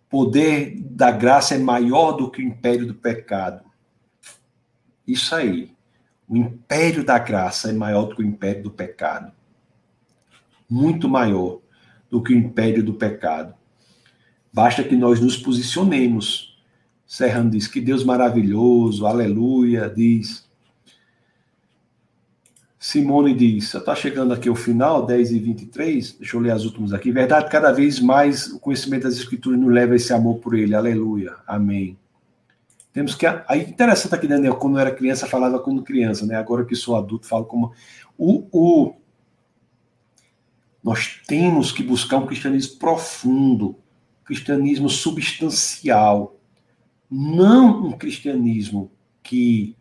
Poder 0.09 0.79
da 0.79 1.11
graça 1.11 1.55
é 1.55 1.57
maior 1.57 2.13
do 2.13 2.31
que 2.31 2.41
o 2.41 2.45
império 2.45 2.87
do 2.87 2.95
pecado. 2.95 3.70
Isso 5.11 5.35
aí. 5.35 5.71
O 6.27 6.37
império 6.37 7.03
da 7.03 7.19
graça 7.19 7.69
é 7.69 7.73
maior 7.73 8.05
do 8.05 8.15
que 8.15 8.21
o 8.21 8.25
império 8.25 8.63
do 8.63 8.71
pecado. 8.71 9.31
Muito 10.69 11.09
maior 11.09 11.59
do 12.09 12.23
que 12.23 12.33
o 12.33 12.37
império 12.37 12.81
do 12.81 12.93
pecado. 12.93 13.53
Basta 14.53 14.83
que 14.83 14.95
nós 14.95 15.19
nos 15.19 15.35
posicionemos. 15.35 16.57
Serrano 17.05 17.49
diz 17.49 17.67
que 17.67 17.81
Deus 17.81 18.05
maravilhoso, 18.05 19.05
aleluia, 19.05 19.89
diz. 19.93 20.49
Simone 22.79 23.33
diz: 23.33 23.73
está 23.73 23.93
chegando 23.93 24.33
aqui 24.33 24.49
o 24.49 24.55
final, 24.55 25.05
10 25.05 25.31
e 25.31 25.39
23. 25.39 26.13
Deixa 26.13 26.37
eu 26.37 26.41
ler 26.41 26.51
as 26.51 26.63
últimas 26.63 26.93
aqui. 26.93 27.11
Verdade, 27.11 27.49
cada 27.49 27.71
vez 27.71 27.99
mais 27.99 28.47
o 28.47 28.59
conhecimento 28.59 29.03
das 29.03 29.15
Escrituras 29.15 29.59
nos 29.59 29.71
leva 29.71 29.93
a 29.93 29.95
esse 29.97 30.13
amor 30.13 30.39
por 30.39 30.55
Ele. 30.55 30.73
Aleluia. 30.73 31.35
Amém. 31.45 32.00
Temos 32.93 33.15
que. 33.15 33.25
Aí, 33.47 33.61
interessante 33.61 34.15
aqui, 34.15 34.27
Daniel, 34.27 34.55
quando 34.55 34.75
eu 34.75 34.81
era 34.81 34.93
criança, 34.93 35.27
falava 35.27 35.59
como 35.59 35.83
criança, 35.83 36.25
né? 36.25 36.35
Agora 36.35 36.65
que 36.65 36.75
sou 36.75 36.95
adulto, 36.95 37.27
falo 37.27 37.45
como. 37.45 37.73
O, 38.17 38.47
o... 38.51 38.95
Nós 40.83 41.21
temos 41.27 41.71
que 41.71 41.83
buscar 41.83 42.17
um 42.17 42.25
cristianismo 42.25 42.77
profundo, 42.79 43.77
cristianismo 44.25 44.89
substancial. 44.89 46.37
Não 47.09 47.87
um 47.87 47.91
cristianismo 47.91 48.91
que 49.21 49.75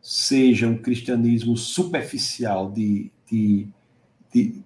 seja 0.00 0.66
um 0.66 0.78
cristianismo 0.78 1.56
superficial, 1.56 2.70
de, 2.70 3.12
de, 3.30 3.68
de 4.32 4.62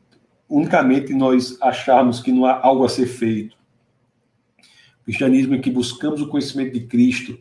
unicamente 0.48 1.12
nós 1.12 1.60
acharmos 1.60 2.20
que 2.20 2.32
não 2.32 2.44
há 2.44 2.60
algo 2.60 2.84
a 2.84 2.88
ser 2.88 3.06
feito. 3.06 3.56
cristianismo 5.04 5.54
em 5.54 5.60
que 5.60 5.70
buscamos 5.70 6.20
o 6.20 6.28
conhecimento 6.28 6.72
de 6.72 6.86
Cristo 6.86 7.38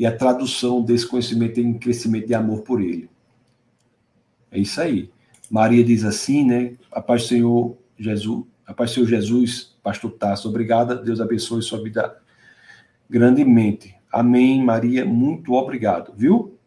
e 0.00 0.06
a 0.06 0.16
tradução 0.16 0.80
desse 0.80 1.06
conhecimento 1.06 1.60
em 1.60 1.74
crescimento 1.74 2.26
de 2.26 2.32
amor 2.32 2.62
por 2.62 2.80
Ele. 2.80 3.10
É 4.50 4.58
isso 4.58 4.80
aí. 4.80 5.10
Maria 5.50 5.84
diz 5.84 6.06
assim, 6.06 6.42
né? 6.42 6.72
A 6.90 7.02
paz 7.02 7.24
do 7.24 7.28
Senhor 7.28 7.76
Jesus, 7.98 8.44
a 8.66 8.72
paz 8.72 8.90
do 8.90 8.94
Senhor 8.94 9.06
Jesus, 9.06 9.76
pastor 9.82 10.12
Tasso, 10.12 10.48
obrigada, 10.48 10.96
Deus 10.96 11.20
abençoe 11.20 11.60
sua 11.60 11.82
vida 11.82 12.16
grandemente. 13.10 13.94
Amém, 14.10 14.64
Maria, 14.64 15.04
muito 15.04 15.52
obrigado, 15.52 16.14
viu? 16.16 16.58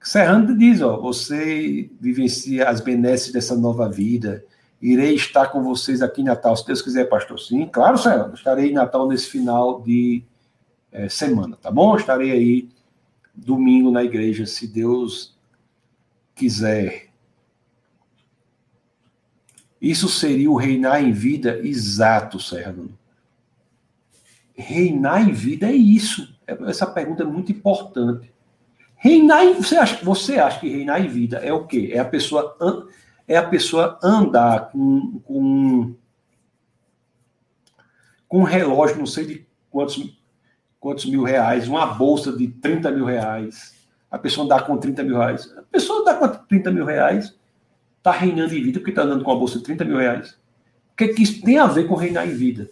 Serrano 0.00 0.56
diz, 0.56 0.80
ó, 0.80 0.96
você 0.96 1.90
vivencia 2.00 2.68
as 2.68 2.80
benesses 2.80 3.32
dessa 3.32 3.56
nova 3.56 3.88
vida, 3.88 4.44
irei 4.80 5.16
estar 5.16 5.48
com 5.48 5.60
vocês 5.60 6.02
aqui 6.02 6.20
em 6.20 6.26
Natal, 6.26 6.56
se 6.56 6.64
Deus 6.64 6.80
quiser, 6.80 7.08
pastor. 7.08 7.40
Sim, 7.40 7.66
claro, 7.66 7.98
Serrano, 7.98 8.34
estarei 8.34 8.70
em 8.70 8.74
Natal 8.74 9.08
nesse 9.08 9.26
final 9.26 9.82
de 9.82 10.22
é, 10.92 11.08
semana, 11.08 11.56
tá 11.56 11.70
bom? 11.70 11.96
Estarei 11.96 12.30
aí 12.30 12.68
domingo 13.34 13.90
na 13.90 14.04
igreja, 14.04 14.46
se 14.46 14.66
Deus 14.66 15.36
quiser. 16.34 17.08
Isso 19.80 20.08
seria 20.08 20.50
o 20.50 20.56
reinar 20.56 21.02
em 21.02 21.12
vida 21.12 21.58
exato, 21.66 22.38
Serrano. 22.38 22.98
Reinar 24.54 25.26
em 25.26 25.32
vida 25.32 25.66
é 25.68 25.74
isso. 25.74 26.34
Essa 26.46 26.86
pergunta 26.86 27.22
é 27.22 27.26
muito 27.26 27.50
importante. 27.50 28.30
Reinar 28.96 29.44
em, 29.44 29.54
você 29.54 29.76
acha, 29.76 30.04
você 30.04 30.38
acha 30.38 30.60
que 30.60 30.68
reinar 30.68 31.02
em 31.02 31.08
vida 31.08 31.38
é 31.38 31.52
o 31.52 31.66
quê? 31.66 31.90
É 31.92 31.98
a 31.98 32.04
pessoa 32.04 32.56
é 33.26 33.36
a 33.36 33.48
pessoa 33.48 33.98
andar 34.02 34.70
com, 34.70 35.20
com, 35.20 35.94
com 38.28 38.40
um 38.40 38.42
relógio, 38.42 38.98
não 38.98 39.06
sei 39.06 39.24
de 39.24 39.46
quantos, 39.70 40.19
quantos 40.80 41.04
mil 41.04 41.22
reais, 41.22 41.68
uma 41.68 41.86
bolsa 41.86 42.32
de 42.32 42.48
30 42.48 42.90
mil 42.90 43.04
reais. 43.04 43.74
A 44.10 44.18
pessoa 44.18 44.46
andar 44.46 44.66
com 44.66 44.78
30 44.78 45.04
mil 45.04 45.18
reais. 45.18 45.52
A 45.56 45.62
pessoa 45.62 46.00
andar 46.00 46.18
com 46.18 46.28
30 46.28 46.70
mil 46.72 46.84
reais 46.84 47.38
está 47.98 48.10
reinando 48.10 48.54
em 48.54 48.62
vida 48.62 48.80
porque 48.80 48.90
está 48.90 49.02
andando 49.02 49.22
com 49.22 49.30
uma 49.30 49.38
bolsa 49.38 49.58
de 49.58 49.64
30 49.64 49.84
mil 49.84 49.98
reais. 49.98 50.30
O 50.92 50.96
que, 50.96 51.04
é 51.04 51.08
que 51.08 51.22
isso 51.22 51.42
tem 51.42 51.58
a 51.58 51.66
ver 51.66 51.86
com 51.86 51.94
reinar 51.94 52.26
em 52.26 52.34
vida? 52.34 52.70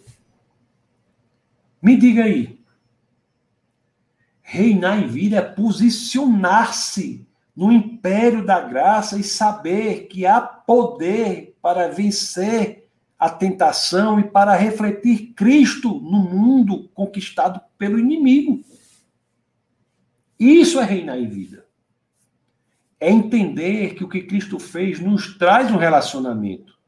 Me 1.81 1.95
diga 1.95 2.23
aí. 2.23 2.59
Reinar 4.41 4.99
em 4.99 5.07
vida 5.07 5.37
é 5.37 5.41
posicionar-se 5.41 7.25
no 7.55 7.71
império 7.71 8.43
da 8.43 8.59
graça 8.59 9.19
e 9.19 9.23
saber 9.23 10.07
que 10.07 10.25
há 10.25 10.41
poder 10.41 11.55
para 11.61 11.89
vencer 11.89 12.88
a 13.19 13.29
tentação 13.29 14.17
e 14.17 14.23
para 14.23 14.55
refletir 14.55 15.33
Cristo 15.33 15.99
no 15.99 16.19
mundo 16.19 16.87
conquistado 16.93 17.59
pelo 17.77 17.99
inimigo. 17.99 18.63
Isso 20.39 20.79
é 20.79 20.85
reinar 20.85 21.17
em 21.17 21.27
vida. 21.27 21.65
É 22.97 23.11
entender 23.11 23.95
que 23.95 24.05
o 24.05 24.09
que 24.09 24.21
Cristo 24.21 24.57
fez 24.57 25.01
nos 25.01 25.37
traz 25.37 25.69
um 25.69 25.77
relacionamento. 25.77 26.79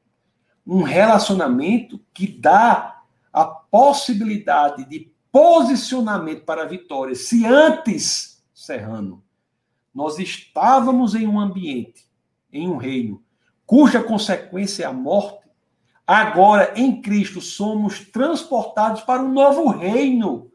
Um 0.66 0.84
relacionamento 0.84 2.00
que 2.14 2.28
dá 2.28 3.02
a 3.34 3.44
possibilidade 3.44 4.86
de 4.86 5.12
posicionamento 5.32 6.46
para 6.46 6.64
a 6.64 6.68
vitória. 6.68 7.16
Se 7.16 7.46
antes, 7.46 8.42
Serrano, 8.54 9.22
nós 9.94 10.18
estávamos 10.18 11.14
em 11.14 11.28
um 11.28 11.40
ambiente, 11.40 12.08
em 12.52 12.70
um 12.70 12.78
reino, 12.78 13.22
cuja 13.66 14.02
consequência 14.02 14.84
é 14.84 14.88
a 14.88 14.94
morte, 14.94 15.41
agora 16.12 16.74
em 16.76 17.02
Cristo 17.02 17.40
somos 17.40 18.00
transportados 18.00 19.02
para 19.02 19.22
um 19.22 19.32
novo 19.32 19.70
reino 19.70 20.52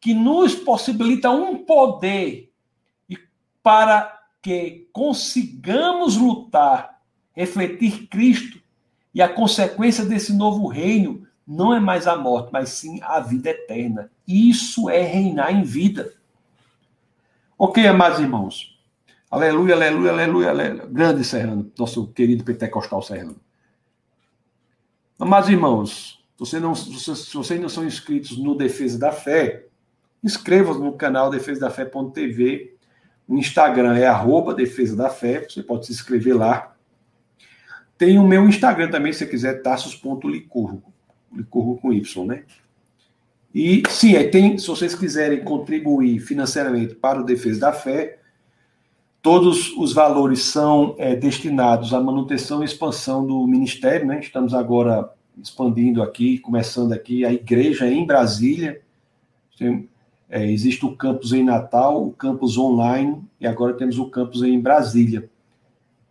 que 0.00 0.12
nos 0.12 0.54
possibilita 0.54 1.30
um 1.30 1.64
poder 1.64 2.52
e 3.08 3.18
para 3.62 4.20
que 4.42 4.88
consigamos 4.92 6.16
lutar, 6.16 7.00
refletir 7.32 8.06
Cristo 8.08 8.60
e 9.14 9.22
a 9.22 9.28
consequência 9.28 10.04
desse 10.04 10.34
novo 10.34 10.66
reino 10.66 11.26
não 11.46 11.72
é 11.72 11.80
mais 11.80 12.06
a 12.06 12.16
morte, 12.16 12.50
mas 12.52 12.68
sim 12.68 13.00
a 13.02 13.18
vida 13.20 13.48
eterna. 13.48 14.10
Isso 14.28 14.90
é 14.90 15.00
reinar 15.00 15.54
em 15.54 15.62
vida. 15.62 16.12
Ok, 17.56 17.86
amados 17.86 18.20
irmãos. 18.20 18.78
Aleluia, 19.30 19.74
aleluia, 19.74 20.12
aleluia, 20.12 20.50
aleluia. 20.50 20.86
Grande 20.86 21.24
Serrano, 21.24 21.72
nosso 21.78 22.08
querido 22.08 22.44
pentecostal 22.44 23.00
Serrano. 23.00 23.45
Amados 25.18 25.48
irmãos, 25.48 26.22
se, 26.44 26.60
não, 26.60 26.74
se 26.74 27.34
vocês 27.34 27.58
não 27.58 27.70
são 27.70 27.86
inscritos 27.86 28.36
no 28.36 28.54
Defesa 28.54 28.98
da 28.98 29.10
Fé, 29.10 29.64
inscrevam-se 30.22 30.78
no 30.78 30.92
canal 30.92 31.30
Defesa 31.30 31.60
da 31.60 31.70
Fé.tv. 31.70 32.74
O 33.26 33.38
Instagram 33.38 33.96
é 33.96 34.06
arroba 34.06 34.54
Defesa 34.54 34.94
da 34.94 35.08
Fé, 35.08 35.46
você 35.48 35.62
pode 35.62 35.86
se 35.86 35.92
inscrever 35.92 36.36
lá. 36.36 36.76
Tem 37.96 38.18
o 38.18 38.28
meu 38.28 38.46
Instagram 38.46 38.90
também, 38.90 39.10
se 39.10 39.20
você 39.20 39.26
quiser, 39.26 39.62
tassos.licurgo 39.62 40.92
Licurgo 41.32 41.78
com 41.80 41.92
Y, 41.94 42.26
né? 42.26 42.44
E 43.54 43.82
sim, 43.88 44.16
aí 44.16 44.30
tem, 44.30 44.58
se 44.58 44.66
vocês 44.66 44.94
quiserem 44.94 45.42
contribuir 45.42 46.20
financeiramente 46.20 46.94
para 46.94 47.22
o 47.22 47.24
Defesa 47.24 47.60
da 47.60 47.72
Fé, 47.72 48.18
todos 49.26 49.76
os 49.76 49.92
valores 49.92 50.44
são 50.44 50.94
é, 50.98 51.16
destinados 51.16 51.92
à 51.92 52.00
manutenção 52.00 52.62
e 52.62 52.64
expansão 52.64 53.26
do 53.26 53.44
ministério, 53.44 54.06
né? 54.06 54.20
Estamos 54.20 54.54
agora 54.54 55.10
expandindo 55.36 56.00
aqui, 56.00 56.38
começando 56.38 56.92
aqui 56.92 57.24
a 57.24 57.32
igreja 57.32 57.88
em 57.88 58.06
Brasília. 58.06 58.80
Tem, 59.58 59.88
é, 60.30 60.48
existe 60.48 60.86
o 60.86 60.94
campus 60.94 61.32
em 61.32 61.42
Natal, 61.42 62.06
o 62.06 62.12
campus 62.12 62.56
online, 62.56 63.20
e 63.40 63.48
agora 63.48 63.74
temos 63.74 63.98
o 63.98 64.08
campus 64.08 64.44
em 64.44 64.60
Brasília. 64.60 65.28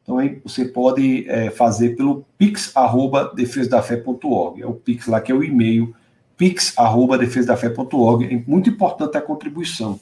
Então 0.04 0.18
aí 0.18 0.42
você 0.44 0.66
pode 0.66 1.26
é, 1.30 1.50
fazer 1.50 1.96
pelo 1.96 2.26
pix@defesadafé.org. 2.38 4.62
É 4.62 4.68
o 4.68 4.74
pix 4.74 5.08
lá 5.08 5.22
que 5.22 5.32
é 5.32 5.36
o 5.36 5.42
e-mail 5.42 5.96
pix@defesadafé.org. 6.36 8.26
É 8.26 8.44
muito 8.46 8.70
importante 8.70 9.18
a 9.18 9.22
contribuição. 9.22 9.98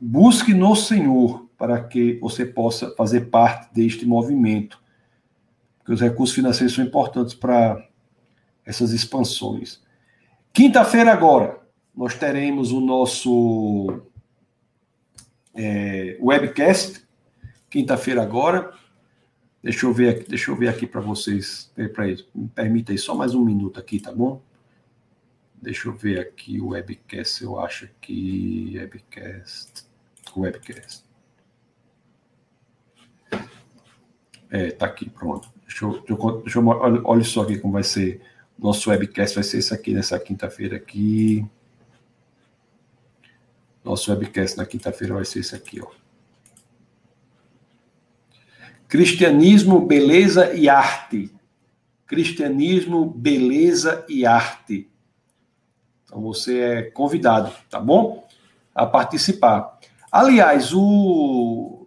Busque 0.00 0.52
no 0.52 0.74
Senhor 0.74 1.46
para 1.58 1.82
que 1.82 2.14
você 2.20 2.46
possa 2.46 2.94
fazer 2.94 3.22
parte 3.22 3.74
deste 3.74 4.06
movimento, 4.06 4.80
porque 5.78 5.92
os 5.92 6.00
recursos 6.00 6.34
financeiros 6.34 6.74
são 6.74 6.84
importantes 6.84 7.34
para 7.34 7.84
essas 8.64 8.92
expansões. 8.92 9.82
Quinta-feira 10.52 11.12
agora, 11.12 11.58
nós 11.94 12.14
teremos 12.14 12.70
o 12.70 12.80
nosso 12.80 14.02
é, 15.52 16.16
webcast, 16.20 17.04
quinta-feira 17.68 18.22
agora. 18.22 18.72
Deixa 19.60 19.84
eu 19.84 19.92
ver 19.92 20.10
aqui, 20.10 20.28
deixa 20.28 20.50
eu 20.52 20.56
ver 20.56 20.68
aqui 20.68 20.86
para 20.86 21.00
vocês, 21.00 21.72
para 21.92 22.06
me 22.06 22.48
permita 22.54 22.92
aí 22.92 22.98
só 22.98 23.16
mais 23.16 23.34
um 23.34 23.44
minuto 23.44 23.80
aqui, 23.80 23.98
tá 23.98 24.12
bom? 24.12 24.40
Deixa 25.60 25.88
eu 25.88 25.92
ver 25.92 26.20
aqui 26.20 26.60
o 26.60 26.68
webcast, 26.68 27.42
eu 27.42 27.58
acho 27.58 27.88
que 28.00 28.74
webcast, 28.76 29.84
webcast. 30.36 31.07
É, 34.50 34.70
tá 34.70 34.86
aqui, 34.86 35.08
pronto. 35.08 35.50
Deixa 35.66 35.84
eu, 35.84 35.92
deixa 36.00 36.12
eu, 36.12 36.40
deixa 36.42 36.58
eu 36.58 36.66
olha, 36.66 37.24
só 37.24 37.42
aqui 37.42 37.58
como 37.58 37.74
vai 37.74 37.82
ser. 37.82 38.20
Nosso 38.58 38.90
webcast 38.90 39.34
vai 39.34 39.44
ser 39.44 39.58
esse 39.58 39.72
aqui 39.72 39.92
nessa 39.92 40.18
quinta-feira 40.18 40.76
aqui. 40.76 41.46
Nosso 43.84 44.10
webcast 44.10 44.56
na 44.56 44.66
quinta-feira 44.66 45.14
vai 45.14 45.24
ser 45.24 45.40
esse 45.40 45.54
aqui, 45.54 45.80
ó. 45.80 45.88
Cristianismo, 48.88 49.84
beleza 49.84 50.54
e 50.54 50.68
arte. 50.68 51.30
Cristianismo, 52.06 53.04
beleza 53.04 54.04
e 54.08 54.24
arte. 54.24 54.90
Então 56.04 56.22
você 56.22 56.58
é 56.58 56.82
convidado, 56.84 57.52
tá 57.68 57.78
bom? 57.78 58.26
A 58.74 58.86
participar. 58.86 59.78
Aliás, 60.10 60.72
o, 60.72 61.77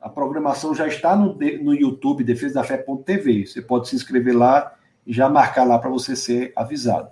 a 0.00 0.08
programação 0.08 0.74
já 0.74 0.88
está 0.88 1.14
no, 1.14 1.34
no 1.34 1.74
YouTube, 1.74 2.24
defesadafé.tv. 2.24 3.46
Você 3.46 3.60
pode 3.60 3.86
se 3.88 3.96
inscrever 3.96 4.34
lá 4.36 4.74
e 5.06 5.12
já 5.12 5.28
marcar 5.28 5.64
lá 5.64 5.78
para 5.78 5.90
você 5.90 6.16
ser 6.16 6.54
avisado. 6.56 7.10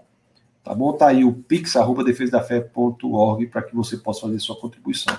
Tá 0.64 0.74
bom? 0.74 0.92
Tá 0.92 1.08
aí 1.08 1.24
o 1.24 1.32
pix.defesadafé.org 1.32 3.46
para 3.46 3.62
que 3.62 3.74
você 3.74 3.96
possa 3.96 4.20
fazer 4.22 4.38
sua 4.38 4.54
contribuição. 4.56 5.18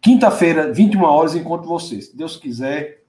Quinta-feira, 0.00 0.72
21 0.72 1.02
horas, 1.02 1.34
encontro 1.34 1.66
vocês. 1.66 2.06
Se 2.06 2.16
Deus 2.16 2.36
quiser, 2.36 3.02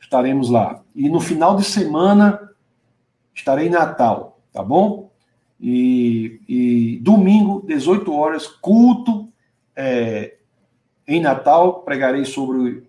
estaremos 0.00 0.48
lá. 0.50 0.82
E 0.94 1.08
no 1.08 1.20
final 1.20 1.56
de 1.56 1.64
semana, 1.64 2.50
estarei 3.34 3.66
em 3.68 3.70
Natal, 3.70 4.38
tá 4.52 4.62
bom? 4.62 5.10
E, 5.60 6.40
e 6.48 7.00
domingo, 7.02 7.64
18 7.66 8.12
horas, 8.12 8.46
culto 8.46 9.28
é, 9.74 10.36
em 11.06 11.20
Natal, 11.20 11.82
pregarei 11.82 12.24
sobre 12.24 12.88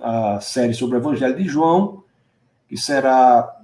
a, 0.00 0.40
série 0.40 0.72
sobre 0.72 0.96
o 0.96 1.00
Evangelho 1.00 1.36
de 1.36 1.44
João, 1.44 2.04
que 2.68 2.76
será, 2.76 3.56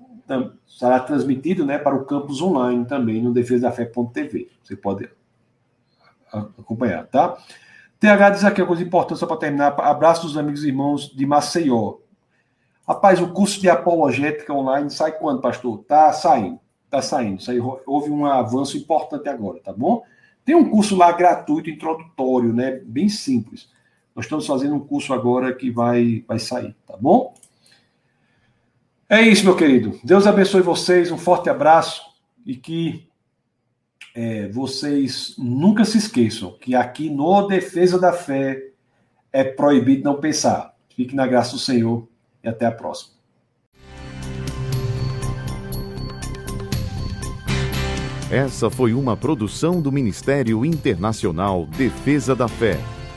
será 0.67 0.99
transmitido 1.01 1.65
né, 1.65 1.79
para 1.79 1.95
o 1.95 2.05
campus 2.05 2.43
online 2.43 2.85
também 2.85 3.23
no 3.23 3.33
defesadafé.tv. 3.33 4.51
Você 4.63 4.75
pode 4.75 5.09
acompanhar, 6.33 7.07
tá? 7.07 7.37
TH 8.01 8.31
diz 8.31 8.45
aqui 8.45 8.61
uma 8.61 8.67
coisa 8.67 8.83
importante 8.83 9.21
só 9.21 9.27
para 9.27 9.37
terminar. 9.37 9.79
Abraço 9.79 10.27
dos 10.27 10.37
amigos 10.37 10.65
e 10.65 10.69
irmãos 10.69 11.09
de 11.15 11.25
Maceió. 11.25 11.99
Rapaz, 12.89 13.21
o 13.21 13.29
curso 13.29 13.61
de 13.61 13.71
apologética 13.71 14.53
online 14.53 14.91
sai 14.91 15.13
quando, 15.13 15.41
pastor? 15.41 15.85
Tá 15.87 16.13
saindo. 16.13 16.59
Tá 16.91 17.01
saindo. 17.01 17.41
houve 17.87 18.11
um 18.11 18.27
avanço 18.27 18.77
importante 18.77 19.29
agora, 19.29 19.61
tá 19.61 19.73
bom? 19.73 20.03
Tem 20.45 20.57
um 20.57 20.69
curso 20.69 20.97
lá 20.97 21.13
gratuito, 21.13 21.71
introdutório, 21.71 22.53
né? 22.53 22.81
Bem 22.85 23.09
simples. 23.09 23.71
Nós 24.15 24.27
estamos 24.27 24.47
fazendo 24.47 24.75
um 24.75 24.81
curso 24.81 25.13
agora 25.13 25.55
que 25.55 25.71
vai, 25.71 26.25
vai 26.27 26.39
sair, 26.39 26.75
tá 26.87 26.97
bom? 26.97 27.35
É 29.09 29.21
isso, 29.21 29.45
meu 29.45 29.57
querido. 29.57 29.99
Deus 30.03 30.27
abençoe 30.27 30.63
vocês, 30.63 31.11
um 31.11 31.19
forte 31.19 31.51
abraço 31.51 32.03
e 32.45 32.57
que 32.57 33.09
é, 34.15 34.49
vocês 34.49 35.35
nunca 35.39 35.85
se 35.85 35.99
esqueçam 35.99 36.57
que 36.61 36.75
aqui 36.75 37.09
no 37.11 37.47
Defesa 37.47 37.99
da 37.99 38.13
Fé 38.13 38.71
é 39.33 39.43
proibido 39.43 40.05
não 40.05 40.21
pensar. 40.21 40.75
Fique 40.95 41.15
na 41.17 41.27
graça 41.27 41.53
do 41.53 41.59
Senhor 41.59 42.07
e 42.45 42.49
até 42.49 42.67
a 42.67 42.73
próxima. 42.73 43.13
Essa 48.31 48.71
foi 48.71 48.95
uma 48.95 49.15
produção 49.15 49.81
do 49.83 49.93
Ministério 49.93 50.65
Internacional 50.65 51.67
Defesa 51.67 52.35
da 52.35 52.49
Fé, 52.49 52.79